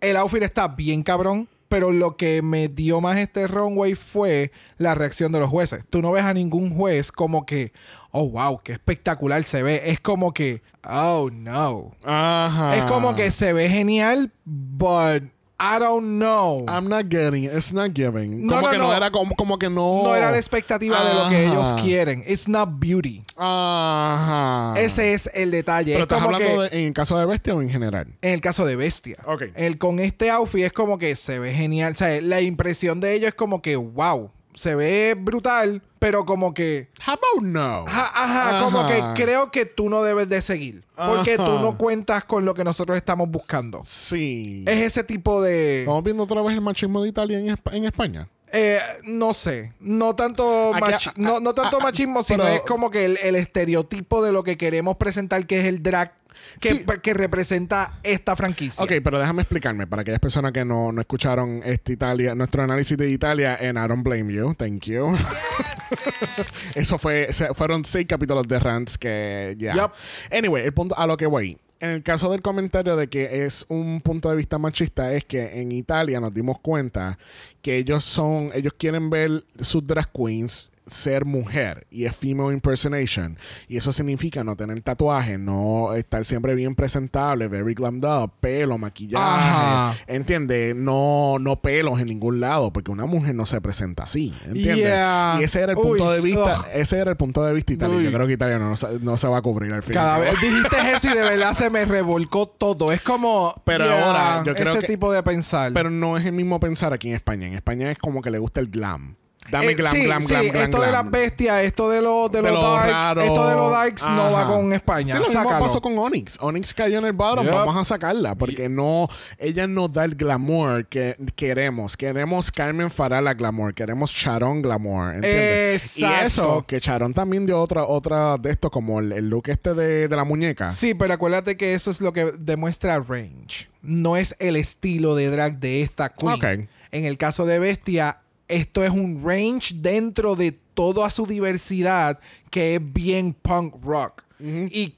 el 0.00 0.16
outfit 0.16 0.42
está 0.44 0.68
bien 0.68 1.02
cabrón. 1.02 1.48
Pero 1.74 1.90
lo 1.90 2.16
que 2.16 2.40
me 2.40 2.68
dio 2.68 3.00
más 3.00 3.16
este 3.16 3.48
runway 3.48 3.96
fue 3.96 4.52
la 4.78 4.94
reacción 4.94 5.32
de 5.32 5.40
los 5.40 5.50
jueces. 5.50 5.84
Tú 5.90 6.02
no 6.02 6.12
ves 6.12 6.22
a 6.22 6.32
ningún 6.32 6.72
juez 6.72 7.10
como 7.10 7.44
que, 7.44 7.72
oh, 8.12 8.30
wow, 8.30 8.60
qué 8.62 8.74
espectacular 8.74 9.42
se 9.42 9.64
ve. 9.64 9.82
Es 9.87 9.98
como 9.98 10.32
que, 10.32 10.62
oh, 10.88 11.30
no. 11.32 11.90
Ajá. 12.04 12.76
Es 12.76 12.84
como 12.84 13.16
que 13.16 13.32
se 13.32 13.52
ve 13.52 13.68
genial, 13.68 14.32
but 14.44 15.34
I 15.66 15.79
don't 15.79 16.18
know. 16.18 16.66
I'm 16.68 16.88
not 16.88 17.07
getting 17.09 17.44
it. 17.44 17.53
It's 17.55 17.72
not 17.72 17.92
giving. 17.94 18.46
No, 18.46 18.57
como 18.57 18.66
no, 18.66 18.70
que 18.70 18.79
no. 18.79 18.85
no. 18.88 18.94
era 18.94 19.11
como, 19.11 19.35
como 19.35 19.59
que 19.59 19.70
no. 19.70 20.03
no 20.05 20.14
era 20.14 20.31
la 20.31 20.37
expectativa 20.37 21.03
de 21.03 21.14
lo 21.14 21.29
que 21.31 21.46
ellos 21.46 21.72
quieren. 21.83 22.22
It's 22.27 22.46
not 22.48 22.68
beauty. 22.79 23.24
Ajá. 23.37 24.74
Ese 24.79 25.14
es 25.14 25.31
el 25.33 25.50
detalle. 25.50 25.92
Pero 25.92 25.98
es 25.98 26.03
estás 26.03 26.22
como 26.22 26.37
hablando 26.37 26.62
que 26.68 26.77
de- 26.77 26.81
en 26.83 26.88
el 26.88 26.92
caso 26.92 27.18
de 27.18 27.24
Bestia 27.27 27.55
o 27.55 27.62
en 27.62 27.70
general. 27.70 28.07
en 28.20 28.31
el 28.33 28.40
caso 28.40 28.66
de 28.66 28.77
Bestia. 28.77 29.16
Ok. 29.27 29.42
El, 29.55 29.79
con 29.79 30.00
este 30.00 30.31
outfit 30.31 30.64
es 30.64 30.72
como 30.72 30.98
que 30.98 31.16
se 31.16 31.38
ve 31.38 31.55
genial. 31.55 31.92
O 31.92 31.96
sea, 31.96 32.20
la 32.20 32.40
impresión 32.42 33.00
de 33.00 33.14
ellos 33.14 33.29
es 33.29 33.35
como 33.35 33.62
que, 33.62 33.77
wow, 33.77 34.31
se 34.55 34.74
ve 34.74 35.14
brutal, 35.18 35.83
pero 36.04 36.26
como 36.26 36.52
que... 36.52 36.90
How 37.06 37.14
about 37.14 37.42
no? 37.42 37.86
Ajá, 37.88 38.10
ajá, 38.14 38.60
como 38.62 38.86
que 38.86 39.02
creo 39.14 39.50
que 39.50 39.64
tú 39.64 39.88
no 39.88 40.02
debes 40.02 40.28
de 40.28 40.42
seguir. 40.42 40.84
Porque 40.94 41.34
Ajá. 41.34 41.46
tú 41.46 41.58
no 41.60 41.78
cuentas 41.78 42.24
con 42.24 42.44
lo 42.44 42.52
que 42.52 42.62
nosotros 42.62 42.94
estamos 42.98 43.30
buscando. 43.30 43.80
Sí. 43.86 44.64
Es 44.66 44.82
ese 44.82 45.02
tipo 45.02 45.40
de... 45.40 45.80
Estamos 45.80 46.04
viendo 46.04 46.24
otra 46.24 46.42
vez 46.42 46.52
el 46.52 46.60
machismo 46.60 47.02
de 47.02 47.08
Italia 47.08 47.38
en, 47.38 47.46
Espa- 47.46 47.72
en 47.74 47.84
España. 47.86 48.28
Eh, 48.52 48.78
no 49.04 49.32
sé, 49.32 49.72
no 49.80 50.14
tanto, 50.14 50.74
Aquí- 50.74 50.80
machi- 50.92 51.12
no, 51.16 51.40
no 51.40 51.54
tanto 51.54 51.78
a- 51.78 51.80
machismo, 51.80 52.22
sino 52.22 52.44
pero- 52.44 52.54
es 52.54 52.60
como 52.66 52.90
que 52.90 53.06
el, 53.06 53.16
el 53.22 53.34
estereotipo 53.36 54.22
de 54.22 54.30
lo 54.30 54.44
que 54.44 54.58
queremos 54.58 54.98
presentar, 54.98 55.46
que 55.46 55.60
es 55.60 55.64
el 55.66 55.82
drag 55.82 56.12
que, 56.61 56.74
Sí. 56.74 56.85
que 57.02 57.14
representa 57.14 57.98
esta 58.02 58.37
franquicia. 58.37 58.83
Ok, 58.83 58.92
pero 59.02 59.18
déjame 59.18 59.42
explicarme 59.42 59.87
para 59.87 60.02
aquellas 60.02 60.20
personas 60.20 60.52
que 60.52 60.64
no, 60.64 60.92
no 60.92 61.00
escucharon 61.00 61.61
este 61.64 61.92
Italia, 61.92 62.35
nuestro 62.35 62.62
análisis 62.62 62.96
de 62.96 63.11
Italia 63.11 63.57
en 63.61 63.76
I 63.76 63.88
Don't 63.88 64.02
Blame 64.02 64.33
You. 64.33 64.54
Thank 64.54 64.85
you. 64.85 65.12
Eso 66.74 66.98
fue, 66.98 67.28
fueron 67.54 67.85
seis 67.85 68.07
capítulos 68.07 68.46
de 68.48 68.59
Rants 68.59 68.98
que 68.98 69.54
ya. 69.59 69.74
Yup. 69.74 69.92
Anyway, 70.33 70.64
el 70.64 70.72
punto 70.74 70.96
a 70.98 71.07
lo 71.07 71.16
que 71.16 71.26
voy. 71.26 71.59
En 71.80 71.90
el 71.90 72.02
caso 72.02 72.30
del 72.30 72.40
comentario 72.40 72.96
de 72.96 73.09
que 73.09 73.44
es 73.44 73.66
un 73.68 74.00
punto 74.00 74.30
de 74.30 74.37
vista 74.37 74.59
machista, 74.59 75.12
es 75.12 75.24
que 75.24 75.61
en 75.61 75.72
Italia 75.72 76.18
nos 76.20 76.33
dimos 76.33 76.59
cuenta 76.61 77.18
que 77.61 77.76
ellos 77.76 78.04
son, 78.04 78.48
ellos 78.54 78.72
quieren 78.78 79.11
ver 79.11 79.44
sus 79.61 79.87
drag 79.87 80.11
queens 80.12 80.70
ser 80.87 81.25
mujer 81.25 81.87
y 81.90 82.05
es 82.05 82.14
female 82.14 82.53
impersonation 82.53 83.38
y 83.68 83.77
eso 83.79 83.90
significa 83.92 84.44
no 84.44 84.55
tener 84.55 84.81
tatuajes 84.83 85.38
no 85.38 85.94
estar 85.94 86.25
siempre 86.27 86.55
bien 86.55 86.75
presentable 86.75 87.49
very 87.49 87.73
glammed 87.75 88.05
up 88.05 88.33
pelo 88.40 88.77
maquillaje. 88.77 90.03
¿entiendes? 90.07 90.77
no 90.77 91.38
no 91.40 91.61
pelos 91.62 92.01
en 92.01 92.07
ningún 92.09 92.40
lado 92.40 92.73
porque 92.73 92.90
una 92.90 93.07
mujer 93.07 93.35
no 93.35 93.47
se 93.47 93.61
presenta 93.61 94.05
así 94.05 94.35
¿entiendes? 94.47 94.77
Yeah. 94.77 95.37
y 95.40 95.44
ese 95.44 95.61
era 95.62 95.73
el 95.73 95.79
Uy, 95.79 95.85
punto 95.99 96.12
de 96.12 96.20
vista 96.20 96.61
ugh. 96.61 96.66
ese 96.75 96.99
era 96.99 97.11
el 97.11 97.16
punto 97.16 97.42
de 97.44 97.55
vista 97.55 97.73
italiano 97.73 98.03
yo 98.03 98.12
creo 98.12 98.27
que 98.27 98.35
Italia 98.35 98.59
no, 98.59 98.77
se- 98.77 98.99
no 99.01 99.16
se 99.16 99.27
va 99.29 99.38
a 99.38 99.42
cubrir 99.42 99.73
al 99.73 99.83
final 99.83 100.03
Cada 100.05 100.18
vez 100.18 100.35
dijiste 100.40 100.77
eso 100.94 101.09
y 101.12 101.16
de 101.16 101.23
verdad 101.23 101.55
se 101.57 101.70
me 101.70 101.85
revolcó 101.85 102.47
todo. 102.47 102.92
Es 102.92 103.01
como. 103.01 103.55
Pero 103.64 103.85
yeah, 103.85 104.07
ahora, 104.07 104.44
yo 104.44 104.55
creo 104.55 104.73
ese 104.73 104.81
que- 104.83 104.87
tipo 104.88 105.12
de 105.12 105.23
pensar. 105.23 105.73
pero 105.73 105.90
no 105.90 106.16
es 106.16 106.27
el 106.27 106.33
mismo 106.33 106.61
pensar 106.61 106.92
aquí 106.92 107.09
en 107.09 107.14
España 107.14 107.47
en 107.47 107.55
España 107.55 107.90
es 107.90 107.99
como 107.99 108.20
que 108.23 108.31
le 108.31 108.38
gusta 108.38 108.61
el 108.61 108.68
glam 108.68 109.16
dame 109.50 109.72
Eh, 109.72 109.74
glam 109.74 109.92
sí, 109.92 110.04
glam 110.04 110.22
sí, 110.22 110.28
glam 110.28 110.48
glam 110.48 110.62
esto 110.64 110.80
de 110.80 110.92
las 110.92 111.11
bestias, 111.11 111.62
esto 111.64 111.88
de 111.90 112.02
los 112.02 112.30
de 112.33 112.42
de 112.42 112.50
los 112.50 112.62
lo 112.62 112.72
dark, 112.72 112.90
raro. 112.90 113.20
esto 113.22 113.48
de 113.48 113.54
los 113.54 113.70
darks 113.70 114.09
no 114.09 114.33
va 114.33 114.46
con 114.46 114.72
España. 114.72 115.14
Sí, 115.16 115.20
lo 115.22 115.28
mismo 115.28 115.48
pasó 115.48 115.80
con 115.80 115.98
Onyx. 115.98 116.38
Onyx 116.40 116.74
cayó 116.74 116.98
en 116.98 117.04
el 117.07 117.12
bottom. 117.12 117.44
Yep. 117.46 117.54
Vamos 117.54 117.76
a 117.76 117.85
sacarla 117.85 118.35
porque 118.35 118.68
no, 118.68 119.09
ella 119.38 119.66
no 119.66 119.88
da 119.88 120.04
el 120.04 120.14
glamour 120.14 120.87
que 120.87 121.16
queremos. 121.37 121.96
Queremos 121.96 122.50
Carmen 122.50 122.90
Farala 122.90 123.35
glamour. 123.35 123.74
Queremos 123.74 124.11
Sharon 124.11 124.62
glamour. 124.62 125.14
¿entiendes? 125.16 125.96
Y 125.98 126.04
Exacto. 126.04 126.26
eso, 126.26 126.64
que 126.66 126.78
Sharon 126.78 127.14
también 127.14 127.46
dio 127.46 127.61
otra, 127.61 127.85
otra 127.85 128.37
de 128.38 128.50
esto, 128.50 128.70
como 128.70 129.00
el, 129.00 129.12
el 129.12 129.28
look 129.28 129.44
este 129.48 129.74
de, 129.74 130.09
de 130.09 130.16
la 130.16 130.24
muñeca. 130.24 130.70
Sí, 130.70 130.94
pero 130.94 131.14
acuérdate 131.14 131.57
que 131.57 131.74
eso 131.74 131.90
es 131.90 132.00
lo 132.00 132.12
que 132.12 132.33
demuestra 132.38 132.98
range. 132.98 133.68
No 133.83 134.16
es 134.16 134.35
el 134.38 134.57
estilo 134.57 135.14
de 135.14 135.30
drag 135.30 135.59
de 135.59 135.83
esta 135.83 136.09
queen. 136.11 136.68
En 136.90 137.04
el 137.04 137.18
caso 137.18 137.44
de 137.44 137.59
Bestia, 137.59 138.20
esto 138.48 138.85
es 138.85 138.90
un 138.90 139.22
range 139.24 139.74
dentro 139.76 140.37
de 140.37 140.52
toda 140.52 141.11
su 141.11 141.26
diversidad 141.26 142.18
que 142.50 142.76
es 142.76 142.92
bien 142.92 143.33
punk 143.33 143.83
rock. 143.83 144.22
Y 144.38 144.94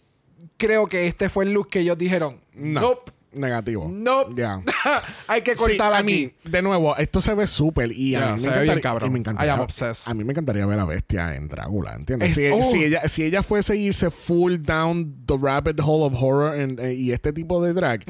creo 0.57 0.87
que 0.87 1.07
este 1.07 1.29
fue 1.29 1.45
el 1.45 1.53
look 1.53 1.69
que 1.69 1.81
ellos 1.81 1.99
dijeron. 1.99 2.41
No. 2.55 2.81
Nope. 2.81 3.13
Negativo. 3.37 3.89
Nope. 3.91 4.33
Ya. 4.37 4.61
Hay 5.29 5.43
que 5.43 5.53
Sí, 5.53 5.57
cortar 5.59 5.93
a 5.93 5.99
aquí. 5.99 6.33
mí, 6.45 6.51
de 6.51 6.63
nuevo, 6.63 6.97
esto 6.97 7.21
se 7.21 7.35
ve 7.35 7.47
súper 7.47 7.93
y 7.93 8.15
a 8.15 8.35
mí 8.35 8.41
se 8.41 8.49
me 8.51 8.57
ve 8.57 8.63
bien 8.65 8.81
cabrón. 8.81 9.11
y 9.11 9.13
me 9.13 9.19
encantaría- 9.21 9.47
I 9.47 9.55
am 9.55 9.61
obsessed. 9.61 10.11
a 10.11 10.15
mí 10.15 10.25
me 10.25 10.33
encantaría 10.33 10.65
ver 10.67 10.79
a 10.79 10.85
Bestia 10.85 11.35
en 11.35 11.49
Drácula, 11.49 11.95
¿entiendes? 11.95 12.31
Es- 12.31 12.35
Si, 12.37 12.47
oh. 12.49 12.63
si 12.71 12.85
ella, 12.85 13.01
si 13.09 13.23
ella 13.25 13.43
fuese 13.43 13.73
a 13.75 13.77
irse 13.77 14.11
full 14.11 14.57
down 14.61 15.25
the 15.27 15.35
rabbit 15.41 15.81
hole 15.83 16.05
of 16.07 16.15
horror 16.23 16.57
en- 16.59 16.79
eh, 16.81 16.95
y 16.95 17.13
este 17.13 17.33
tipo 17.33 17.63
de 17.63 17.73
drag, 17.73 18.05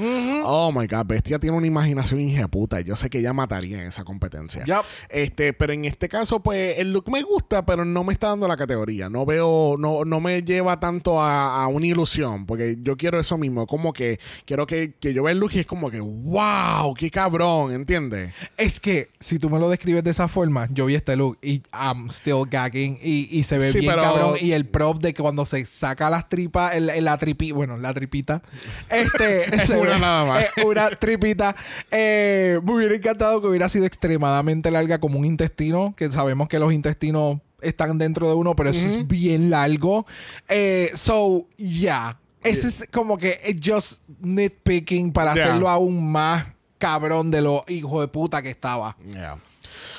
oh 0.44 0.72
my 0.72 0.86
god, 0.86 1.06
Bestia 1.06 1.38
tiene 1.38 1.56
una 1.56 1.66
imaginación 1.66 2.20
puta. 2.50 2.80
Yo 2.80 2.94
sé 2.96 3.10
que 3.10 3.18
ella 3.18 3.32
mataría 3.32 3.80
en 3.80 3.88
esa 3.88 4.04
competencia. 4.04 4.64
Yup. 4.66 4.84
Este, 5.08 5.52
pero 5.52 5.72
en 5.72 5.84
este 5.84 6.08
caso, 6.08 6.40
pues, 6.42 6.78
el 6.78 6.92
look 6.92 7.10
me 7.10 7.22
gusta, 7.22 7.64
pero 7.66 7.84
no 7.84 8.04
me 8.04 8.12
está 8.12 8.28
dando 8.28 8.46
la 8.46 8.56
categoría. 8.56 9.08
No 9.08 9.24
veo, 9.26 9.76
no, 9.78 10.04
no 10.04 10.20
me 10.20 10.42
lleva 10.42 10.78
tanto 10.78 11.20
a, 11.20 11.62
a 11.62 11.66
una 11.68 11.86
ilusión, 11.86 12.46
porque 12.46 12.76
yo 12.80 12.96
quiero 12.96 13.18
eso 13.18 13.38
mismo, 13.38 13.66
como 13.66 13.92
que 13.92 14.20
quiero 14.44 14.66
que, 14.66 14.94
que 15.00 15.12
yo 15.16 15.22
vea 15.22 15.32
el 15.32 15.38
look 15.40 15.50
y 15.54 15.58
es 15.60 15.66
como 15.66 15.90
que, 15.90 15.98
wow, 16.00 16.94
qué 16.94 17.10
cabrón, 17.10 17.72
¿entiendes? 17.72 18.32
Es 18.56 18.78
que 18.80 19.08
si 19.18 19.38
tú 19.38 19.50
me 19.50 19.58
lo 19.58 19.68
describes 19.68 20.04
de 20.04 20.10
esa 20.10 20.28
forma, 20.28 20.68
yo 20.70 20.86
vi 20.86 20.94
este 20.94 21.16
look 21.16 21.38
y 21.42 21.62
I'm 21.72 22.08
still 22.10 22.44
gagging 22.50 22.98
y, 23.02 23.28
y 23.30 23.42
se 23.42 23.58
ve 23.58 23.72
Sí, 23.72 23.80
bien 23.80 23.92
pero- 23.92 24.02
cabrón. 24.02 24.34
Y 24.40 24.52
el 24.52 24.66
prop 24.66 25.00
de 25.00 25.14
que 25.14 25.22
cuando 25.22 25.46
se 25.46 25.64
saca 25.66 26.10
las 26.10 26.28
tripas, 26.28 26.74
el, 26.74 26.90
el- 26.90 27.04
la 27.04 27.16
tripi, 27.18 27.50
bueno, 27.52 27.76
la 27.78 27.92
tripita, 27.94 28.42
este, 28.90 29.44
Es 29.56 29.70
una 29.70 29.94
ve- 29.94 29.98
nada 30.00 30.24
más. 30.26 30.44
es 30.56 30.64
una 30.64 30.90
tripita. 30.90 31.56
Eh, 31.90 32.60
me 32.62 32.72
hubiera 32.74 32.94
encantado 32.94 33.40
que 33.40 33.48
hubiera 33.48 33.68
sido 33.68 33.86
extremadamente 33.86 34.70
larga 34.70 34.98
como 34.98 35.18
un 35.18 35.24
intestino, 35.24 35.94
que 35.96 36.10
sabemos 36.12 36.48
que 36.48 36.58
los 36.58 36.72
intestinos 36.72 37.38
están 37.62 37.98
dentro 37.98 38.28
de 38.28 38.34
uno, 38.34 38.54
pero 38.54 38.70
eso 38.70 38.86
es 38.86 39.08
bien 39.08 39.50
largo. 39.50 40.06
Eh, 40.48 40.90
so, 40.94 41.46
yeah. 41.56 42.18
Ese 42.48 42.68
es 42.68 42.88
como 42.92 43.18
que 43.18 43.40
it's 43.46 43.60
just 43.64 44.00
nitpicking 44.20 45.12
para 45.12 45.34
Yeah. 45.34 45.44
hacerlo 45.44 45.68
aún 45.68 46.10
más 46.10 46.46
cabrón 46.78 47.30
de 47.30 47.40
lo 47.42 47.64
hijo 47.68 48.00
de 48.00 48.08
puta 48.08 48.42
que 48.42 48.50
estaba. 48.50 48.96
Yeah. 49.12 49.38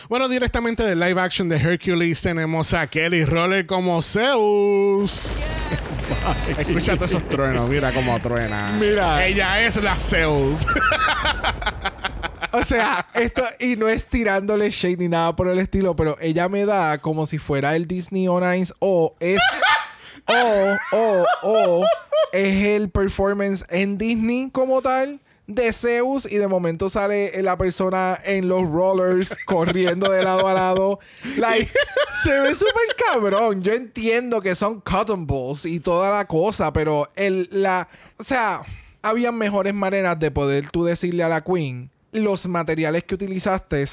Bueno, 0.09 0.29
directamente 0.29 0.83
del 0.83 0.99
live 0.99 1.19
action 1.19 1.49
de 1.49 1.57
Hercules 1.57 2.21
tenemos 2.21 2.73
a 2.73 2.87
Kelly 2.87 3.25
Roller 3.25 3.65
como 3.65 4.01
Zeus. 4.01 5.27
Escúchate 6.57 7.03
esos 7.05 7.27
truenos, 7.27 7.67
mira 7.69 7.91
cómo 7.91 8.17
truena. 8.19 8.71
Mira. 8.79 9.25
Ella 9.25 9.61
es 9.61 9.75
la 9.83 9.95
Zeus. 9.95 10.59
O 12.53 12.63
sea, 12.63 13.05
esto, 13.13 13.43
y 13.59 13.75
no 13.75 13.89
es 13.89 14.07
tirándole 14.07 14.69
shade 14.71 14.97
ni 14.97 15.07
nada 15.09 15.35
por 15.35 15.47
el 15.49 15.59
estilo, 15.59 15.95
pero 15.95 16.17
ella 16.21 16.47
me 16.47 16.65
da 16.65 16.97
como 16.99 17.25
si 17.25 17.37
fuera 17.37 17.75
el 17.75 17.87
Disney 17.87 18.27
on 18.29 18.43
Ice 18.55 18.73
o 18.79 19.15
es. 19.19 19.39
O, 20.29 20.77
o, 20.91 21.25
o 21.43 21.85
es 22.33 22.65
el 22.65 22.89
performance 22.89 23.65
en 23.69 23.97
Disney 23.97 24.49
como 24.51 24.81
tal 24.81 25.21
de 25.47 25.71
Zeus 25.71 26.27
y 26.29 26.37
de 26.37 26.47
momento 26.47 26.89
sale 26.89 27.41
la 27.41 27.57
persona 27.57 28.19
en 28.23 28.49
los 28.49 28.69
rollers 28.69 29.33
corriendo 29.45 30.11
de 30.11 30.23
lado 30.23 30.47
a 30.47 30.53
lado. 30.53 30.99
Like, 31.37 31.71
se 32.23 32.39
ve 32.41 32.53
súper 32.53 32.95
cabrón. 32.97 33.63
Yo 33.63 33.73
entiendo 33.73 34.41
que 34.41 34.55
son 34.55 34.81
cotton 34.81 35.25
balls 35.25 35.65
y 35.65 35.79
toda 35.79 36.11
la 36.11 36.25
cosa, 36.25 36.73
pero 36.73 37.07
el, 37.15 37.47
la, 37.51 37.87
o 38.17 38.23
sea, 38.23 38.61
había 39.01 39.31
mejores 39.31 39.73
maneras 39.73 40.19
de 40.19 40.31
poder 40.31 40.69
tú 40.69 40.83
decirle 40.83 41.23
a 41.23 41.29
la 41.29 41.41
Queen 41.41 41.89
los 42.11 42.47
materiales 42.47 43.03
que 43.03 43.15
utilizaste 43.15 43.85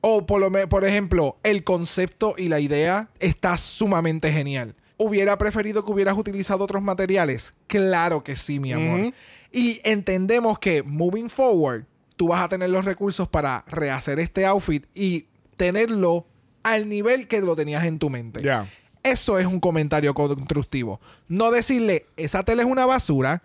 o 0.00 0.26
por, 0.26 0.40
lo 0.40 0.68
por 0.68 0.84
ejemplo, 0.84 1.38
el 1.42 1.64
concepto 1.64 2.34
y 2.36 2.48
la 2.48 2.60
idea 2.60 3.08
está 3.20 3.56
sumamente 3.56 4.32
genial. 4.32 4.74
¿Hubiera 4.96 5.36
preferido 5.38 5.84
que 5.84 5.90
hubieras 5.92 6.16
utilizado 6.16 6.64
otros 6.64 6.82
materiales? 6.82 7.52
Claro 7.66 8.22
que 8.22 8.36
sí, 8.36 8.58
mi 8.60 8.72
amor. 8.72 9.12
Y 9.52 9.80
entendemos 9.84 10.58
que 10.58 10.82
moving 10.82 11.28
forward, 11.30 11.84
tú 12.16 12.28
vas 12.28 12.42
a 12.42 12.48
tener 12.48 12.70
los 12.70 12.84
recursos 12.84 13.28
para 13.28 13.64
rehacer 13.66 14.18
este 14.20 14.46
outfit 14.46 14.84
y 14.94 15.26
tenerlo 15.56 16.26
al 16.62 16.88
nivel 16.88 17.26
que 17.28 17.40
lo 17.40 17.56
tenías 17.56 17.84
en 17.84 17.98
tu 17.98 18.08
mente. 18.10 18.42
Ya. 18.42 18.68
Eso 19.02 19.38
es 19.38 19.46
un 19.46 19.60
comentario 19.60 20.14
constructivo. 20.14 21.00
No 21.28 21.50
decirle, 21.50 22.06
esa 22.16 22.42
tela 22.42 22.62
es 22.62 22.68
una 22.68 22.86
basura, 22.86 23.42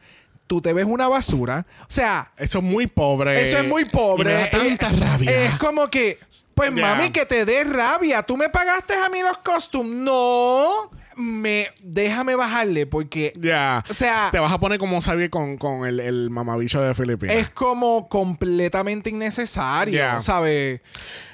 tú 0.47 0.61
te 0.61 0.71
ves 0.71 0.85
una 0.85 1.07
basura. 1.07 1.65
O 1.81 1.91
sea, 1.91 2.31
Eso 2.37 2.59
es 2.59 2.63
muy 2.63 2.87
pobre. 2.87 3.41
eso 3.41 3.57
es 3.57 3.67
muy 3.67 3.85
pobre. 3.85 4.31
Y 4.31 4.33
me 4.35 4.39
da 4.39 4.49
tanta 4.51 4.89
Eh, 4.89 4.99
rabia. 4.99 5.45
Es 5.45 5.55
como 5.59 5.89
que, 5.89 6.17
pues 6.55 6.71
mami, 6.71 7.09
que 7.09 7.25
te 7.25 7.43
dé 7.45 7.63
rabia. 7.65 8.23
Tú 8.23 8.37
me 8.37 8.49
pagaste 8.49 8.93
a 8.95 9.09
mí 9.09 9.21
los 9.21 9.37
costumes. 9.39 9.91
No. 9.97 10.91
Me, 11.21 11.67
déjame 11.81 12.35
bajarle 12.35 12.85
porque 12.87 13.33
Ya. 13.35 13.83
O 13.89 13.93
sea- 13.93 14.29
Te 14.31 14.39
vas 14.39 14.51
a 14.53 14.57
poner 14.59 14.79
como 14.79 15.01
Xavier 15.01 15.29
con, 15.29 15.57
con 15.57 15.85
el, 15.85 15.99
el 15.99 16.29
mamabicho 16.29 16.81
de 16.81 16.95
Filipinas. 16.95 17.35
es 17.35 17.49
como 17.49 18.07
completamente 18.07 19.09
innecesario. 19.09 20.21
¿sabes? 20.21 20.79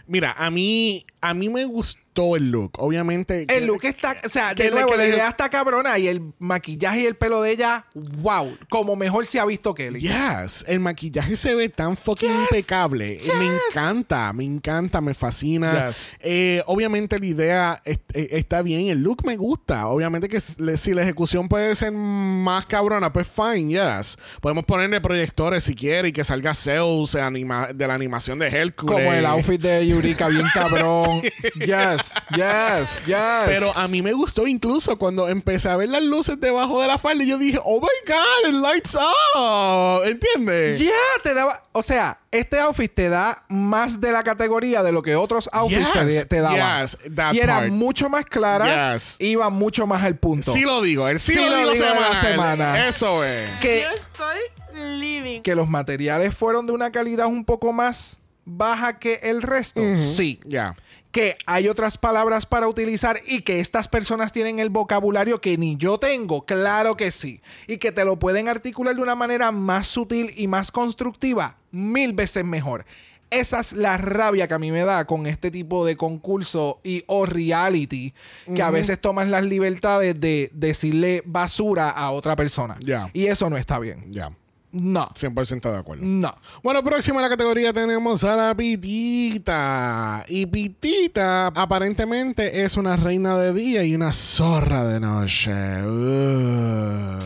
Mira, 0.08 0.34
a 0.38 0.50
mí, 0.52 1.06
a 1.22 1.34
mí 1.34 1.50
me 1.50 1.66
gustó 1.66 2.36
el 2.38 2.50
look. 2.52 2.72
Obviamente. 2.78 3.46
El 3.50 3.66
look 3.66 3.84
está, 3.84 4.16
o 4.26 4.30
sea, 4.30 4.54
de 4.54 4.72
nuevo, 4.72 4.96
la 4.96 5.06
idea 5.06 5.28
está 5.30 5.50
cabrona 5.50 5.98
y 6.00 6.08
el 6.08 6.22
maquillaje 6.40 7.02
y 7.02 7.06
el 7.06 7.16
pelo 7.16 7.42
de 7.42 7.52
ella, 7.52 7.86
wow, 7.94 8.56
como 8.70 8.96
mejor 8.96 9.26
se 9.26 9.38
ha 9.40 9.46
visto 9.46 9.74
Kelly. 9.76 10.00
Yes, 10.00 10.64
el 10.68 10.80
maquillaje 10.80 11.36
se 11.36 11.54
ve 11.56 11.68
tan 11.68 11.98
fucking 11.98 12.30
Yes, 12.30 12.40
impecable. 12.52 13.18
yes. 13.18 13.36
Me 13.36 13.48
encanta, 13.48 14.32
me 14.32 14.46
encanta, 14.46 15.02
me 15.02 15.14
fascina. 15.14 15.90
Yes. 15.90 16.16
Eh, 16.22 16.64
obviamente 16.68 17.20
la 17.20 17.26
idea 17.26 17.82
es- 17.84 18.00
eh, 18.14 18.30
está 18.32 18.62
bien, 18.62 18.88
el 18.88 19.02
look 19.04 19.26
me 19.26 19.36
gusta. 19.36 19.88
Obviamente 19.88 20.30
que 20.30 20.40
si 20.40 20.94
la 20.94 21.02
ejecución 21.02 21.50
puede 21.50 21.76
ser 21.76 21.92
más 21.92 22.66
cabrona, 22.66 23.12
pues 23.12 23.28
fine, 23.28 23.74
yes. 23.74 24.18
Podemos 24.40 24.64
ponerle 24.64 25.02
proyectores 25.02 25.66
si 25.66 25.76
quiere 25.76 26.10
y 26.10 26.12
que 26.14 26.24
salga 26.24 26.54
Zeus 26.54 27.16
anima- 27.16 27.74
de 27.74 27.88
la 27.88 27.94
animación 27.96 28.40
de 28.40 28.48
Hércules. 28.48 28.96
Como 28.96 29.12
el 29.14 29.26
outfit 29.26 29.60
de 29.60 29.82
Yurika, 29.96 30.28
bien 30.28 30.46
cabrón. 30.54 31.22
Yes, 31.56 32.14
yes, 32.36 33.06
yes. 33.06 33.18
Pero 33.46 33.72
a 33.78 33.88
mí 33.88 34.02
me 34.02 34.14
gustó 34.14 34.46
incluso 34.48 34.98
cuando 34.98 35.28
empecé 35.30 35.70
a 35.70 35.76
ver 35.78 35.90
las 35.90 36.04
luces 36.04 36.40
debajo 36.40 36.82
de 36.82 36.88
la 36.88 36.98
falda 36.98 37.24
y 37.24 37.28
yo 37.28 37.38
dije, 37.38 37.60
oh 37.64 37.80
my 37.80 37.88
god, 38.12 38.50
it 38.50 38.56
lights 38.62 38.96
up. 38.96 40.04
¿Entiendes? 40.06 40.80
Ya, 40.80 40.92
te 41.24 41.34
daba. 41.34 41.64
O 41.72 41.82
sea, 41.84 42.20
este 42.32 42.60
outfit 42.60 42.94
te 42.94 43.10
da 43.10 43.44
más 43.50 44.00
de 44.02 44.12
la 44.12 44.24
categoría 44.24 44.84
de 44.84 44.92
lo 44.92 45.02
que 45.02 45.16
otros 45.16 45.50
outfits 45.52 45.92
te, 45.94 46.06
Yes, 46.08 46.28
te 46.28 46.42
daban. 46.42 46.82
yes, 46.86 46.98
that 47.16 47.34
y 47.34 47.40
era 47.40 47.60
part. 47.60 47.72
mucho 47.72 48.10
más 48.10 48.26
clara. 48.26 48.94
Yes. 48.94 49.16
Iba 49.20 49.50
mucho 49.50 49.88
más 49.88 50.04
al 50.04 50.18
punto. 50.18 50.52
Sí 50.54 50.62
lo 50.62 50.82
digo, 50.82 51.08
el 51.08 51.20
sí, 51.20 51.34
Sí 51.34 51.40
lo, 51.40 51.50
lo 51.50 51.58
digo, 51.58 51.72
digo 51.72 51.86
de 51.86 51.92
la 51.94 52.22
semanal. 52.22 52.22
semana. 52.22 52.88
Eso 52.88 53.24
es. 53.24 53.50
que, 53.62 53.82
Yo 53.82 53.90
estoy 53.90 55.00
living. 55.00 55.42
que 55.42 55.56
los 55.56 55.68
materiales 55.70 56.36
fueron 56.36 56.66
de 56.66 56.74
una 56.74 56.92
calidad 56.92 57.28
un 57.28 57.46
poco 57.46 57.72
más 57.74 58.20
baja 58.46 59.00
que 59.00 59.20
el 59.24 59.42
resto. 59.42 59.82
Sí. 59.96 60.40
Ya. 60.46 60.76
Que 61.12 61.38
hay 61.46 61.68
otras 61.68 61.98
palabras 61.98 62.46
para 62.46 62.68
utilizar 62.68 63.18
y 63.26 63.42
que 63.42 63.60
estas 63.60 63.88
personas 63.88 64.32
tienen 64.32 64.60
el 64.60 64.70
vocabulario 64.70 65.40
que 65.40 65.58
ni 65.58 65.78
yo 65.78 65.98
tengo. 65.98 66.46
Claro 66.46 66.98
que 66.98 67.12
sí. 67.12 67.42
Y 67.68 67.78
que 67.78 67.92
te 67.92 68.06
lo 68.06 68.20
pueden 68.20 68.50
articular 68.50 68.96
de 68.96 69.02
una 69.02 69.16
manera 69.16 69.52
más 69.52 69.88
sutil 69.88 70.34
y 70.36 70.48
más 70.48 70.72
constructiva. 70.72 71.58
Mil 71.72 72.14
veces 72.14 72.44
mejor. 72.44 72.86
Esa 73.32 73.60
es 73.60 73.74
la 73.74 73.98
rabia 73.98 74.48
que 74.48 74.54
a 74.54 74.60
mí 74.60 74.72
me 74.72 74.84
da 74.84 75.06
con 75.06 75.26
este 75.26 75.52
tipo 75.52 75.86
de 75.86 75.98
concurso 75.98 76.80
y 76.84 77.04
o 77.08 77.26
reality 77.26 78.14
que 78.54 78.62
a 78.62 78.70
veces 78.70 79.02
tomas 79.02 79.28
las 79.28 79.44
libertades 79.44 80.20
de 80.20 80.52
decirle 80.54 81.24
basura 81.26 81.90
a 81.90 82.12
otra 82.12 82.36
persona. 82.36 82.78
Ya. 82.82 83.10
Y 83.14 83.26
eso 83.26 83.50
no 83.50 83.58
está 83.58 83.80
bien. 83.80 84.06
Ya. 84.12 84.32
No. 84.76 85.08
100% 85.14 85.72
de 85.72 85.78
acuerdo. 85.78 86.04
No. 86.06 86.36
Bueno, 86.62 86.84
próximo 86.84 87.20
en 87.20 87.24
la 87.24 87.30
categoría 87.30 87.72
tenemos 87.72 88.24
a 88.26 88.36
la 88.36 88.56
Pitita. 88.56 90.26
Y 90.28 90.46
Pitita 90.46 91.48
aparentemente 91.48 92.62
es 92.64 92.76
una 92.76 92.98
reina 92.98 93.38
de 93.38 93.54
día 93.54 93.84
y 93.86 93.96
una 93.96 94.12
zorra 94.12 94.84
de 94.84 95.00
noche. 95.00 95.54
Uh. 95.82 97.20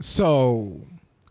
So, 0.00 0.64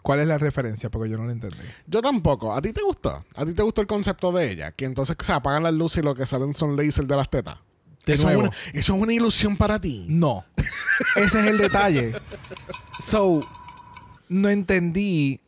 ¿cuál 0.04 0.20
es 0.20 0.28
la 0.28 0.38
referencia? 0.38 0.92
Porque 0.92 1.10
yo 1.10 1.18
no 1.18 1.26
la 1.26 1.32
entendí. 1.32 1.58
Yo 1.88 2.04
tampoco. 2.04 2.54
¿A 2.54 2.62
ti 2.62 2.74
te 2.74 2.84
gustó? 2.84 3.26
¿A 3.36 3.44
ti 3.44 3.54
te 3.54 3.64
gustó 3.64 3.82
el 3.82 3.88
concepto 3.88 4.32
de 4.32 4.52
ella? 4.52 4.72
Que 4.72 4.86
entonces 4.86 5.16
se 5.20 5.34
apagan 5.34 5.64
las 5.64 5.74
luces 5.74 6.04
y 6.04 6.06
lo 6.06 6.14
que 6.14 6.28
salen 6.28 6.54
son 6.54 6.76
lasers 6.76 7.08
de 7.08 7.16
las 7.16 7.28
tetas. 7.28 7.58
De 8.06 8.14
eso, 8.14 8.30
es 8.30 8.38
una, 8.38 8.52
eso 8.74 8.96
es 8.96 9.02
una 9.02 9.14
ilusión 9.14 9.58
para 9.58 9.82
ti. 9.82 10.06
No. 10.08 10.46
Ese 11.16 11.40
es 11.40 11.46
el 11.48 11.58
detalle. 11.58 12.14
So, 13.04 13.42
no 14.30 14.50
entendí. 14.50 15.42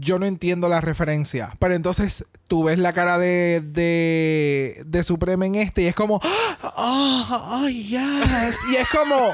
Yo 0.00 0.18
no 0.18 0.26
entiendo 0.26 0.68
la 0.68 0.80
referencia. 0.80 1.54
Pero 1.60 1.74
entonces 1.74 2.24
tú 2.48 2.64
ves 2.64 2.78
la 2.80 2.92
cara 2.92 3.16
de, 3.16 3.60
de, 3.60 4.82
de 4.84 5.04
Supreme 5.04 5.46
en 5.46 5.54
este 5.54 5.82
y 5.82 5.86
es 5.86 5.94
como, 5.94 6.20
ah, 6.24 7.60
oh, 7.62 7.68
yes. 7.68 8.56
Y 8.72 8.76
es 8.76 8.88
como, 8.88 9.28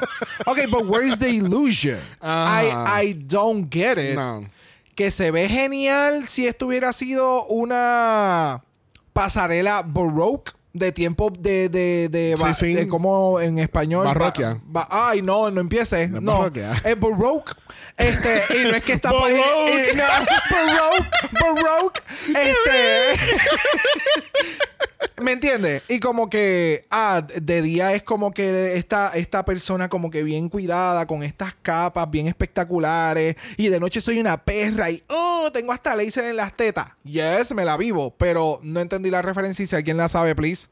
ok, 0.47 0.59
but 0.71 0.85
where's 0.87 1.19
the 1.19 1.31
illusion? 1.31 1.99
Ajá. 2.21 3.03
I, 3.03 3.09
I 3.11 3.15
don't 3.15 3.73
get 3.73 3.97
it. 3.99 4.17
No. 4.17 4.47
Que 4.95 5.11
se 5.11 5.31
ve 5.31 5.49
genial 5.49 6.29
si 6.29 6.47
esto 6.47 6.67
hubiera 6.67 6.93
sido 6.93 7.47
una 7.47 8.63
pasarela 9.15 9.83
baroque 9.83 10.53
de 10.73 10.93
tiempo 10.93 11.31
de, 11.31 11.69
de, 11.69 12.09
de, 12.11 12.35
Sí, 12.37 12.45
sí. 12.67 12.75
de 12.75 12.89
como 12.89 13.41
en 13.41 13.59
español. 13.59 14.05
Barroquia. 14.05 14.61
ba- 14.65 14.87
ba- 14.91 15.09
ay, 15.11 15.23
no, 15.23 15.51
no 15.51 15.61
empieces. 15.61 16.11
No 16.11 16.21
No, 16.21 16.47
es 16.85 17.01
baroque. 17.01 17.53
Este, 17.97 18.43
y 18.61 18.65
no 18.65 18.75
es 18.77 18.83
que 18.83 18.93
está 18.95 19.11
por 19.11 19.21
Baroque. 19.23 19.91
y- 19.93 19.97
no, 19.97 20.05
baroque, 20.51 21.63
baroque. 21.63 22.01
Este. 22.29 23.21
¿Me 25.23 25.33
entiendes? 25.33 25.83
Y 25.89 26.01
como 26.01 26.29
que, 26.29 26.87
ah, 26.91 27.23
de 27.35 27.63
día 27.63 27.95
es 27.95 28.03
como 28.03 28.33
que 28.33 28.77
esta, 28.77 29.13
esta 29.15 29.45
persona 29.45 29.89
como 29.89 30.11
que 30.11 30.25
bien 30.25 30.49
cuidada, 30.49 31.07
con 31.07 31.23
estas 31.23 31.55
capas 31.63 32.11
bien 32.11 32.27
espectaculares, 32.27 33.37
y 33.57 33.69
de 33.69 33.79
noche 33.81 34.01
soy 34.01 34.19
una 34.19 34.43
perra 34.43 34.91
y, 34.91 35.03
oh, 35.09 35.49
tengo 35.55 35.73
hasta 35.73 35.95
laser 35.95 36.25
en 36.27 36.37
las 36.37 36.53
tetas. 36.55 36.89
Yes, 37.05 37.53
me 37.55 37.65
la 37.65 37.77
vivo, 37.77 38.13
pero 38.19 38.59
no 38.65 38.81
entendí 38.81 39.09
la 39.11 39.23
referencia 39.23 39.63
y 39.63 39.67
si 39.67 39.77
alguien 39.77 39.97
la 39.97 40.09
sabe, 40.09 40.35
please, 40.35 40.67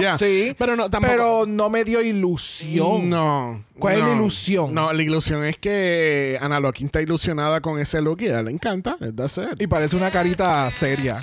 ya. 0.00 0.18
Sí, 0.18 0.56
Pero 0.58 0.74
no, 0.74 0.88
tampoco- 0.90 1.12
pero 1.12 1.44
no 1.46 1.68
me 1.68 1.84
dio 1.84 2.00
ilusión. 2.00 3.10
No. 3.10 3.62
¿Cuál 3.80 3.94
es 3.94 4.00
la 4.00 4.06
no. 4.06 4.14
ilusión? 4.16 4.74
No, 4.74 4.92
la 4.92 5.02
ilusión 5.02 5.44
es 5.44 5.56
que 5.58 6.38
Ana 6.40 6.60
Loquín 6.60 6.86
está 6.86 7.00
ilusionada 7.02 7.60
con 7.60 7.78
ese 7.78 8.00
look 8.00 8.20
y 8.22 8.26
a 8.26 8.30
ella 8.30 8.42
le 8.42 8.50
encanta. 8.52 8.96
That's 9.14 9.38
it. 9.38 9.60
Y 9.60 9.66
parece 9.66 9.96
una 9.96 10.10
carita 10.10 10.70
seria. 10.70 11.16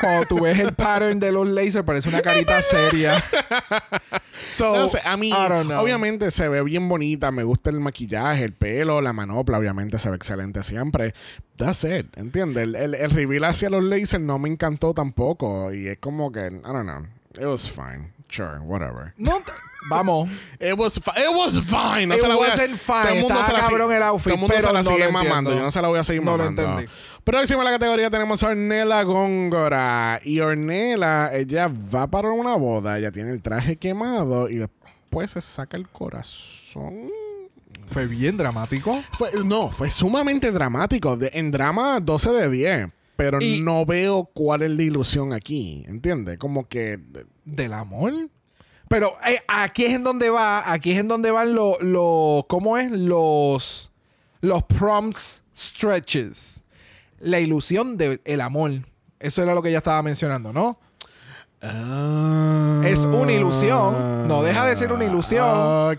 Cuando 0.00 0.26
tú 0.26 0.40
ves 0.42 0.58
el 0.58 0.74
pattern 0.74 1.20
de 1.20 1.30
los 1.30 1.46
lasers, 1.46 1.84
parece 1.84 2.08
una 2.08 2.20
carita 2.22 2.60
seria. 2.62 3.22
So, 4.50 4.74
No 4.74 4.86
sé, 4.86 4.98
a 5.04 5.16
mí, 5.16 5.28
I 5.28 5.48
don't 5.48 5.66
know. 5.66 5.82
obviamente 5.82 6.30
se 6.30 6.48
ve 6.48 6.62
bien 6.62 6.88
bonita. 6.88 7.30
Me 7.30 7.42
gusta 7.44 7.70
el 7.70 7.80
maquillaje, 7.80 8.44
el 8.44 8.52
pelo, 8.52 9.00
la 9.00 9.12
manopla, 9.12 9.58
obviamente 9.58 9.98
se 9.98 10.10
ve 10.10 10.16
excelente 10.16 10.62
siempre. 10.62 11.14
That's 11.56 11.84
it, 11.84 12.06
¿entiendes? 12.16 12.64
El, 12.64 12.74
el, 12.74 12.94
el 12.94 13.10
reveal 13.10 13.44
hacia 13.44 13.70
los 13.70 13.82
lasers 13.84 14.22
no 14.22 14.38
me 14.38 14.48
encantó 14.48 14.92
tampoco. 14.94 15.72
Y 15.72 15.86
es 15.88 15.98
como 15.98 16.32
que, 16.32 16.46
I 16.48 16.50
don't 16.64 16.82
know. 16.82 17.06
It 17.38 17.46
was 17.46 17.70
fine. 17.70 18.12
Sure, 18.32 18.58
whatever. 18.60 19.12
No, 19.18 19.40
vamos. 19.90 20.28
It 20.60 20.78
was, 20.78 20.96
it 20.96 21.34
was 21.36 21.58
fine. 21.66 22.06
No 22.08 22.14
It 22.14 22.20
se 22.22 22.28
la 22.28 22.34
voy 22.36 22.46
a- 22.46 22.50
wasn't 22.50 22.76
fine. 22.78 23.02
Todo 23.02 23.12
el 23.14 23.20
mundo 23.22 23.44
se 23.44 23.52
la 23.52 23.60
cabrón 23.60 23.92
el 23.92 24.02
outfit, 24.02 24.24
Todo 24.24 24.34
el 24.34 24.40
mundo 24.40 24.54
pero 24.56 24.68
se 24.68 24.72
la 24.72 24.82
no 24.82 24.90
sigue 24.90 25.04
lo 25.06 25.12
mamando. 25.12 25.54
Yo 25.54 25.60
no 25.60 25.70
se 25.70 25.82
la 25.82 25.88
voy 25.88 25.98
a 25.98 26.04
seguir 26.04 26.22
No 26.24 26.32
lo 26.32 26.44
mamando. 26.44 26.62
entendí. 26.62 26.92
Próximo 27.24 27.60
en 27.60 27.64
la 27.66 27.70
categoría 27.72 28.10
tenemos 28.10 28.42
a 28.42 28.48
Ornella 28.48 29.02
Góngora. 29.02 30.18
Y 30.24 30.40
Ornella, 30.40 31.34
ella 31.34 31.68
va 31.94 32.06
para 32.06 32.30
una 32.30 32.56
boda. 32.56 32.98
Ella 32.98 33.12
tiene 33.12 33.32
el 33.32 33.42
traje 33.42 33.76
quemado 33.76 34.48
y 34.48 34.56
después 34.56 35.32
se 35.32 35.40
saca 35.42 35.76
el 35.76 35.88
corazón. 35.88 37.10
Fue 37.86 38.06
bien 38.06 38.36
dramático. 38.38 39.02
Fue- 39.18 39.30
no, 39.44 39.70
fue 39.70 39.90
sumamente 39.90 40.50
dramático. 40.50 41.16
De- 41.18 41.30
en 41.34 41.50
drama 41.50 42.00
12 42.00 42.30
de 42.30 42.48
10. 42.48 42.88
Pero 43.16 43.38
Y- 43.42 43.60
no 43.60 43.84
veo 43.84 44.24
cuál 44.32 44.62
es 44.62 44.70
la 44.70 44.82
ilusión 44.82 45.32
aquí. 45.34 45.84
¿Entiendes? 45.86 46.38
Como 46.38 46.66
que... 46.66 46.98
¿Del 47.44 47.72
amor? 47.72 48.30
Pero 48.88 49.16
eh, 49.26 49.42
aquí 49.48 49.84
es 49.84 49.94
en 49.94 50.04
donde 50.04 50.30
va, 50.30 50.70
aquí 50.70 50.92
es 50.92 51.00
en 51.00 51.08
donde 51.08 51.30
van 51.30 51.54
los, 51.54 51.80
lo, 51.80 52.44
¿cómo 52.48 52.76
es? 52.76 52.90
Los, 52.90 53.90
los 54.40 54.62
prompts 54.64 55.42
stretches. 55.56 56.60
La 57.18 57.40
ilusión 57.40 57.96
del 57.96 58.40
amor. 58.40 58.70
Eso 59.18 59.42
era 59.42 59.54
lo 59.54 59.62
que 59.62 59.68
ella 59.68 59.78
estaba 59.78 60.02
mencionando, 60.02 60.52
¿no? 60.52 60.78
Es 61.62 62.98
una 62.98 63.32
ilusión. 63.32 64.26
No 64.26 64.42
deja 64.42 64.66
de 64.66 64.74
ser 64.74 64.92
una 64.92 65.04
ilusión. 65.04 65.96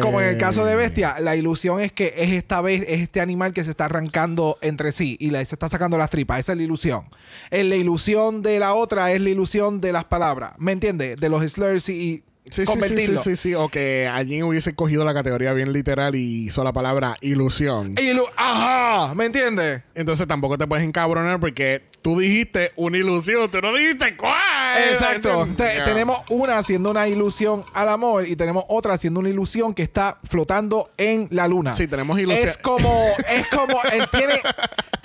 Como 0.00 0.20
en 0.20 0.28
el 0.28 0.38
caso 0.38 0.64
de 0.64 0.76
Bestia, 0.76 1.16
la 1.18 1.34
ilusión 1.34 1.80
es 1.80 1.90
que 1.90 2.14
es 2.16 2.30
esta 2.30 2.60
vez 2.60 2.84
es 2.86 3.00
este 3.00 3.20
animal 3.20 3.52
que 3.52 3.64
se 3.64 3.70
está 3.70 3.86
arrancando 3.86 4.56
entre 4.60 4.92
sí 4.92 5.16
y 5.18 5.30
se 5.30 5.42
está 5.42 5.68
sacando 5.68 5.98
las 5.98 6.10
tripas. 6.10 6.38
Esa 6.38 6.52
es 6.52 6.58
la 6.58 6.64
ilusión. 6.64 7.06
En 7.50 7.70
la 7.70 7.76
ilusión 7.76 8.42
de 8.42 8.60
la 8.60 8.74
otra 8.74 9.10
es 9.10 9.20
la 9.20 9.30
ilusión 9.30 9.80
de 9.80 9.92
las 9.92 10.04
palabras. 10.04 10.52
¿Me 10.58 10.70
entiendes? 10.70 11.18
De 11.18 11.28
los 11.28 11.42
slurs 11.42 11.88
y 11.88 12.22
Sí, 12.50 12.66
sí, 12.66 12.72
sí, 12.88 12.96
sí, 13.06 13.16
sí, 13.24 13.36
sí. 13.36 13.54
O 13.54 13.68
que 13.70 14.06
allí 14.12 14.42
hubiese 14.42 14.74
cogido 14.74 15.04
la 15.04 15.14
categoría 15.14 15.52
bien 15.54 15.72
literal 15.72 16.14
y 16.14 16.46
hizo 16.46 16.62
la 16.62 16.72
palabra 16.74 17.16
ilusión. 17.22 17.94
Ilu- 17.96 18.28
Ajá, 18.36 19.14
¿me 19.14 19.24
entiendes? 19.24 19.82
Entonces 19.94 20.26
tampoco 20.28 20.58
te 20.58 20.66
puedes 20.66 20.84
encabronar 20.86 21.40
porque 21.40 21.82
tú 22.02 22.18
dijiste 22.20 22.72
una 22.76 22.98
ilusión, 22.98 23.50
tú 23.50 23.60
no 23.62 23.72
dijiste 23.74 24.14
cuál. 24.16 24.82
Exacto. 24.90 25.48
Te- 25.56 25.76
Ya. 25.78 25.84
Tenemos 25.84 26.18
una 26.28 26.58
haciendo 26.58 26.90
una 26.90 27.08
ilusión 27.08 27.64
al 27.72 27.88
amor 27.88 28.28
y 28.28 28.36
tenemos 28.36 28.64
otra 28.68 28.92
haciendo 28.94 29.20
una 29.20 29.30
ilusión 29.30 29.72
que 29.72 29.82
está 29.82 30.18
flotando 30.28 30.90
en 30.98 31.28
la 31.30 31.48
luna. 31.48 31.72
Sí, 31.72 31.88
tenemos 31.88 32.18
ilusión. 32.18 32.46
Es 32.46 32.58
como, 32.58 32.92
es 33.30 33.46
como, 33.48 33.78
tiene, 34.12 34.34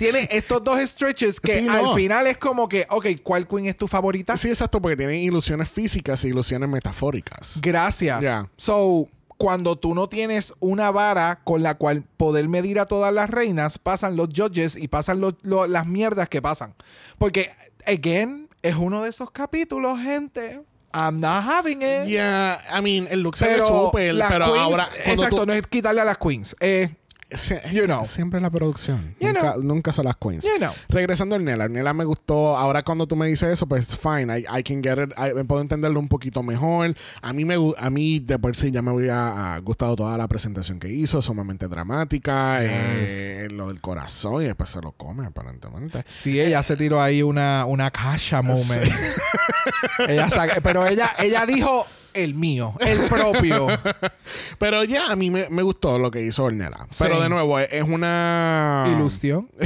tiene 0.00 0.28
estos 0.32 0.64
dos 0.64 0.80
stretches 0.80 1.38
que 1.40 1.52
Sí, 1.54 1.60
no. 1.62 1.72
al 1.72 1.94
final 1.94 2.26
es 2.26 2.38
como 2.38 2.68
que, 2.68 2.86
ok, 2.90 3.06
¿cuál 3.22 3.46
queen 3.46 3.66
es 3.66 3.76
tu 3.76 3.86
favorita? 3.86 4.36
Sí, 4.36 4.48
exacto, 4.48 4.80
porque 4.82 4.96
tienen 4.96 5.16
ilusiones 5.16 5.68
físicas 5.70 6.24
e 6.24 6.28
ilusiones 6.28 6.68
metafóricas. 6.68 7.60
Gracias. 7.62 8.20
Ya. 8.22 8.48
So, 8.56 9.08
cuando 9.36 9.76
tú 9.76 9.94
no 9.94 10.08
tienes 10.08 10.52
una 10.58 10.90
vara 10.90 11.40
con 11.44 11.62
la 11.62 11.74
cual 11.76 12.02
poder 12.16 12.48
medir 12.48 12.78
a 12.80 12.86
todas 12.86 13.12
las 13.12 13.30
reinas, 13.30 13.78
pasan 13.78 14.16
los 14.16 14.28
judges 14.34 14.74
y 14.76 14.88
pasan 14.88 15.20
los- 15.20 15.34
las 15.44 15.86
mierdas 15.86 16.28
que 16.28 16.42
pasan. 16.42 16.74
Porque, 17.18 17.50
again, 17.86 18.48
es 18.62 18.74
uno 18.74 19.02
de 19.02 19.10
esos 19.10 19.30
capítulos, 19.30 19.98
gente. 20.00 20.60
I'm 20.92 21.20
not 21.20 21.44
having 21.46 21.82
it. 21.82 22.06
Yeah, 22.08 22.58
I 22.76 22.82
mean, 22.82 23.06
el 23.10 23.20
look 23.22 23.36
se 23.36 23.46
ve 23.46 23.52
Pero, 23.54 23.92
queens- 23.92 24.58
ahora. 24.58 24.88
exacto, 25.04 25.36
tú- 25.36 25.46
no 25.46 25.52
es 25.52 25.62
quitarle 25.68 26.00
a 26.00 26.04
las 26.04 26.18
queens. 26.18 26.56
Eh, 26.58 26.90
You 27.72 27.84
know. 27.84 28.04
Siempre 28.04 28.40
la 28.40 28.50
producción. 28.50 29.14
You 29.20 29.28
nunca, 29.28 29.52
know. 29.52 29.62
nunca 29.62 29.92
son 29.92 30.06
las 30.06 30.16
queens. 30.16 30.44
You 30.44 30.56
know. 30.58 30.72
Regresando 30.88 31.36
al 31.36 31.44
Nela. 31.44 31.68
Nela 31.68 31.92
me 31.94 32.04
gustó. 32.04 32.56
Ahora 32.56 32.82
cuando 32.82 33.06
tú 33.06 33.16
me 33.16 33.26
dices 33.26 33.50
eso, 33.50 33.66
pues 33.66 33.96
fine. 33.96 34.38
I, 34.38 34.44
I 34.58 34.62
can 34.62 34.82
get 34.82 34.98
it. 34.98 35.12
I- 35.16 35.34
me 35.34 35.44
puedo 35.44 35.60
entenderlo 35.62 36.00
un 36.00 36.08
poquito 36.08 36.42
mejor. 36.42 36.94
A 37.22 37.32
mí 37.32 37.44
me 37.44 37.54
a 37.78 37.90
mí 37.90 38.18
de 38.20 38.38
por 38.38 38.56
sí 38.56 38.70
ya 38.70 38.82
me 38.82 38.90
había 38.90 39.54
ah, 39.54 39.58
gustado 39.60 39.96
toda 39.96 40.16
la 40.18 40.26
presentación 40.28 40.78
que 40.80 40.88
hizo. 40.88 41.22
Sumamente 41.22 41.68
dramática. 41.68 42.58
eh, 42.62 43.48
lo 43.50 43.68
del 43.68 43.80
corazón. 43.80 44.42
Y 44.42 44.46
después 44.46 44.68
se 44.70 44.80
lo 44.80 44.92
come, 44.92 45.26
aparentemente. 45.26 46.02
sí, 46.06 46.40
ella 46.40 46.62
se 46.62 46.76
tiró 46.76 47.00
ahí 47.00 47.22
una, 47.22 47.64
una 47.66 47.90
caja 47.90 48.42
moment. 48.42 48.90
ella 50.08 50.28
sa- 50.28 50.46
pero 50.62 50.86
ella, 50.86 51.10
ella 51.18 51.46
dijo 51.46 51.86
el 52.14 52.34
mío, 52.34 52.74
el 52.80 53.08
propio. 53.08 53.68
Pero 54.58 54.84
ya, 54.84 55.10
a 55.10 55.16
mí 55.16 55.30
me, 55.30 55.48
me 55.50 55.62
gustó 55.62 55.98
lo 55.98 56.10
que 56.10 56.22
hizo 56.22 56.44
Ornella. 56.44 56.86
Pero 56.98 57.20
de 57.20 57.28
nuevo, 57.28 57.58
es, 57.58 57.72
es 57.72 57.82
una... 57.82 58.86
Ilusión. 58.94 59.48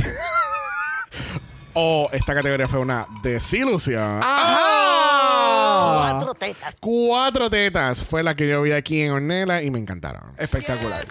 O 1.76 2.09
esta 2.12 2.34
categoría 2.34 2.68
fue 2.68 2.78
una 2.78 3.07
desilusión. 3.22 4.20
¡Ajá! 4.22 6.12
Cuatro 6.12 6.34
tetas. 6.34 6.74
Cuatro 6.80 7.51
tetas 7.51 8.03
fue 8.03 8.22
la 8.22 8.36
que 8.36 8.49
yo 8.49 8.62
vi 8.62 8.70
aquí 8.70 9.01
en 9.03 9.11
Ornella 9.11 9.61
y 9.61 9.72
me 9.72 9.80
encantaron. 9.80 10.22
Espectacular. 10.38 11.05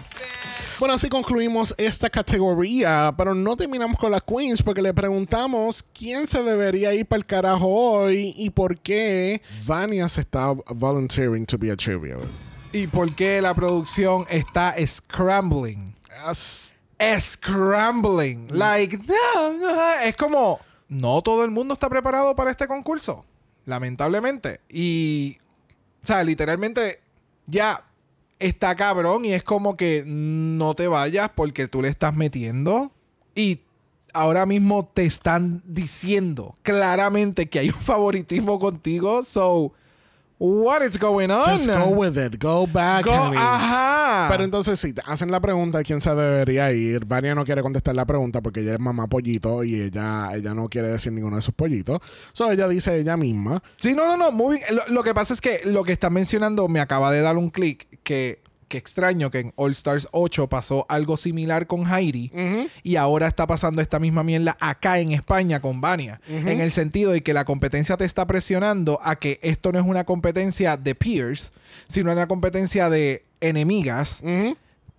Bueno, 0.83 0.95
así 0.95 1.07
concluimos 1.07 1.73
esta 1.77 2.09
categoría, 2.09 3.13
pero 3.17 3.33
no 3.33 3.55
terminamos 3.55 3.97
con 3.97 4.11
las 4.11 4.21
queens 4.21 4.61
porque 4.61 4.81
le 4.81 4.93
preguntamos 4.93 5.81
quién 5.97 6.27
se 6.27 6.43
debería 6.43 6.93
ir 6.93 7.05
para 7.05 7.19
el 7.19 7.25
carajo 7.25 7.67
hoy 7.69 8.33
y 8.35 8.49
por 8.49 8.77
qué 8.77 9.41
Vania 9.65 10.09
se 10.09 10.19
está 10.19 10.47
volunteering 10.51 11.45
to 11.45 11.57
be 11.57 11.71
a 11.71 11.77
tribute. 11.77 12.27
¿Y 12.73 12.87
por 12.87 13.15
qué 13.15 13.41
la 13.41 13.53
producción 13.53 14.25
está 14.29 14.75
scrambling? 14.85 15.95
As- 16.25 16.73
Scrambling. 17.17 18.49
Like, 18.49 18.97
no, 18.97 19.53
no, 19.53 19.93
es 20.03 20.17
como, 20.17 20.59
no 20.89 21.21
todo 21.21 21.45
el 21.45 21.51
mundo 21.51 21.75
está 21.75 21.87
preparado 21.87 22.35
para 22.35 22.51
este 22.51 22.67
concurso. 22.67 23.23
Lamentablemente. 23.65 24.59
Y, 24.67 25.37
o 26.03 26.05
sea, 26.05 26.25
literalmente, 26.25 26.99
ya 27.45 27.85
está 28.47 28.75
cabrón 28.75 29.25
y 29.25 29.33
es 29.33 29.43
como 29.43 29.77
que 29.77 30.03
no 30.05 30.75
te 30.75 30.87
vayas 30.87 31.29
porque 31.35 31.67
tú 31.67 31.81
le 31.81 31.89
estás 31.89 32.15
metiendo. 32.15 32.91
Y 33.35 33.61
ahora 34.13 34.45
mismo 34.45 34.89
te 34.93 35.05
están 35.05 35.63
diciendo 35.65 36.55
claramente 36.61 37.49
que 37.49 37.59
hay 37.59 37.69
un 37.69 37.81
favoritismo 37.81 38.59
contigo. 38.59 39.23
So, 39.23 39.73
what 40.39 40.81
is 40.83 40.97
going 40.99 41.29
on? 41.31 41.45
Just 41.45 41.67
go 41.67 41.87
with 41.89 42.17
it. 42.17 42.37
Go 42.41 42.65
back, 42.67 43.05
Go- 43.05 43.13
ajá. 43.13 44.27
Pero 44.29 44.43
entonces 44.43 44.79
sí, 44.79 44.93
te 44.93 45.01
hacen 45.05 45.31
la 45.31 45.39
pregunta 45.39 45.77
de 45.77 45.83
quién 45.83 46.01
se 46.01 46.13
debería 46.13 46.71
ir. 46.71 47.05
Vania 47.05 47.33
no 47.35 47.45
quiere 47.45 47.61
contestar 47.61 47.95
la 47.95 48.05
pregunta 48.05 48.41
porque 48.41 48.61
ella 48.61 48.73
es 48.73 48.79
mamá 48.79 49.07
pollito 49.07 49.63
y 49.63 49.81
ella, 49.81 50.31
ella 50.35 50.53
no 50.53 50.67
quiere 50.69 50.89
decir 50.89 51.11
ninguno 51.13 51.35
de 51.37 51.41
sus 51.41 51.53
pollitos. 51.53 51.99
So 52.33 52.51
ella 52.51 52.67
dice 52.67 52.97
ella 52.99 53.17
misma. 53.17 53.61
Sí, 53.77 53.93
no, 53.93 54.05
no, 54.05 54.17
no. 54.17 54.31
Muy 54.31 54.57
bien. 54.57 54.75
Lo, 54.75 54.81
lo 54.87 55.03
que 55.03 55.13
pasa 55.13 55.33
es 55.33 55.41
que 55.41 55.61
lo 55.65 55.83
que 55.83 55.91
está 55.93 56.09
mencionando 56.09 56.67
me 56.67 56.79
acaba 56.79 57.11
de 57.11 57.21
dar 57.21 57.37
un 57.37 57.49
clic 57.49 57.87
que, 58.03 58.41
que 58.67 58.77
extraño 58.77 59.31
que 59.31 59.39
en 59.39 59.53
All 59.55 59.71
Stars 59.71 60.07
8 60.11 60.47
pasó 60.49 60.85
algo 60.89 61.17
similar 61.17 61.67
con 61.67 61.85
Heidi 61.91 62.31
y 62.83 62.95
ahora 62.95 63.27
está 63.27 63.47
pasando 63.47 63.81
esta 63.81 63.99
misma 63.99 64.23
mierda 64.23 64.57
acá 64.59 64.99
en 64.99 65.11
España 65.11 65.59
con 65.59 65.81
Vania. 65.81 66.21
En 66.27 66.59
el 66.59 66.71
sentido 66.71 67.11
de 67.11 67.21
que 67.21 67.33
la 67.33 67.45
competencia 67.45 67.97
te 67.97 68.05
está 68.05 68.27
presionando 68.27 68.99
a 69.03 69.15
que 69.17 69.39
esto 69.41 69.71
no 69.71 69.79
es 69.79 69.85
una 69.85 70.03
competencia 70.03 70.77
de 70.77 70.95
peers, 70.95 71.51
sino 71.87 72.11
una 72.11 72.27
competencia 72.27 72.89
de 72.89 73.25
enemigas 73.41 74.23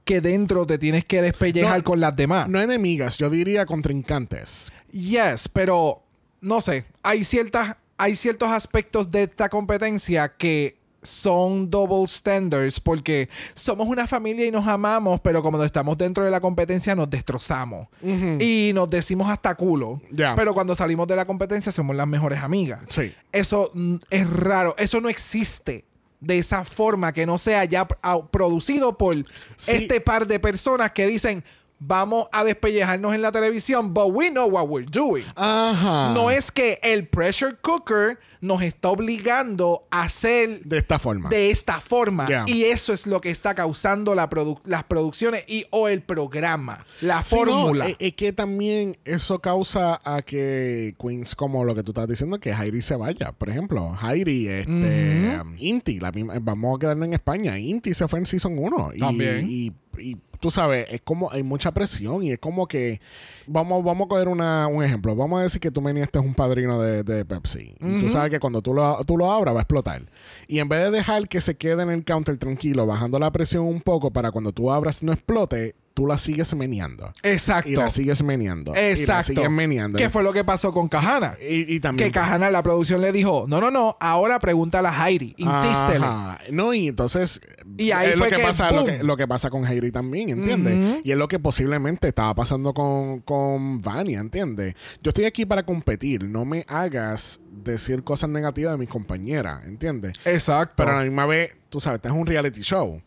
que 0.04 0.20
dentro 0.20 0.66
te 0.66 0.78
tienes 0.78 1.04
que 1.04 1.22
despellejar 1.22 1.78
No, 1.78 1.84
con 1.84 2.00
las 2.00 2.14
demás. 2.14 2.48
No 2.48 2.60
enemigas, 2.60 3.16
yo 3.16 3.30
diría 3.30 3.64
contrincantes. 3.66 4.70
Yes, 4.90 5.48
pero 5.48 6.02
no 6.40 6.60
sé. 6.60 6.84
Hay 7.02 7.24
ciertas, 7.24 7.76
hay 7.96 8.16
ciertos 8.16 8.50
aspectos 8.50 9.10
de 9.10 9.24
esta 9.24 9.48
competencia 9.48 10.28
que 10.28 10.76
son 11.04 11.70
double 11.70 12.08
standards 12.08 12.80
porque 12.80 13.28
somos 13.54 13.86
una 13.86 14.06
familia 14.06 14.46
y 14.46 14.50
nos 14.50 14.66
amamos, 14.66 15.20
pero 15.20 15.42
como 15.42 15.62
estamos 15.62 15.96
dentro 15.96 16.24
de 16.24 16.30
la 16.30 16.40
competencia 16.40 16.94
nos 16.94 17.08
destrozamos 17.08 17.88
y 18.02 18.72
nos 18.74 18.90
decimos 18.90 19.28
hasta 19.30 19.54
culo. 19.54 20.00
Ya. 20.10 20.34
Pero 20.34 20.54
cuando 20.54 20.74
salimos 20.74 21.06
de 21.06 21.16
la 21.16 21.24
competencia 21.26 21.70
somos 21.70 21.94
las 21.94 22.08
mejores 22.08 22.40
amigas. 22.40 22.80
Sí. 22.88 23.14
Eso 23.30 23.70
mm, 23.74 23.96
es 24.10 24.28
raro. 24.30 24.74
Eso 24.78 25.00
no 25.00 25.08
existe 25.08 25.84
de 26.20 26.38
esa 26.38 26.64
forma 26.64 27.12
que 27.12 27.26
no 27.26 27.36
sea 27.38 27.64
ya 27.64 27.86
producido 27.86 28.96
por 28.96 29.14
Sí. 29.56 29.72
este 29.72 30.00
par 30.00 30.26
de 30.26 30.40
personas 30.40 30.92
que 30.92 31.06
dicen 31.06 31.44
vamos 31.78 32.28
a 32.32 32.44
despellejarnos 32.44 33.14
en 33.14 33.20
la 33.20 33.30
televisión, 33.30 33.92
but 33.92 34.06
we 34.10 34.30
know 34.30 34.46
what 34.48 34.66
we're 34.68 34.88
doing. 34.90 35.24
Ajá. 35.36 36.12
No 36.14 36.30
es 36.30 36.50
que 36.50 36.78
el 36.82 37.06
pressure 37.08 37.56
cooker 37.60 38.18
nos 38.44 38.62
está 38.62 38.90
obligando 38.90 39.86
a 39.90 40.02
hacer 40.02 40.60
de 40.64 40.76
esta 40.78 40.98
forma. 40.98 41.30
de 41.30 41.50
esta 41.50 41.80
forma. 41.80 42.26
Y 42.46 42.64
eso 42.64 42.92
es 42.92 43.06
lo 43.06 43.20
que 43.22 43.30
está 43.30 43.54
causando 43.54 44.14
la 44.14 44.28
produ- 44.28 44.60
las 44.64 44.84
producciones 44.84 45.44
y 45.48 45.64
o 45.70 45.88
el 45.88 46.02
programa, 46.02 46.84
la 47.00 47.22
Sí, 47.22 47.36
no, 47.36 47.44
fórmula. 47.46 47.88
es, 47.88 47.96
es 47.98 48.12
que 48.12 48.32
también 48.34 48.98
eso 49.06 49.38
causa 49.38 50.00
a 50.04 50.20
que 50.22 50.94
Queens, 51.00 51.34
como 51.34 51.64
lo 51.64 51.74
que 51.74 51.82
tú 51.82 51.92
estás 51.92 52.06
diciendo, 52.06 52.38
que 52.38 52.52
Heidi 52.52 52.82
se 52.82 52.96
vaya. 52.96 53.32
Por 53.32 53.48
ejemplo, 53.48 53.96
Heidi, 54.02 54.48
este, 54.48 55.40
um, 55.40 55.54
Inti, 55.56 55.98
la 56.00 56.12
misma- 56.12 56.38
vamos 56.40 56.76
a 56.76 56.80
quedarnos 56.80 57.06
en 57.06 57.14
España. 57.14 57.58
Inti 57.58 57.94
se 57.94 58.06
fue 58.08 58.18
en 58.18 58.26
Season 58.26 58.58
1. 58.58 58.90
Y, 58.94 58.98
También. 59.00 59.46
Y, 59.48 59.72
y 59.98 60.16
tú 60.40 60.50
sabes, 60.50 60.86
es 60.90 61.00
como 61.02 61.30
hay 61.30 61.42
mucha 61.42 61.72
presión 61.72 62.22
y 62.22 62.32
es 62.32 62.38
como 62.38 62.66
que 62.66 63.00
vamos, 63.46 63.82
vamos 63.84 64.06
a 64.06 64.08
coger 64.08 64.28
una, 64.28 64.66
un 64.66 64.82
ejemplo. 64.84 65.14
Vamos 65.16 65.38
a 65.40 65.42
decir 65.44 65.60
que 65.60 65.70
tú 65.70 65.80
me 65.80 65.94
este 66.00 66.18
es 66.18 66.24
un 66.24 66.34
padrino 66.34 66.80
de, 66.82 67.02
de 67.04 67.24
Pepsi. 67.24 67.74
Y 67.80 68.00
tú 68.00 68.08
sabes 68.08 68.30
que 68.34 68.40
cuando 68.40 68.62
tú 68.62 68.74
lo, 68.74 68.98
tú 69.06 69.16
lo 69.16 69.30
abras 69.30 69.54
va 69.54 69.60
a 69.60 69.62
explotar. 69.62 70.02
Y 70.48 70.58
en 70.58 70.68
vez 70.68 70.80
de 70.80 70.90
dejar 70.90 71.28
que 71.28 71.40
se 71.40 71.56
quede 71.56 71.82
en 71.82 71.90
el 71.90 72.04
counter 72.04 72.36
tranquilo, 72.36 72.86
bajando 72.86 73.18
la 73.18 73.30
presión 73.30 73.64
un 73.64 73.80
poco 73.80 74.10
para 74.10 74.30
cuando 74.30 74.52
tú 74.52 74.70
abras 74.70 75.02
no 75.02 75.12
explote, 75.12 75.74
tú 75.94 76.06
la 76.06 76.18
sigues 76.18 76.52
meneando. 76.54 77.12
Exacto. 77.22 77.70
Y 77.70 77.76
la 77.76 77.88
sigues 77.88 78.22
meneando. 78.22 78.72
Y 78.72 78.74
la 78.74 78.90
Exacto. 78.90 79.32
sigues 79.32 79.50
meneando. 79.50 79.98
¿Qué 79.98 80.10
fue 80.10 80.24
lo 80.24 80.32
que 80.32 80.44
pasó 80.44 80.72
con 80.72 80.88
Kahana? 80.88 81.36
Y, 81.40 81.74
y 81.74 81.80
también. 81.80 82.08
Que 82.08 82.12
Kahana, 82.12 82.50
la 82.50 82.62
producción 82.64 83.00
le 83.00 83.12
dijo, 83.12 83.46
no, 83.48 83.60
no, 83.60 83.70
no, 83.70 83.96
ahora 84.00 84.40
pregúntale 84.40 84.88
a 84.88 85.06
Heidi, 85.08 85.34
insístele. 85.38 86.04
Ajá. 86.04 86.38
No, 86.50 86.74
y 86.74 86.88
entonces. 86.88 87.40
Y 87.78 87.92
ahí 87.92 88.10
es 88.10 88.18
fue 88.18 88.28
lo 88.28 88.36
que, 88.36 88.42
que 88.42 88.46
pasa, 88.48 88.70
lo 88.70 88.82
boom. 88.82 88.86
que, 88.86 89.04
lo 89.04 89.16
que 89.16 89.28
pasa 89.28 89.50
con 89.50 89.64
Heidi 89.64 89.92
también, 89.92 90.30
¿entiendes? 90.30 91.00
Y 91.04 91.12
es 91.12 91.16
lo 91.16 91.28
que 91.28 91.38
posiblemente 91.38 92.08
estaba 92.08 92.34
pasando 92.34 92.74
con, 92.74 93.20
con 93.20 93.80
Vania, 93.80 94.18
¿entiendes? 94.18 94.74
Yo 95.02 95.10
estoy 95.10 95.24
aquí 95.24 95.46
para 95.46 95.64
competir. 95.64 96.24
No 96.24 96.44
me 96.44 96.64
hagas 96.68 97.40
decir 97.50 98.02
cosas 98.02 98.30
negativas 98.30 98.72
de 98.72 98.78
mis 98.78 98.88
compañeras, 98.88 99.64
¿entiendes? 99.64 100.12
Exacto. 100.24 100.74
Pero 100.76 100.90
a 100.90 100.96
la 100.96 101.02
misma 101.04 101.26
vez, 101.26 101.56
tú 101.68 101.80
sabes, 101.80 101.98
este 101.98 102.08
es 102.08 102.14
un 102.14 102.26
reality 102.26 102.60
show. 102.62 103.00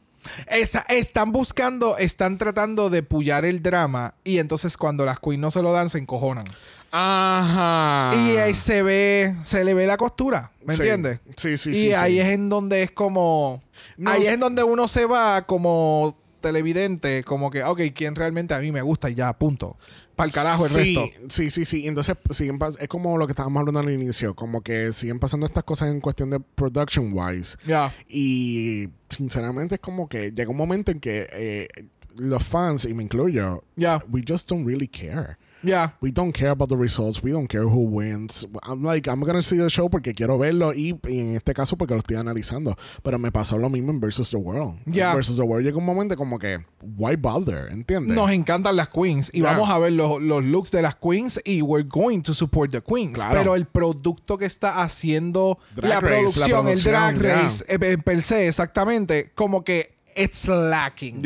Esa- 0.47 0.85
están 0.89 1.31
buscando, 1.31 1.97
están 1.97 2.37
tratando 2.37 2.89
de 2.89 3.03
pullar 3.03 3.45
el 3.45 3.61
drama 3.61 4.13
y 4.23 4.39
entonces 4.39 4.77
cuando 4.77 5.05
las 5.05 5.19
queens 5.19 5.39
no 5.39 5.51
se 5.51 5.61
lo 5.61 5.71
dan, 5.73 5.89
se 5.89 5.97
encojonan. 5.97 6.45
Ajá. 6.91 8.13
Y 8.15 8.37
ahí 8.37 8.53
se 8.53 8.81
ve, 8.83 9.35
se 9.43 9.63
le 9.63 9.73
ve 9.73 9.87
la 9.87 9.97
costura, 9.97 10.51
¿me 10.63 10.73
Ah. 10.73 10.77
Sí. 10.77 10.81
entiendes? 10.83 11.19
Sí, 11.35 11.57
sí, 11.57 11.69
y 11.71 11.73
sí, 11.75 11.93
ahí 11.93 12.13
sí. 12.13 12.19
es 12.21 12.27
en 12.29 12.49
donde 12.49 12.83
es 12.83 12.91
como, 12.91 13.61
No 13.97 14.11
ahí 14.11 14.23
es 14.25 14.29
en 14.33 14.39
donde 14.39 14.63
uno 14.63 14.87
se 14.87 15.05
va 15.05 15.41
como 15.43 16.17
televidente, 16.47 17.23
como 17.23 17.51
que, 17.51 17.63
ok, 17.63 17.81
¿quién 17.93 18.15
realmente 18.15 18.53
a 18.53 18.59
mí 18.59 18.71
me 18.71 18.81
gusta? 18.81 19.09
Y 19.09 19.15
ya, 19.15 19.37
punto. 19.37 19.77
Para 20.15 20.27
el 20.27 20.33
carajo 20.33 20.65
el 20.65 20.71
sí, 20.71 20.77
resto. 20.95 21.01
Sí, 21.29 21.51
sí, 21.51 21.65
sí. 21.65 21.87
Entonces, 21.87 22.15
siguen 22.31 22.57
es 22.79 22.87
como 22.87 23.17
lo 23.17 23.27
que 23.27 23.33
estábamos 23.33 23.59
hablando 23.59 23.81
al 23.81 23.89
inicio, 23.91 24.33
como 24.35 24.61
que 24.61 24.93
siguen 24.93 25.19
pasando 25.19 25.45
estas 25.45 25.63
cosas 25.65 25.89
en 25.89 25.99
cuestión 25.99 26.29
de 26.29 26.39
production 26.39 27.11
wise. 27.13 27.57
Ya. 27.65 27.93
Y 28.07 28.89
sinceramente 29.09 29.75
es 29.75 29.81
como 29.81 30.07
que 30.07 30.31
llega 30.31 30.49
un 30.49 30.57
momento 30.57 30.91
en 30.91 30.99
que 30.99 31.27
eh, 31.33 31.67
los 32.15 32.43
fans, 32.43 32.85
y 32.85 32.93
me 32.93 33.03
incluyo, 33.03 33.61
Ya. 33.75 34.01
we 34.09 34.23
just 34.27 34.49
don't 34.49 34.65
really 34.65 34.87
care. 34.87 35.37
Ya. 35.67 35.95
We 36.01 36.11
don't 36.11 36.31
care 36.33 36.49
about 36.51 36.69
the 36.69 36.77
results. 36.77 37.21
We 37.21 37.31
don't 37.31 37.47
care 37.47 37.63
who 37.65 37.83
wins. 37.83 38.47
I'm 38.63 38.83
like, 38.83 39.09
I'm 39.09 39.21
gonna 39.21 39.41
see 39.41 39.57
the 39.57 39.69
show 39.69 39.89
porque 39.89 40.13
quiero 40.13 40.37
verlo 40.37 40.73
y, 40.73 40.97
y 41.07 41.19
en 41.19 41.35
este 41.35 41.53
caso 41.53 41.77
porque 41.77 41.93
lo 41.93 41.99
estoy 41.99 42.15
analizando. 42.15 42.77
Pero 43.03 43.19
me 43.19 43.31
pasó 43.31 43.57
lo 43.57 43.69
mismo 43.69 43.91
en 43.91 43.99
Versus 43.99 44.29
the 44.29 44.37
World. 44.37 44.79
Ya. 44.85 45.09
En 45.11 45.15
Versus 45.17 45.35
the 45.35 45.43
World 45.43 45.65
llega 45.65 45.77
un 45.77 45.85
momento 45.85 46.15
como 46.15 46.39
que, 46.39 46.59
why 46.97 47.15
bother? 47.15 47.71
¿Entiendes? 47.71 48.15
Nos 48.15 48.31
encantan 48.31 48.75
las 48.75 48.89
queens 48.89 49.29
y 49.33 49.41
Ya. 49.41 49.51
vamos 49.51 49.69
a 49.69 49.77
ver 49.77 49.91
los, 49.91 50.21
los 50.21 50.43
looks 50.43 50.71
de 50.71 50.81
las 50.81 50.95
queens 50.95 51.39
y 51.43 51.61
we're 51.61 51.87
going 51.87 52.21
to 52.21 52.33
support 52.33 52.71
the 52.71 52.81
queens. 52.81 53.15
Claro. 53.15 53.37
Pero 53.37 53.55
el 53.55 53.65
producto 53.65 54.37
que 54.37 54.45
está 54.45 54.81
haciendo 54.81 55.59
la, 55.75 55.81
Race, 55.81 55.93
la 55.93 55.99
producción, 55.99 56.67
el 56.69 56.81
drag 56.83 57.15
producción, 57.17 57.37
ya. 57.37 57.43
race 57.43 57.65
eh, 57.67 57.77
eh, 57.81 57.97
per 57.97 58.21
se, 58.21 58.47
exactamente, 58.47 59.31
como 59.35 59.63
que 59.63 59.97
it's 60.15 60.47
lacking. 60.47 61.21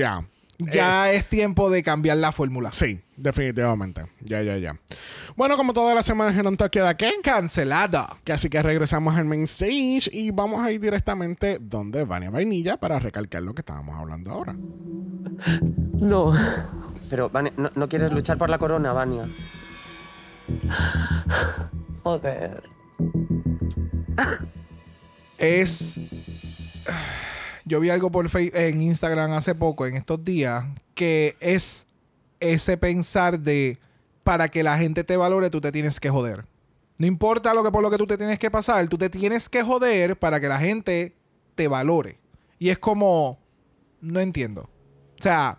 Ya. 0.66 0.74
Ya 0.74 1.12
es 1.12 1.28
tiempo 1.28 1.70
de 1.70 1.84
cambiar 1.84 2.18
la 2.18 2.32
fórmula. 2.32 2.72
Sí, 2.72 3.02
definitivamente. 3.18 4.06
Ya, 4.22 4.42
ya, 4.42 4.58
ya. 4.58 4.80
Bueno, 5.36 5.58
como 5.58 5.74
todas 5.74 5.96
las 5.96 6.06
semanas 6.06 6.38
en 6.38 6.46
de 6.46 6.96
qué? 6.96 7.14
Cancelada. 7.24 8.18
Que 8.24 8.34
así 8.34 8.50
que 8.50 8.62
regresamos 8.62 9.16
al 9.16 9.26
main 9.26 9.44
stage 9.44 10.10
y 10.12 10.32
vamos 10.32 10.62
a 10.62 10.72
ir 10.72 10.80
directamente 10.80 11.58
donde 11.60 12.04
Vania 12.04 12.30
Vainilla 12.30 12.78
para 12.78 13.00
recalcar 13.00 13.44
lo 13.44 13.54
que 13.54 13.62
estábamos 13.62 13.96
hablando 13.96 14.32
ahora. 14.32 14.56
No. 15.94 16.34
Pero, 17.10 17.30
Vania, 17.30 17.52
¿no, 17.58 17.72
no 17.76 17.90
quieres 17.90 18.12
luchar 18.12 18.38
por 18.38 18.50
la 18.50 18.58
corona, 18.58 18.94
Vania? 18.94 19.26
Joder. 22.04 22.64
es. 25.38 26.00
Yo 27.72 27.80
vi 27.80 27.90
algo 27.90 28.12
por 28.12 28.28
Face- 28.28 28.52
en 28.54 28.82
Instagram 28.82 29.32
hace 29.32 29.56
poco, 29.56 29.86
en 29.86 29.96
estos 29.96 30.26
días, 30.26 30.66
que 30.94 31.38
es 31.40 31.86
ese 32.42 32.76
pensar 32.76 33.40
de 33.40 33.78
para 34.24 34.50
que 34.50 34.62
la 34.62 34.78
gente 34.78 35.06
te 35.06 35.16
valore, 35.16 35.50
tú 35.50 35.62
te 35.62 35.72
tienes 35.72 36.02
que 36.02 36.10
joder. 36.10 36.44
No 36.98 37.08
importa 37.08 37.54
lo 37.54 37.64
que 37.64 37.72
por 37.72 37.82
lo 37.82 37.90
que 37.90 37.98
tú 37.98 38.06
te 38.06 38.18
tienes 38.18 38.40
que 38.40 38.52
pasar, 38.52 38.90
tú 38.90 38.98
te 38.98 39.10
tienes 39.10 39.48
que 39.48 39.64
joder 39.64 40.20
para 40.20 40.42
que 40.42 40.50
la 40.50 40.60
gente 40.60 41.16
te 41.56 41.70
valore. 41.70 42.20
Y 42.60 42.72
es 42.72 42.78
como, 42.78 43.40
no 44.02 44.20
entiendo. 44.20 44.70
O 45.18 45.24
sea, 45.24 45.58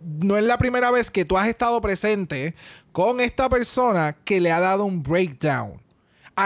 no 0.00 0.36
es 0.36 0.44
la 0.44 0.58
primera 0.58 0.92
vez 0.92 1.10
que 1.10 1.24
tú 1.24 1.36
has 1.36 1.48
estado 1.48 1.80
presente 1.80 2.54
con 2.92 3.18
esta 3.18 3.48
persona 3.48 4.12
que 4.24 4.40
le 4.40 4.52
ha 4.52 4.60
dado 4.60 4.84
un 4.84 5.02
breakdown 5.02 5.82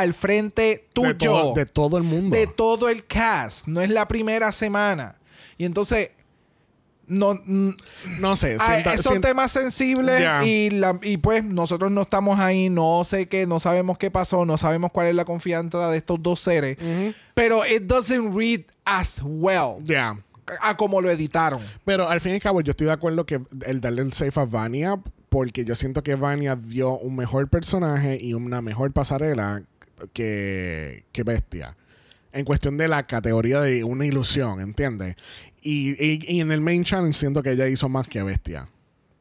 al 0.00 0.14
frente 0.14 0.88
tuyo 0.92 1.08
De 1.08 1.14
todo, 1.14 1.54
de 1.54 1.66
todo 1.66 1.96
el 1.98 2.02
mundo. 2.04 2.36
de 2.36 2.46
todo 2.46 2.88
el 2.88 3.04
cast. 3.06 3.66
No 3.66 3.80
es 3.80 3.90
la 3.90 4.08
primera 4.08 4.50
semana. 4.52 5.16
Y 5.58 5.64
entonces, 5.64 6.10
no, 7.06 7.38
no 7.44 8.36
sé. 8.36 8.56
ah, 8.58 8.66
sienta- 8.66 8.96
son 8.96 9.12
sienta- 9.14 9.28
temas 9.28 9.52
sensibles 9.52 10.22
y, 10.46 10.70
la- 10.70 10.98
y 11.02 11.18
pues 11.18 11.44
nosotros 11.44 11.90
no 11.90 12.02
estamos 12.02 12.38
ahí, 12.40 12.70
no 12.70 13.02
sé 13.04 13.26
qué, 13.28 13.46
no 13.46 13.60
sabemos 13.60 13.98
qué 13.98 14.10
pasó, 14.10 14.44
no 14.46 14.56
sabemos 14.56 14.92
cuál 14.92 15.08
es 15.08 15.14
la 15.14 15.24
confianza 15.24 15.90
de 15.90 15.98
estos 15.98 16.22
dos 16.22 16.40
seres. 16.40 16.78
Pero 17.34 17.66
it 17.66 17.82
doesn't 17.82 18.34
read 18.34 18.62
as 18.84 19.20
well 19.22 19.76
Ya. 19.84 20.16
a 20.62 20.76
como 20.76 21.00
lo 21.00 21.10
editaron. 21.10 21.60
Pero 21.84 22.08
al 22.08 22.20
fin 22.20 22.32
y 22.32 22.34
al 22.36 22.40
cabo, 22.40 22.60
yo 22.62 22.70
estoy 22.70 22.86
de 22.86 22.92
acuerdo 22.92 23.26
que 23.26 23.42
el 23.66 23.80
darle 23.80 24.02
el 24.02 24.12
safe 24.12 24.40
a 24.40 24.44
Vania, 24.46 24.98
porque 25.28 25.64
yo 25.64 25.74
siento 25.74 26.02
que 26.02 26.14
Vania 26.14 26.56
dio 26.56 26.96
un 26.98 27.16
mejor 27.16 27.48
personaje 27.48 28.16
y 28.20 28.32
una 28.34 28.62
mejor 28.62 28.92
pasarela 28.92 29.62
que, 30.12 31.04
que 31.12 31.22
Bestia. 31.22 31.76
En 32.32 32.44
cuestión 32.44 32.78
de 32.78 32.88
la 32.88 33.02
categoría 33.02 33.60
de 33.60 33.84
una 33.84 34.06
ilusión, 34.06 34.60
¿entiendes? 34.60 35.16
Y, 35.60 35.90
y- 36.02 36.20
y 36.26 36.40
en 36.40 36.50
el 36.50 36.60
main 36.60 36.82
challenge 36.84 37.18
siento 37.18 37.42
que 37.42 37.52
ella 37.52 37.68
hizo 37.68 37.88
más 37.88 38.08
que 38.08 38.22
Bestia. 38.22 38.68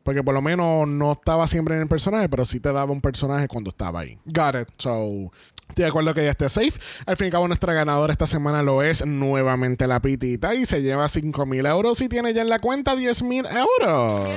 Porque 0.03 0.23
por 0.23 0.33
lo 0.33 0.41
menos 0.41 0.87
no 0.87 1.11
estaba 1.11 1.45
siempre 1.45 1.75
en 1.75 1.81
el 1.81 1.87
personaje, 1.87 2.27
pero 2.29 2.43
sí 2.45 2.59
te 2.59 2.71
daba 2.73 2.91
un 2.91 3.01
personaje 3.01 3.47
cuando 3.47 3.69
estaba 3.69 3.99
ahí. 3.99 4.17
Got 4.25 4.55
it. 4.55 4.67
So, 4.77 5.31
estoy 5.71 5.83
de 5.83 5.89
acuerdo 5.89 6.13
que 6.13 6.21
ella 6.21 6.31
esté 6.31 6.49
safe. 6.49 6.73
Al 7.05 7.17
fin 7.17 7.25
y 7.25 7.27
al 7.27 7.31
cabo, 7.31 7.47
nuestra 7.47 7.73
ganadora 7.73 8.11
esta 8.11 8.27
semana 8.27 8.61
lo 8.61 8.83
es 8.83 9.05
nuevamente 9.05 9.87
la 9.87 10.01
pitita 10.01 10.53
y 10.53 10.65
se 10.65 10.81
lleva 10.81 11.07
5 11.07 11.45
mil 11.45 11.65
euros 11.65 12.01
y 12.01 12.09
tiene 12.09 12.33
ya 12.33 12.41
en 12.41 12.49
la 12.49 12.59
cuenta 12.59 12.95
10 12.95 13.23
mil 13.23 13.45
euros. 13.45 14.29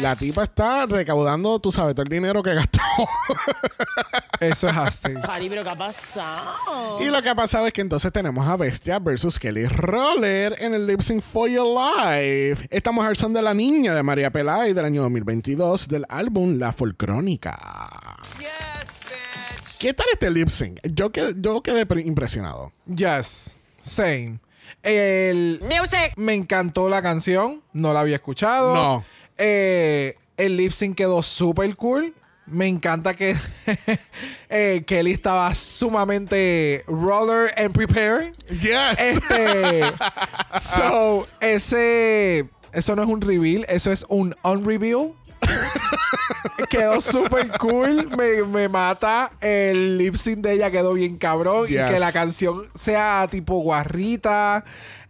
La 0.00 0.14
tipa 0.14 0.44
está 0.44 0.86
recaudando, 0.86 1.58
tú 1.58 1.72
sabes, 1.72 1.94
todo 1.94 2.04
el 2.04 2.08
dinero 2.08 2.40
que 2.40 2.54
gastó. 2.54 2.78
Eso 4.40 4.68
es 4.68 4.76
así. 4.76 5.12
Cari, 5.24 5.48
pero 5.48 5.64
¿qué 5.64 5.70
ha 5.70 5.76
pasado? 5.76 7.00
y 7.00 7.06
lo 7.06 7.20
que 7.20 7.28
ha 7.28 7.34
pasado 7.34 7.66
es 7.66 7.72
que 7.72 7.80
entonces 7.80 8.12
tenemos 8.12 8.46
a 8.48 8.56
Bestia 8.56 9.00
versus 9.00 9.40
Kelly 9.40 9.66
Roller 9.66 10.54
en 10.60 10.74
el 10.74 10.86
Lip 10.86 11.00
Sync 11.00 11.20
for 11.20 11.50
Your 11.50 11.66
Life. 11.66 12.68
Esta 12.70 12.92
mujer 12.92 13.16
son 13.16 13.32
de 13.32 13.42
la 13.42 13.54
niña 13.54 13.92
de 13.92 14.04
María 14.04 14.30
Pelay 14.30 14.72
del 14.72 14.84
año 14.84 15.02
2022 15.02 15.88
del 15.88 16.04
álbum 16.08 16.58
La 16.58 16.72
Folcrónica. 16.72 17.58
¿Qué 19.78 19.94
tal 19.94 20.06
este 20.12 20.30
lip 20.30 20.48
sync? 20.48 20.80
Yo, 20.82 21.10
que- 21.10 21.34
yo 21.36 21.62
quedé 21.62 21.86
pre- 21.86 22.00
impresionado. 22.02 22.72
Yes. 22.86 23.54
Same. 23.80 24.40
El, 24.82 25.60
Music. 25.62 26.12
me 26.16 26.34
encantó 26.34 26.88
la 26.88 27.00
canción. 27.02 27.62
No 27.72 27.92
la 27.92 28.00
había 28.00 28.16
escuchado. 28.16 28.74
No. 28.74 29.04
Eh, 29.36 30.16
el 30.36 30.56
lip 30.56 30.72
sync 30.72 30.96
quedó 30.96 31.22
súper 31.22 31.74
cool. 31.76 32.14
Me 32.46 32.66
encanta 32.66 33.14
que 33.14 33.36
eh, 34.48 34.82
Kelly 34.86 35.12
estaba 35.12 35.54
sumamente 35.54 36.82
roller 36.86 37.52
and 37.56 37.72
prepared. 37.72 38.32
Yes. 38.48 38.98
Este. 38.98 39.82
so, 40.60 41.28
ese. 41.40 42.48
Eso 42.72 42.94
no 42.96 43.02
es 43.02 43.08
un 43.08 43.20
reveal, 43.20 43.64
eso 43.68 43.90
es 43.92 44.04
un 44.08 44.34
unreveal. 44.42 45.12
quedó 46.70 47.00
súper 47.00 47.50
cool. 47.58 48.08
Me, 48.16 48.42
me 48.44 48.68
mata. 48.68 49.30
El 49.40 49.98
lip 49.98 50.14
sync 50.16 50.38
de 50.38 50.52
ella 50.54 50.70
quedó 50.70 50.94
bien 50.94 51.16
cabrón. 51.18 51.66
Y 51.68 51.72
que 51.74 51.98
la 51.98 52.12
canción 52.12 52.68
sea 52.74 53.26
tipo 53.30 53.58
guarrita. 53.60 54.64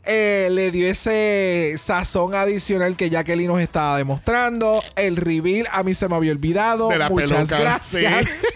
eh, 0.04 0.48
le 0.50 0.70
dio 0.70 0.86
ese 0.88 1.74
sazón 1.78 2.34
adicional 2.34 2.96
que 2.96 3.10
Jacqueline 3.10 3.48
nos 3.48 3.60
estaba 3.60 3.98
demostrando. 3.98 4.82
El 4.96 5.16
reveal 5.16 5.68
a 5.70 5.82
mí 5.82 5.92
se 5.94 6.08
me 6.08 6.16
había 6.16 6.32
olvidado. 6.32 6.88
De 6.88 6.98
la 6.98 7.10
Muchas 7.10 7.30
peluca, 7.30 7.58
gracias. 7.58 8.26
sí. 8.28 8.46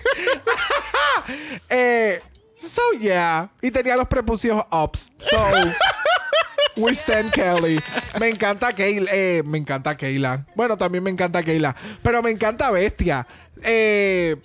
eh, 1.69 2.21
so 2.57 2.81
yeah. 2.99 3.51
Y 3.61 3.71
tenía 3.71 3.97
los 3.97 4.09
prepucios 4.09 4.63
ups. 4.71 5.11
So 5.19 5.37
we 6.77 6.93
stand 6.95 7.33
Kelly. 7.33 7.79
Me 8.21 8.29
encanta 8.29 8.73
Kayla. 8.73 9.11
eh, 9.13 9.43
me 9.45 9.59
encanta 9.59 9.97
Kayla. 9.97 10.47
Bueno, 10.55 10.77
también 10.77 11.05
me 11.05 11.11
encanta 11.11 11.43
Kayla. 11.43 11.75
Pero 12.03 12.23
me 12.23 12.31
encanta 12.31 12.71
Bestia. 12.71 13.27
Eh, 13.63 14.37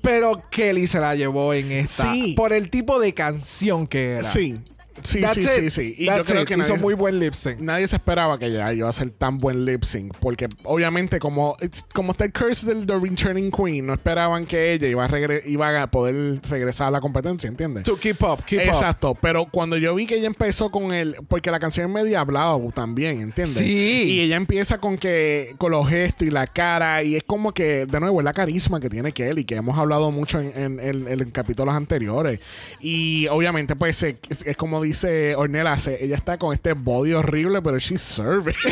pero 0.00 0.42
Kelly 0.50 0.86
se 0.86 0.98
la 1.00 1.14
llevó 1.14 1.54
en 1.54 1.70
esta. 1.72 2.12
Sí. 2.12 2.34
Por 2.36 2.52
el 2.52 2.70
tipo 2.70 2.98
de 2.98 3.14
canción 3.14 3.86
que 3.86 4.14
era. 4.14 4.24
Sí. 4.24 4.60
Sí, 5.02 5.20
That's 5.20 5.34
sí, 5.34 5.40
it. 5.40 5.48
sí, 5.48 5.70
sí. 5.70 5.94
Y 5.98 6.06
yo 6.06 6.12
That's 6.16 6.28
creo 6.30 6.42
it. 6.42 6.48
que 6.48 6.54
hizo 6.54 6.74
nadie- 6.74 6.82
muy 6.82 6.94
buen 6.94 7.18
lip 7.18 7.34
sync. 7.34 7.60
Nadie 7.60 7.86
se 7.88 7.96
esperaba 7.96 8.38
que 8.38 8.46
ella 8.46 8.72
iba 8.72 8.86
a 8.86 8.90
hacer 8.90 9.10
tan 9.10 9.38
buen 9.38 9.64
lip 9.64 9.84
sync. 9.84 10.14
Porque 10.18 10.48
obviamente, 10.64 11.18
como, 11.18 11.56
como 11.94 12.12
está 12.12 12.24
el 12.24 12.32
curse 12.32 12.66
del 12.66 12.86
The 12.86 12.98
Returning 12.98 13.50
Queen, 13.50 13.86
no 13.86 13.94
esperaban 13.94 14.44
que 14.46 14.72
ella 14.74 14.88
iba 14.88 15.04
a, 15.04 15.08
regre- 15.08 15.42
iba 15.46 15.82
a 15.82 15.90
poder 15.90 16.40
regresar 16.48 16.88
a 16.88 16.90
la 16.90 17.00
competencia, 17.00 17.48
¿entiendes? 17.48 17.84
To 17.84 17.96
keep 17.98 18.22
up, 18.22 18.44
keep 18.44 18.60
up. 18.60 18.66
Exacto, 18.68 19.14
pero 19.20 19.46
cuando 19.50 19.76
yo 19.76 19.94
vi 19.94 20.06
que 20.06 20.16
ella 20.16 20.26
empezó 20.26 20.70
con 20.70 20.92
el. 20.92 21.16
Porque 21.28 21.50
la 21.50 21.58
canción 21.58 21.86
es 21.88 21.92
media 21.94 22.20
hablada 22.20 22.58
también, 22.74 23.20
¿entiendes? 23.20 23.56
Sí. 23.56 24.02
Y 24.06 24.20
ella 24.20 24.36
empieza 24.36 24.78
con 24.78 24.98
que. 24.98 25.54
con 25.58 25.70
los 25.72 25.88
gestos 25.88 26.28
y 26.28 26.30
la 26.30 26.46
cara. 26.46 27.02
Y 27.02 27.16
es 27.16 27.22
como 27.24 27.52
que, 27.52 27.86
de 27.86 28.00
nuevo, 28.00 28.20
es 28.20 28.24
la 28.24 28.32
carisma 28.32 28.78
que 28.80 28.90
tiene 28.90 29.12
Kelly, 29.12 29.44
que 29.44 29.54
hemos 29.56 29.78
hablado 29.78 30.10
mucho 30.10 30.40
en, 30.40 30.52
en- 30.56 30.80
en- 30.80 31.08
en 31.08 31.30
capítulos 31.30 31.74
anteriores. 31.74 32.40
Y 32.80 33.26
obviamente, 33.28 33.76
pues, 33.76 34.02
es, 34.02 34.16
es 34.44 34.56
como 34.56 34.81
dice 34.82 35.34
Ornella, 35.36 35.76
ella 36.00 36.16
está 36.16 36.38
con 36.38 36.52
este 36.52 36.72
body 36.74 37.12
horrible, 37.14 37.62
pero 37.62 37.78
she's 37.78 38.02
serving. 38.02 38.54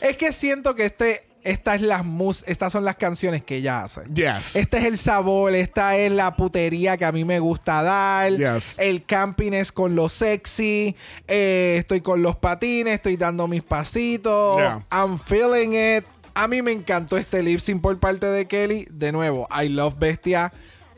Es 0.00 0.16
que 0.16 0.32
siento 0.32 0.74
que 0.74 0.84
este, 0.84 1.24
estas, 1.42 1.80
las 1.80 2.04
mus 2.04 2.44
estas 2.46 2.72
son 2.72 2.84
las 2.84 2.96
canciones 2.96 3.44
que 3.44 3.56
ella 3.56 3.84
hace. 3.84 4.02
yes. 4.12 4.56
Este 4.56 4.78
es 4.78 4.84
el 4.84 4.98
sabor, 4.98 5.54
esta 5.54 5.96
es 5.96 6.10
la 6.10 6.36
putería 6.36 6.96
que 6.96 7.04
a 7.04 7.12
mí 7.12 7.24
me 7.24 7.38
gusta 7.38 7.82
dar. 7.82 8.32
Yes. 8.36 8.78
El 8.78 9.04
camping 9.04 9.52
es 9.52 9.70
con 9.72 9.94
lo 9.94 10.08
sexy. 10.08 10.96
eh, 11.28 11.76
estoy 11.78 12.00
con 12.00 12.22
los 12.22 12.36
patines, 12.36 12.94
estoy 12.94 13.16
dando 13.16 13.46
mis 13.46 13.62
pasitos. 13.62 14.58
Yeah. 14.58 14.84
I'm 14.90 15.18
feeling 15.18 15.74
it. 15.74 16.04
A 16.34 16.48
mí 16.48 16.62
me 16.62 16.72
encantó 16.72 17.16
este 17.18 17.42
lip 17.42 17.60
sync 17.60 17.80
por 17.82 17.98
parte 18.00 18.26
de 18.26 18.46
Kelly. 18.46 18.86
De 18.90 19.12
nuevo, 19.12 19.46
I 19.50 19.68
love 19.68 19.98
Bestia. 19.98 20.52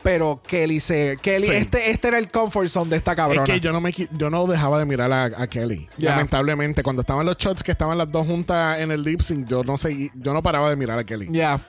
Pero 0.05 0.39
Kelly 0.47 0.79
se. 0.79 1.17
Kelly, 1.21 1.47
Sí. 1.47 1.53
este, 1.53 1.89
este 1.89 2.07
era 2.09 2.17
el 2.19 2.29
comfort 2.31 2.69
zone 2.69 2.91
de 2.91 2.97
esta 2.97 3.15
cabrona. 3.15 3.43
Es 3.43 3.49
que 3.49 3.59
yo 3.59 3.73
no 3.73 3.81
me 3.81 3.91
yo 3.91 4.29
no 4.29 4.45
dejaba 4.47 4.79
de 4.79 4.85
mirar 4.85 5.11
a, 5.11 5.23
a 5.25 5.47
Kelly. 5.47 5.89
Lamentablemente, 5.97 6.83
cuando 6.83 7.01
estaban 7.01 7.25
los 7.25 7.37
shots 7.37 7.63
que 7.63 7.71
estaban 7.71 7.97
las 7.97 8.11
dos 8.11 8.25
juntas 8.27 8.79
en 8.79 8.91
el 8.91 9.03
lip 9.03 9.21
sync, 9.21 9.47
yo 9.47 9.63
no 9.63 9.77
seguí, 9.77 10.11
yo 10.15 10.31
no 10.33 10.41
paraba 10.43 10.69
de 10.69 10.75
mirar 10.75 10.99
a 10.99 11.03
Kelly. 11.03 11.27
Ya. 11.31 11.59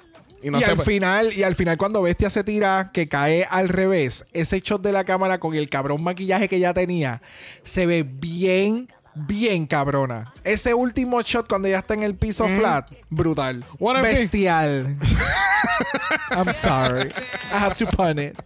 Y 0.43 0.49
Y, 0.49 0.51
no 0.51 0.59
al 0.59 0.65
pues- 0.77 0.85
final, 0.87 1.33
y 1.33 1.43
al 1.45 1.55
final 1.55 1.79
cuando 1.79 2.03
Bestia 2.03 2.29
se 2.29 2.45
tira, 2.45 2.91
que 2.93 3.09
cae 3.09 3.47
al 3.51 3.71
revés, 3.71 4.27
ese 4.35 4.61
shot 4.61 4.83
de 4.83 4.93
la 4.93 5.03
cámara 5.05 5.39
con 5.41 5.55
el 5.55 5.69
cabrón 5.71 6.03
maquillaje 6.05 6.47
que 6.47 6.61
ya 6.61 6.75
tenía, 6.75 7.23
se 7.63 7.87
ve 7.87 8.03
bien, 8.03 8.89
bien 9.17 9.67
cabrona. 9.67 10.33
Ese 10.45 10.75
último 10.75 11.23
shot 11.23 11.49
cuando 11.49 11.69
ya 11.69 11.79
está 11.79 11.95
en 11.95 12.03
el 12.03 12.15
piso 12.15 12.47
flat, 12.49 12.91
brutal. 13.11 13.65
What. 13.79 14.03
Bestial. 14.03 14.99
I'm 16.31 16.53
sorry. 16.53 17.11
I 17.53 17.59
have 17.59 17.77
to 17.77 17.87
pun 17.87 18.19
it. 18.19 18.37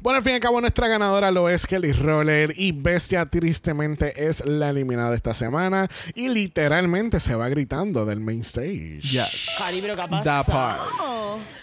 Bueno, 0.00 0.18
al 0.18 0.22
fin 0.22 0.32
y 0.32 0.34
al 0.34 0.40
cabo, 0.40 0.60
nuestra 0.60 0.86
ganadora 0.86 1.30
lo 1.30 1.48
es 1.48 1.66
Kelly 1.66 1.92
Roller 1.92 2.52
y 2.56 2.72
Bestia 2.72 3.24
tristemente 3.24 4.28
es 4.28 4.44
la 4.44 4.68
eliminada 4.68 5.14
esta 5.14 5.32
semana 5.32 5.88
y 6.14 6.28
literalmente 6.28 7.20
se 7.20 7.34
va 7.34 7.48
gritando 7.48 8.04
del 8.04 8.20
main 8.20 8.40
stage. 8.40 9.00
Yes. 9.00 9.48
Cari, 9.56 9.80
pero. 9.80 9.96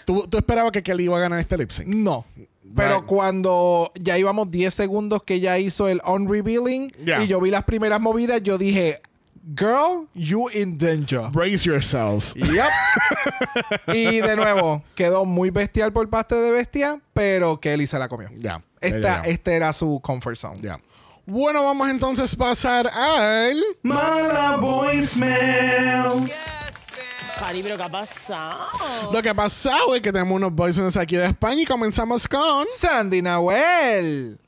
¿Tú, 0.04 0.26
tú 0.28 0.38
esperabas 0.38 0.72
que 0.72 0.82
Kelly 0.82 1.04
iba 1.04 1.16
a 1.16 1.20
ganar 1.20 1.38
este 1.38 1.56
lip 1.56 1.70
sync? 1.70 1.86
No. 1.86 2.26
Pero 2.76 2.98
Right. 3.00 3.06
cuando 3.06 3.92
ya 4.00 4.16
íbamos 4.18 4.50
10 4.50 4.72
segundos 4.72 5.22
que 5.24 5.40
ya 5.40 5.58
hizo 5.58 5.88
el 5.88 6.00
on-revealing 6.04 6.92
Yeah. 7.04 7.22
y 7.22 7.26
yo 7.26 7.40
vi 7.40 7.50
las 7.50 7.64
primeras 7.64 8.00
movidas, 8.00 8.42
yo 8.42 8.56
dije, 8.56 9.00
girl, 9.56 10.08
you 10.14 10.48
in 10.50 10.78
danger. 10.78 11.28
Brace 11.32 11.64
yourselves. 11.68 12.34
Yep. 12.34 12.64
y 13.94 14.20
de 14.20 14.36
nuevo, 14.36 14.82
quedó 14.94 15.24
muy 15.24 15.50
bestial 15.50 15.92
por 15.92 16.08
parte 16.08 16.34
de 16.36 16.50
Bestia, 16.52 17.00
pero 17.12 17.58
Kelly 17.60 17.86
se 17.86 17.98
la 17.98 18.08
comió. 18.08 18.28
Ya. 18.36 18.62
Esta, 18.80 18.98
ya, 19.00 19.22
ya. 19.24 19.30
este 19.30 19.54
era 19.54 19.72
su 19.72 20.00
comfort 20.00 20.38
zone. 20.38 20.58
Ya. 20.62 20.80
Bueno, 21.26 21.62
vamos 21.64 21.88
entonces 21.90 22.32
a 22.34 22.36
pasar 22.36 22.88
al. 22.88 23.62
Mala 23.82 24.56
voicemail. 24.56 26.30
Cari, 27.42 27.60
pero 27.60 27.76
¿qué 27.76 27.82
ha 27.82 27.88
pasado? 27.88 29.12
Lo 29.12 29.20
que 29.20 29.28
ha 29.28 29.34
pasado 29.34 29.96
es 29.96 30.00
que 30.00 30.12
tenemos 30.12 30.36
unos 30.36 30.52
voicemails 30.52 30.96
aquí 30.96 31.16
de 31.16 31.26
España 31.26 31.62
y 31.62 31.64
comenzamos 31.64 32.28
con. 32.28 32.68
Sandy 32.70 33.20
Nahuel. 33.20 34.38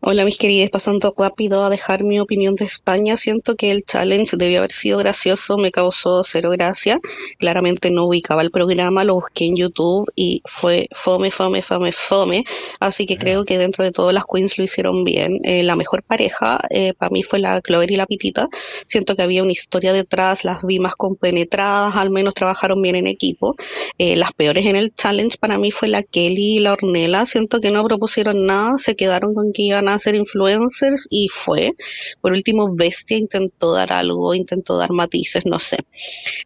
Hola 0.00 0.24
mis 0.24 0.38
queridas, 0.38 0.70
pasando 0.70 1.12
rápido 1.16 1.64
a 1.64 1.70
dejar 1.70 2.04
mi 2.04 2.20
opinión 2.20 2.54
de 2.54 2.64
España. 2.64 3.16
Siento 3.16 3.56
que 3.56 3.70
el 3.72 3.84
challenge 3.84 4.36
debió 4.36 4.58
haber 4.58 4.72
sido 4.72 4.98
gracioso, 4.98 5.56
me 5.56 5.70
causó 5.70 6.22
cero 6.24 6.50
gracia. 6.50 7.00
Claramente 7.38 7.90
no 7.90 8.06
ubicaba 8.06 8.42
el 8.42 8.50
programa, 8.50 9.04
lo 9.04 9.14
busqué 9.14 9.46
en 9.46 9.56
YouTube 9.56 10.10
y 10.14 10.42
fue 10.44 10.88
fome, 10.92 11.30
fome, 11.30 11.62
fome, 11.62 11.92
fome. 11.92 12.44
Así 12.78 13.06
que 13.06 13.16
creo 13.16 13.44
que 13.44 13.58
dentro 13.58 13.84
de 13.84 13.90
todo 13.90 14.12
las 14.12 14.24
queens 14.32 14.58
lo 14.58 14.64
hicieron 14.64 15.02
bien. 15.04 15.40
Eh, 15.44 15.62
la 15.62 15.74
mejor 15.74 16.02
pareja 16.02 16.60
eh, 16.70 16.92
para 16.94 17.10
mí 17.10 17.22
fue 17.22 17.38
la 17.38 17.60
Clover 17.60 17.90
y 17.90 17.96
la 17.96 18.06
Pitita. 18.06 18.48
Siento 18.86 19.16
que 19.16 19.22
había 19.22 19.42
una 19.42 19.52
historia 19.52 19.92
detrás, 19.92 20.44
las 20.44 20.62
vi 20.62 20.78
más 20.78 20.94
compenetradas, 20.94 21.96
al 21.96 22.10
menos 22.10 22.34
trabajaron 22.34 22.80
bien 22.82 22.96
en 22.96 23.06
equipo. 23.06 23.56
Eh, 23.98 24.16
las 24.16 24.32
peores 24.32 24.66
en 24.66 24.76
el 24.76 24.94
challenge 24.94 25.38
para 25.38 25.58
mí 25.58 25.70
fue 25.70 25.88
la 25.88 26.02
Kelly 26.02 26.56
y 26.56 26.58
la 26.60 26.74
Ornella. 26.74 27.26
Siento 27.26 27.60
que 27.60 27.70
no 27.70 27.82
propusieron 27.84 28.46
nada, 28.46 28.76
se 28.76 28.94
quedaron 28.94 29.34
con 29.34 29.45
que 29.52 29.62
iban 29.62 29.88
a 29.88 29.98
ser 29.98 30.14
influencers 30.14 31.06
y 31.10 31.28
fue. 31.28 31.72
Por 32.20 32.32
último, 32.32 32.68
Bestia 32.74 33.16
intentó 33.16 33.72
dar 33.72 33.92
algo, 33.92 34.34
intentó 34.34 34.76
dar 34.76 34.90
matices, 34.90 35.44
no 35.46 35.58
sé. 35.58 35.78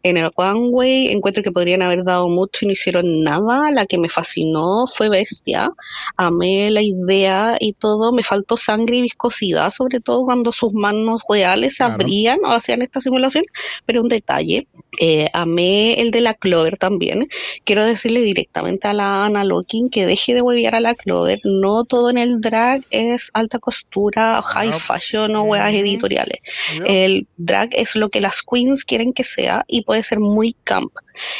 En 0.03 0.17
el 0.17 0.31
Runway 0.35 1.07
encuentro 1.09 1.43
que 1.43 1.51
podrían 1.51 1.81
haber 1.81 2.03
dado 2.03 2.27
mucho 2.29 2.65
y 2.65 2.67
no 2.67 2.73
hicieron 2.73 3.23
nada. 3.23 3.71
La 3.71 3.85
que 3.85 3.97
me 3.97 4.09
fascinó 4.09 4.85
fue 4.87 5.09
Bestia. 5.09 5.71
Amé 6.17 6.69
la 6.71 6.81
idea 6.81 7.55
y 7.59 7.73
todo. 7.73 8.11
Me 8.11 8.23
faltó 8.23 8.57
sangre 8.57 8.97
y 8.97 9.01
viscosidad, 9.03 9.69
sobre 9.69 9.99
todo 9.99 10.25
cuando 10.25 10.51
sus 10.51 10.73
manos 10.73 11.21
reales 11.29 11.77
Claro. 11.77 11.93
abrían 11.93 12.39
o 12.43 12.49
hacían 12.51 12.81
esta 12.81 12.99
simulación. 12.99 13.43
Pero 13.85 14.01
un 14.01 14.07
detalle. 14.09 14.67
Eh, 14.99 15.29
amé 15.33 15.93
el 16.01 16.11
de 16.11 16.21
la 16.21 16.33
Clover 16.33 16.77
también. 16.77 17.27
Quiero 17.63 17.85
decirle 17.85 18.21
directamente 18.21 18.87
a 18.87 18.93
la 18.93 19.25
Ana 19.25 19.43
Locking 19.45 19.89
que 19.89 20.05
deje 20.05 20.33
de 20.33 20.41
huevear 20.41 20.75
a 20.75 20.79
la 20.81 20.95
Clover. 20.95 21.39
No 21.43 21.85
todo 21.85 22.09
en 22.09 22.17
el 22.17 22.41
drag 22.41 22.83
es 22.91 23.31
alta 23.33 23.59
costura, 23.59 24.41
high 24.41 24.73
fashion 24.73 25.35
o 25.35 25.43
weas 25.43 25.73
editoriales. 25.73 26.39
El 26.85 27.27
drag 27.37 27.69
es 27.73 27.95
lo 27.95 28.09
que 28.09 28.21
las 28.21 28.41
queens 28.43 28.83
quieren 28.85 29.13
que 29.13 29.23
sea 29.23 29.63
y 29.67 29.83
puede 29.83 30.03
ser 30.03 30.19
muy 30.19 30.55
camp. 30.63 30.93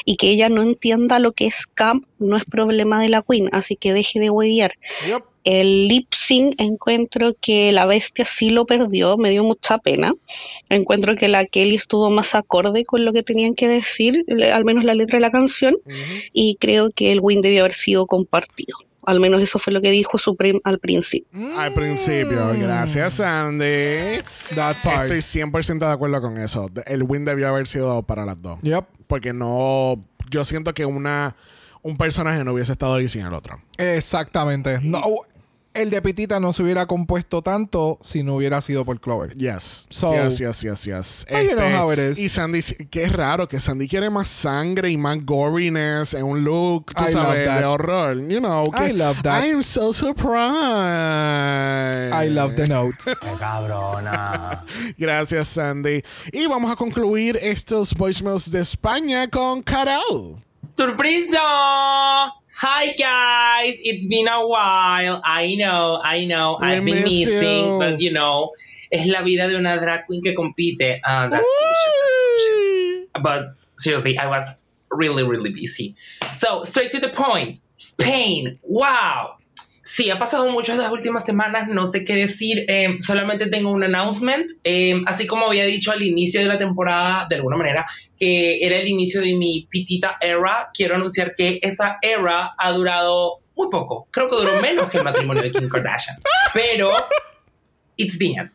Y 0.06 0.18
que 0.18 0.30
ella 0.30 0.50
no 0.50 0.62
entienda 0.62 1.20
lo 1.20 1.32
que 1.32 1.48
es 1.48 1.66
camp 1.66 2.06
no 2.20 2.38
es 2.38 2.46
problema 2.46 3.02
de 3.02 3.10
la 3.10 3.24
queen, 3.24 3.50
así 3.52 3.76
que 3.76 3.94
deje 3.94 4.20
de 4.20 4.30
huevear. 4.30 4.74
Yep. 5.08 5.24
El 5.44 5.88
lip 5.88 6.14
sync 6.14 6.54
encuentro 6.62 7.36
que 7.40 7.72
la 7.72 7.88
bestia 7.88 8.26
sí 8.26 8.52
lo 8.52 8.66
perdió, 8.66 9.18
me 9.18 9.32
dio 9.32 9.44
mucha 9.44 9.80
pena. 9.80 10.14
Encuentro 10.70 11.16
que 11.16 11.28
la 11.28 11.46
Kelly 11.46 11.76
estuvo 11.76 12.12
más 12.12 12.36
acorde 12.36 12.86
con 12.86 13.06
lo 13.06 13.12
que 13.12 13.24
tenían 13.24 13.56
que 13.56 13.68
decir, 13.68 14.24
al 14.54 14.66
menos 14.66 14.84
la 14.84 14.94
letra 14.94 15.18
de 15.18 15.22
la 15.22 15.32
canción, 15.32 15.78
y 16.32 16.58
creo 16.60 16.92
que 16.92 17.12
el 17.12 17.22
win 17.22 17.42
debió 17.42 17.62
haber 17.62 17.74
sido 17.74 18.06
compartido. 18.06 18.78
Al 19.06 19.20
menos 19.20 19.42
eso 19.42 19.60
fue 19.60 19.74
lo 19.74 19.82
que 19.82 19.92
dijo 19.92 20.18
Supreme 20.18 20.60
al 20.64 20.80
principio. 20.80 21.60
Al 21.60 21.74
principio. 21.74 22.54
Gracias, 22.60 23.14
Sandy. 23.14 24.22
That 24.56 24.76
part. 24.84 25.12
Estoy 25.12 25.42
100% 25.42 25.80
de 25.80 25.92
acuerdo 25.92 26.22
con 26.22 26.38
eso. 26.38 26.70
El 26.86 27.04
win 27.04 27.26
debió 27.26 27.48
haber 27.48 27.68
sido 27.68 28.04
para 28.04 28.26
las 28.26 28.42
dos. 28.42 28.60
Yep. 28.62 28.86
Porque 29.08 29.34
no. 29.34 30.04
Yo 30.30 30.46
siento 30.46 30.74
que 30.74 30.86
una 30.86 31.36
un 31.84 31.98
personaje 31.98 32.44
no 32.44 32.54
hubiese 32.54 32.72
estado 32.72 32.96
ahí 32.96 33.10
sin 33.10 33.26
el 33.26 33.34
otro. 33.34 33.62
Exactamente. 33.78 34.80
No, 34.84 35.04
el 35.74 35.90
de 35.90 36.02
Pitita 36.02 36.40
no 36.40 36.54
se 36.54 36.64
hubiera 36.64 36.86
compuesto 36.86 37.42
tanto 37.42 37.98
si 38.02 38.24
no 38.24 38.36
hubiera 38.36 38.62
sido 38.62 38.84
por 38.86 39.00
Clover. 39.00 39.36
Yes. 39.38 39.88
So- 39.90 40.14
yes, 40.14 40.38
yes, 40.40 40.62
yes, 40.62 40.84
yes. 40.86 41.26
Este, 41.30 41.50
you 41.50 41.56
know 41.56 41.82
how 41.82 41.92
it 41.94 42.00
is. 42.00 42.20
Y 42.20 42.30
Sandy, 42.30 42.62
que 42.90 43.04
es 43.04 43.14
raro 43.14 43.48
que 43.48 43.60
Sandy 43.60 43.88
quiere 43.88 44.10
más 44.10 44.28
sangre 44.28 44.90
y 44.90 44.98
más 44.98 45.18
goriness 45.26 46.14
en 46.14 46.26
un 46.26 46.44
look, 46.44 46.94
tú 46.94 47.04
I 47.04 47.14
love 47.14 47.26
sabes, 47.26 47.46
that. 47.48 47.60
de 47.60 47.66
horror. 47.66 48.16
You 48.30 48.40
know. 48.40 48.66
I 48.74 48.88
que- 48.88 48.94
love 48.94 49.22
that. 49.24 49.44
I'm 49.46 49.64
so 49.64 49.94
surprised. 49.94 50.42
I 52.14 52.30
love 52.30 52.56
the 52.56 52.68
notes. 52.68 53.06
Qué 53.06 53.38
cabrona. 53.40 54.66
Gracias, 54.98 55.48
Sandy. 55.48 56.04
Y 56.34 56.48
vamos 56.48 56.72
a 56.72 56.76
concluir 56.76 57.38
estos 57.42 57.94
voicemails 57.96 58.52
de 58.52 58.60
España 58.60 59.30
con 59.30 59.62
Carol. 59.64 60.36
¡Sorpresa! 60.78 61.40
Hi 62.64 62.94
guys, 62.94 63.80
it's 63.82 64.06
been 64.06 64.28
a 64.28 64.46
while. 64.46 65.20
I 65.26 65.56
know, 65.56 66.00
I 66.00 66.26
know, 66.26 66.60
We 66.62 66.68
I've 66.68 66.86
been 66.86 67.02
miss 67.02 67.26
missing, 67.26 67.66
you. 67.74 67.80
but 67.80 68.00
you 68.00 68.14
know, 68.14 68.52
es 68.92 69.08
la 69.08 69.24
vida 69.24 69.48
de 69.48 69.56
una 69.58 69.80
drag 69.80 70.06
queen 70.06 70.22
que 70.22 70.36
compite. 70.36 71.02
Uh, 71.04 71.28
that's 71.28 71.44
bullshit, 71.44 73.10
that's 73.16 73.16
bullshit. 73.16 73.24
But 73.24 73.56
seriously, 73.80 74.20
I 74.20 74.28
was 74.28 74.60
really, 74.92 75.24
really 75.24 75.50
busy. 75.50 75.96
So, 76.38 76.64
straight 76.64 76.92
to 76.92 77.00
the 77.00 77.10
point. 77.10 77.60
Spain, 77.74 78.60
wow. 78.62 79.38
Sí, 79.84 80.12
ha 80.12 80.20
pasado 80.20 80.50
mucho 80.52 80.74
estas 80.74 80.92
últimas 80.92 81.26
semanas, 81.26 81.68
no 81.68 81.88
sé 81.88 82.06
qué 82.06 82.16
decir, 82.16 82.66
eh, 82.68 82.98
solamente 83.00 83.48
tengo 83.48 83.72
un 83.72 83.84
announcement, 83.84 84.52
eh, 84.64 85.02
así 85.08 85.26
como 85.26 85.48
había 85.48 85.66
dicho 85.66 85.92
al 85.92 86.04
inicio 86.04 86.40
de 86.40 86.46
la 86.46 86.60
temporada, 86.60 87.26
de 87.28 87.38
alguna 87.38 87.58
manera, 87.58 87.88
que 88.18 88.64
era 88.64 88.78
el 88.78 88.88
inicio 88.88 89.22
de 89.22 89.36
mi 89.36 89.68
pitita 89.70 90.18
era, 90.22 90.70
quiero 90.72 90.96
anunciar 90.96 91.34
que 91.36 91.60
esa 91.64 91.98
era 92.02 92.54
ha 92.56 92.72
durado 92.74 93.40
muy 93.56 93.70
poco, 93.70 94.08
creo 94.12 94.28
que 94.28 94.36
duró 94.36 94.62
menos 94.62 94.88
que 94.90 95.00
el 95.00 95.04
matrimonio 95.04 95.42
de 95.42 95.52
Kim 95.52 95.68
Kardashian, 95.68 96.18
pero 96.54 96.92
it's 97.98 98.20
the 98.20 98.34
end. 98.36 98.52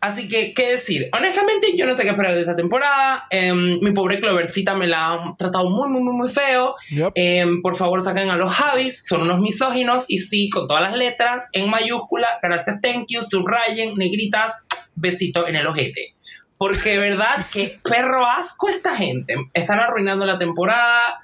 Así 0.00 0.28
que, 0.28 0.54
¿qué 0.54 0.70
decir? 0.70 1.10
Honestamente, 1.14 1.76
yo 1.76 1.86
no 1.86 1.94
sé 1.94 2.04
qué 2.04 2.10
esperar 2.10 2.34
de 2.34 2.40
esta 2.40 2.56
temporada. 2.56 3.26
Em, 3.28 3.78
mi 3.80 3.90
pobre 3.92 4.18
Clovercita 4.18 4.74
me 4.74 4.86
la 4.86 5.08
han 5.08 5.36
tratado 5.36 5.68
muy, 5.68 5.90
muy, 5.90 6.02
muy, 6.02 6.14
muy 6.14 6.28
feo. 6.30 6.74
Yep. 6.88 7.12
Em, 7.14 7.60
por 7.60 7.76
favor, 7.76 8.00
saquen 8.00 8.30
a 8.30 8.36
los 8.36 8.50
Javis, 8.50 9.04
son 9.06 9.22
unos 9.22 9.40
misóginos. 9.40 10.06
Y 10.08 10.18
sí, 10.18 10.48
con 10.48 10.66
todas 10.66 10.82
las 10.82 10.96
letras, 10.96 11.48
en 11.52 11.68
mayúscula, 11.68 12.28
gracias, 12.42 12.80
thank 12.80 13.06
you, 13.10 13.22
subrayen, 13.22 13.94
negritas, 13.96 14.54
besito 14.94 15.46
en 15.46 15.56
el 15.56 15.66
ojete. 15.66 16.14
Porque 16.56 16.98
verdad 16.98 17.46
que 17.52 17.78
perro 17.84 18.24
asco 18.24 18.70
esta 18.70 18.96
gente. 18.96 19.34
Están 19.52 19.80
arruinando 19.80 20.24
la 20.24 20.38
temporada. 20.38 21.20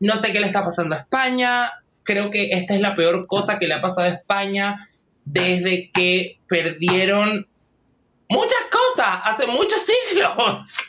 No 0.00 0.16
sé 0.16 0.32
qué 0.32 0.40
le 0.40 0.46
está 0.46 0.64
pasando 0.64 0.94
a 0.94 1.00
España. 1.00 1.72
Creo 2.04 2.30
que 2.30 2.52
esta 2.52 2.74
es 2.74 2.80
la 2.80 2.94
peor 2.94 3.26
cosa 3.26 3.58
que 3.58 3.66
le 3.66 3.74
ha 3.74 3.82
pasado 3.82 4.08
a 4.08 4.14
España 4.14 4.88
desde 5.26 5.90
que 5.92 6.38
perdieron 6.48 7.46
muchas 8.28 8.60
cosas 8.70 9.20
hace 9.24 9.46
muchos 9.46 9.80
siglos. 9.80 10.32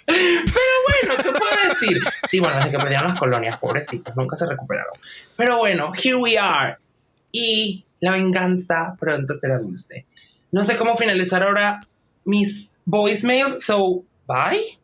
Pero 0.06 0.76
bueno, 0.88 1.24
¿qué 1.24 1.32
puedo 1.32 1.70
decir? 1.70 2.02
Sí, 2.30 2.40
bueno, 2.40 2.56
desde 2.58 2.72
que 2.72 2.78
perdieron 2.78 3.10
las 3.10 3.20
colonias, 3.20 3.58
pobrecitos, 3.58 4.16
nunca 4.16 4.36
se 4.36 4.46
recuperaron. 4.46 4.94
Pero 5.36 5.58
bueno, 5.58 5.92
here 5.94 6.16
we 6.16 6.38
are. 6.38 6.78
Y 7.32 7.86
la 8.00 8.12
venganza 8.12 8.96
pronto 9.00 9.34
será 9.36 9.58
dulce. 9.58 10.06
No 10.52 10.64
sé 10.64 10.78
cómo 10.78 10.96
finalizar 10.96 11.44
ahora 11.44 11.80
mis 12.24 12.72
voicemails, 12.86 13.64
so 13.64 14.04
bye. 14.28 14.80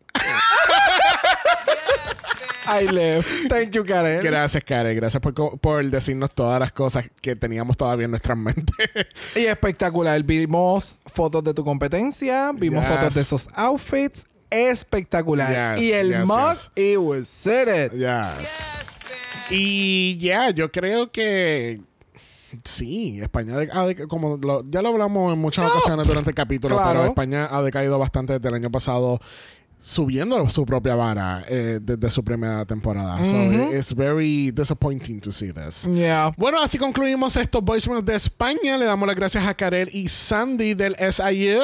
I 2.68 2.86
live. 2.88 3.26
Thank 3.50 3.72
you, 3.72 3.84
Karen. 3.84 4.22
Gracias, 4.24 4.64
Karen. 4.64 4.96
Gracias 4.96 5.22
por, 5.22 5.60
por 5.60 5.84
decirnos 5.90 6.30
todas 6.34 6.60
las 6.60 6.72
cosas 6.72 7.06
que 7.22 7.36
teníamos 7.36 7.76
todavía 7.78 8.06
en 8.06 8.12
nuestras 8.12 8.38
mentes. 8.38 8.76
Y 9.36 9.46
espectacular. 9.46 10.22
Vimos 10.24 10.98
fotos 11.08 11.44
de 11.44 11.54
tu 11.54 11.64
competencia, 11.64 12.52
vimos 12.54 12.84
Yes. 12.88 12.96
fotos 12.98 13.14
de 13.16 13.22
esos 13.22 13.48
outfits. 13.56 14.26
Espectacular. 14.50 15.78
Yes, 15.78 15.84
y 15.86 15.92
el 15.94 16.10
yes, 16.10 16.26
mug, 16.26 16.58
it 16.76 16.98
was 16.98 17.28
said 17.30 17.86
it. 17.86 17.94
Yes. 17.94 19.00
Y 19.50 20.18
ya, 20.20 20.50
yo 20.52 20.72
creo 20.72 21.12
que 21.12 21.82
sí, 22.64 23.20
España 23.22 23.56
como 24.10 24.38
lo- 24.38 24.64
ya 24.70 24.82
lo 24.82 24.90
hablamos 24.90 25.34
en 25.34 25.40
muchas 25.40 25.66
ocasiones 25.72 26.06
durante 26.06 26.30
el 26.32 26.36
capítulo, 26.36 26.76
Claro. 26.76 26.92
pero 27.00 27.06
España 27.06 27.48
ha 27.50 27.62
decaído 27.62 27.98
bastante 27.98 28.34
desde 28.34 28.50
el 28.50 28.56
año 28.56 28.70
pasado 28.72 29.20
subiendo 29.82 30.48
su 30.50 30.66
propia 30.66 30.96
vara 30.96 31.44
eh, 31.50 31.80
desde 31.82 32.10
su 32.10 32.24
primera 32.24 32.66
temporada. 32.66 33.18
So 33.24 33.36
it's 33.76 33.94
very 33.94 34.52
disappointing 34.52 35.20
to 35.22 35.32
see 35.32 35.52
this. 35.52 35.88
Yeah. 35.94 36.32
Bueno, 36.38 36.62
así 36.62 36.78
concluimos 36.78 37.36
estos 37.36 37.64
voicemails 37.64 38.06
de 38.06 38.16
España. 38.16 38.78
Le 38.78 38.86
damos 38.86 39.08
las 39.08 39.16
gracias 39.16 39.46
a 39.46 39.54
Karel 39.56 39.90
y 39.92 40.08
Sandy 40.08 40.76
del 40.76 40.96
SIU. 40.96 41.60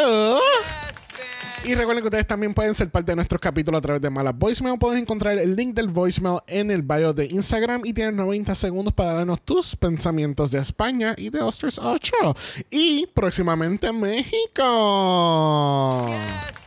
Y 1.67 1.75
recuerden 1.75 2.01
que 2.01 2.07
ustedes 2.07 2.25
también 2.25 2.53
pueden 2.53 2.73
ser 2.73 2.89
parte 2.89 3.11
de 3.11 3.17
nuestros 3.17 3.41
capítulos 3.41 3.79
a 3.79 3.81
través 3.81 4.01
de 4.01 4.09
Malas 4.09 4.33
Voicemail. 4.37 4.79
Puedes 4.79 5.01
encontrar 5.01 5.37
el 5.37 5.53
link 5.53 5.75
del 5.75 5.89
voicemail 5.89 6.39
en 6.47 6.71
el 6.71 6.81
bio 6.81 7.11
de 7.11 7.25
Instagram 7.25 7.81
y 7.83 7.91
tienes 7.91 8.13
90 8.13 8.55
segundos 8.55 8.93
para 8.93 9.15
darnos 9.15 9.41
tus 9.41 9.75
pensamientos 9.75 10.49
de 10.51 10.59
España 10.59 11.13
y 11.17 11.29
de 11.29 11.41
Osters 11.41 11.77
8. 11.77 12.13
Y 12.71 13.07
próximamente 13.07 13.91
México. 13.91 14.55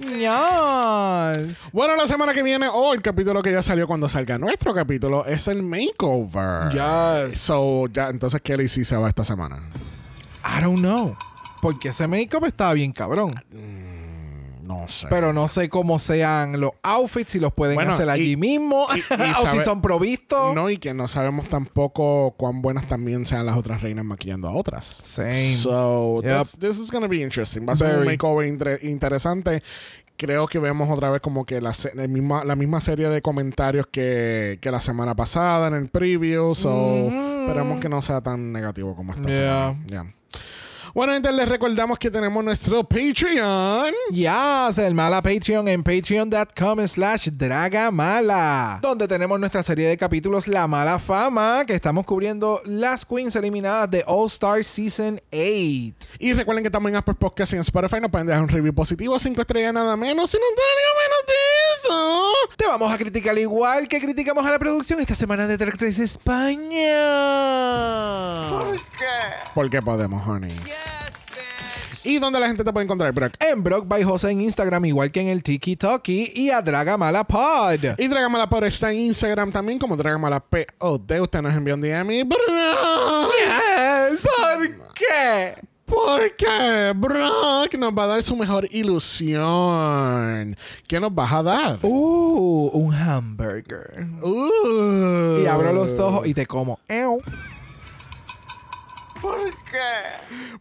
Yes. 0.00 1.56
Bueno, 1.72 1.96
la 1.96 2.06
semana 2.06 2.34
que 2.34 2.42
viene, 2.42 2.68
o 2.70 2.92
el 2.92 3.00
capítulo 3.00 3.42
que 3.42 3.52
ya 3.52 3.62
salió 3.62 3.86
cuando 3.86 4.06
salga 4.06 4.36
nuestro 4.36 4.74
capítulo, 4.74 5.24
es 5.24 5.48
el 5.48 5.62
makeover. 5.62 6.72
Yes. 6.72 7.40
So, 7.40 7.86
ya, 7.86 8.10
entonces, 8.10 8.42
Kelly 8.42 8.68
sí 8.68 8.84
se 8.84 8.96
va 8.96 9.08
esta 9.08 9.24
semana. 9.24 9.62
I 10.44 10.60
don't 10.62 10.80
know. 10.80 11.16
Porque 11.62 11.88
ese 11.88 12.06
make-up 12.06 12.44
estaba 12.44 12.74
bien 12.74 12.92
cabrón. 12.92 13.34
No 14.70 14.86
sé. 14.88 15.06
Pero 15.10 15.32
no 15.32 15.48
sé 15.48 15.68
cómo 15.68 15.98
sean 15.98 16.60
los 16.60 16.70
outfits, 16.82 17.32
si 17.32 17.40
los 17.40 17.52
pueden 17.52 17.74
Bueno, 17.74 17.92
hacer 17.92 18.08
allí 18.08 18.32
y- 18.32 18.36
mismo, 18.36 18.86
y- 18.94 18.98
y 19.00 19.02
o 19.48 19.52
si 19.52 19.58
son 19.64 19.82
provistos. 19.82 20.54
No, 20.54 20.70
y 20.70 20.78
que 20.78 20.94
no 20.94 21.08
sabemos 21.08 21.48
tampoco 21.48 22.34
cuán 22.36 22.62
buenas 22.62 22.86
también 22.88 23.26
sean 23.26 23.46
las 23.46 23.56
otras 23.56 23.82
reinas 23.82 24.04
maquillando 24.04 24.48
a 24.48 24.52
otras. 24.52 24.84
Same. 24.84 25.56
So, 25.56 26.16
Yep. 26.22 26.38
this, 26.38 26.58
this 26.58 26.78
is 26.78 26.90
going 26.90 27.02
to 27.02 27.08
be 27.08 27.20
interesting. 27.22 27.66
Va 27.68 27.72
a 27.72 27.76
ser 27.76 27.98
un 27.98 28.04
makeover 28.06 28.46
inter- 28.46 28.78
interesante. 28.84 29.62
Creo 30.16 30.46
que 30.46 30.58
vemos 30.58 30.88
otra 30.90 31.08
vez 31.10 31.20
como 31.22 31.46
que 31.46 31.60
la, 31.62 31.72
misma, 32.06 32.44
la 32.44 32.54
misma 32.54 32.80
serie 32.82 33.08
de 33.08 33.22
comentarios 33.22 33.86
que, 33.90 34.58
que 34.60 34.70
la 34.70 34.80
semana 34.82 35.16
pasada 35.16 35.68
en 35.68 35.74
el 35.74 35.88
preview. 35.88 36.54
So, 36.54 37.08
esperamos 37.40 37.80
que 37.80 37.88
no 37.88 38.02
sea 38.02 38.20
tan 38.20 38.52
negativo 38.52 38.94
como 38.94 39.12
esta 39.14 39.26
Yeah. 39.28 39.38
semana. 39.38 39.86
Yeah. 39.88 40.14
Bueno, 40.92 41.14
entonces 41.14 41.38
les 41.38 41.48
recordamos 41.48 41.98
que 41.98 42.10
tenemos 42.10 42.42
nuestro 42.42 42.82
Patreon. 42.82 43.92
Ya, 44.10 44.70
el 44.76 44.94
Mala 44.94 45.22
Patreon 45.22 45.68
en 45.68 45.84
patreon.com 45.84 46.86
slash 46.88 47.28
dragamala, 47.28 48.80
donde 48.82 49.06
tenemos 49.06 49.38
nuestra 49.38 49.62
serie 49.62 49.86
de 49.86 49.96
capítulos 49.96 50.48
La 50.48 50.66
Mala 50.66 50.98
Fama, 50.98 51.64
que 51.64 51.74
estamos 51.74 52.04
cubriendo 52.04 52.60
las 52.64 53.04
queens 53.04 53.36
eliminadas 53.36 53.90
de 53.90 54.02
All 54.06 54.26
Star 54.26 54.64
Season 54.64 55.20
8. 55.30 56.10
Y 56.18 56.32
recuerden 56.32 56.64
que 56.64 56.70
también 56.70 56.94
en 56.94 56.98
Apple 56.98 57.14
Podcast 57.14 57.52
y 57.52 57.56
en 57.56 57.60
Spotify 57.60 58.00
nos 58.00 58.10
pueden 58.10 58.26
dejar 58.26 58.42
un 58.42 58.48
review 58.48 58.74
positivo, 58.74 59.16
5 59.16 59.40
estrellas 59.40 59.72
nada 59.72 59.96
menos, 59.96 60.34
y 60.34 60.38
no 60.38 60.44
tenía 60.44 60.90
menos 61.02 61.26
de 61.26 61.59
eso. 61.90 62.32
Te 62.56 62.66
vamos 62.66 62.92
a 62.92 62.98
criticar 62.98 63.36
igual 63.38 63.88
que 63.88 64.00
criticamos 64.00 64.44
a 64.44 64.50
la 64.50 64.58
producción 64.58 65.00
esta 65.00 65.14
semana 65.14 65.46
de 65.46 65.56
Drag 65.56 65.74
Race 65.80 66.02
España. 66.02 66.96
Porque 69.54 69.82
podemos, 69.82 70.26
honey. 70.26 70.54
¿Y 72.02 72.18
dónde 72.18 72.40
la 72.40 72.46
gente 72.46 72.64
te 72.64 72.72
puede 72.72 72.84
encontrar, 72.84 73.12
Brock? 73.12 73.34
En 73.40 73.62
Brock 73.62 73.86
by 73.86 74.02
Jose 74.02 74.30
en 74.30 74.40
Instagram, 74.40 74.86
igual 74.86 75.12
que 75.12 75.20
en 75.20 75.28
el 75.28 75.42
Tiki 75.42 75.76
Toki 75.76 76.32
y 76.34 76.50
a 76.50 76.62
Dragamala 76.62 77.24
Pod. 77.24 77.98
Y 77.98 78.08
Dragamala 78.08 78.48
por 78.48 78.64
está 78.64 78.90
en 78.90 79.00
Instagram 79.00 79.52
también 79.52 79.78
como 79.78 79.96
Dragamala 79.96 80.40
POD. 80.40 81.20
Usted 81.20 81.42
nos 81.42 81.54
envió 81.54 81.74
un 81.74 81.82
DM 81.82 82.10
y... 82.10 82.22
Brock, 82.22 82.40
Yes, 83.38 84.20
¿por 84.22 84.94
qué? 84.94 85.69
¿Por 85.90 86.36
qué? 86.36 86.92
Brock 86.94 87.74
nos 87.76 87.92
va 87.92 88.04
a 88.04 88.06
dar 88.06 88.22
su 88.22 88.36
mejor 88.36 88.68
ilusión. 88.70 90.56
¿Qué 90.86 91.00
nos 91.00 91.12
vas 91.12 91.32
a 91.32 91.42
dar? 91.42 91.78
Uh, 91.82 92.70
un 92.72 92.94
hamburger. 92.94 94.06
Uh. 94.22 95.42
Y 95.42 95.46
abro 95.46 95.72
los 95.72 95.98
ojos 95.98 96.28
y 96.28 96.34
te 96.34 96.46
como. 96.46 96.78
Ew. 96.88 97.20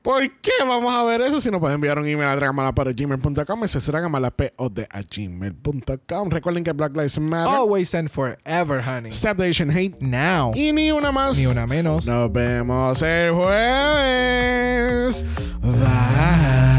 ¿Por 0.01 0.22
qué 0.41 0.51
vamos 0.66 0.93
a 0.95 1.03
ver 1.03 1.22
eso? 1.22 1.41
Si 1.41 1.51
nos 1.51 1.60
pueden 1.60 1.76
enviar 1.76 1.99
un 1.99 2.07
email 2.07 2.30
a 2.30 2.36
dragamalapod.gmail.com 2.36 3.64
ese 3.64 3.78
es 3.80 3.86
dragamalapod 3.88 4.80
a 4.89 5.01
gmail.com 5.01 6.30
Recuerden 6.30 6.64
que 6.64 6.72
Black 6.72 6.95
Lives 6.95 7.20
Matter 7.20 7.53
Always 7.53 7.93
and 7.95 8.10
forever, 8.10 8.82
honey. 8.82 9.12
Stop 9.12 9.38
the 9.38 9.49
Asian 9.49 9.70
Hate 9.70 9.97
Now. 10.01 10.51
y 10.55 10.72
ni 10.74 10.91
una 10.91 11.12
más 11.12 11.38
Ni 11.38 11.45
una 11.47 11.68
menos. 11.68 12.05
Nos 12.07 12.32
vemos 12.32 13.01
el 13.01 13.34
jueves 13.34 15.26
Bye 15.62 16.78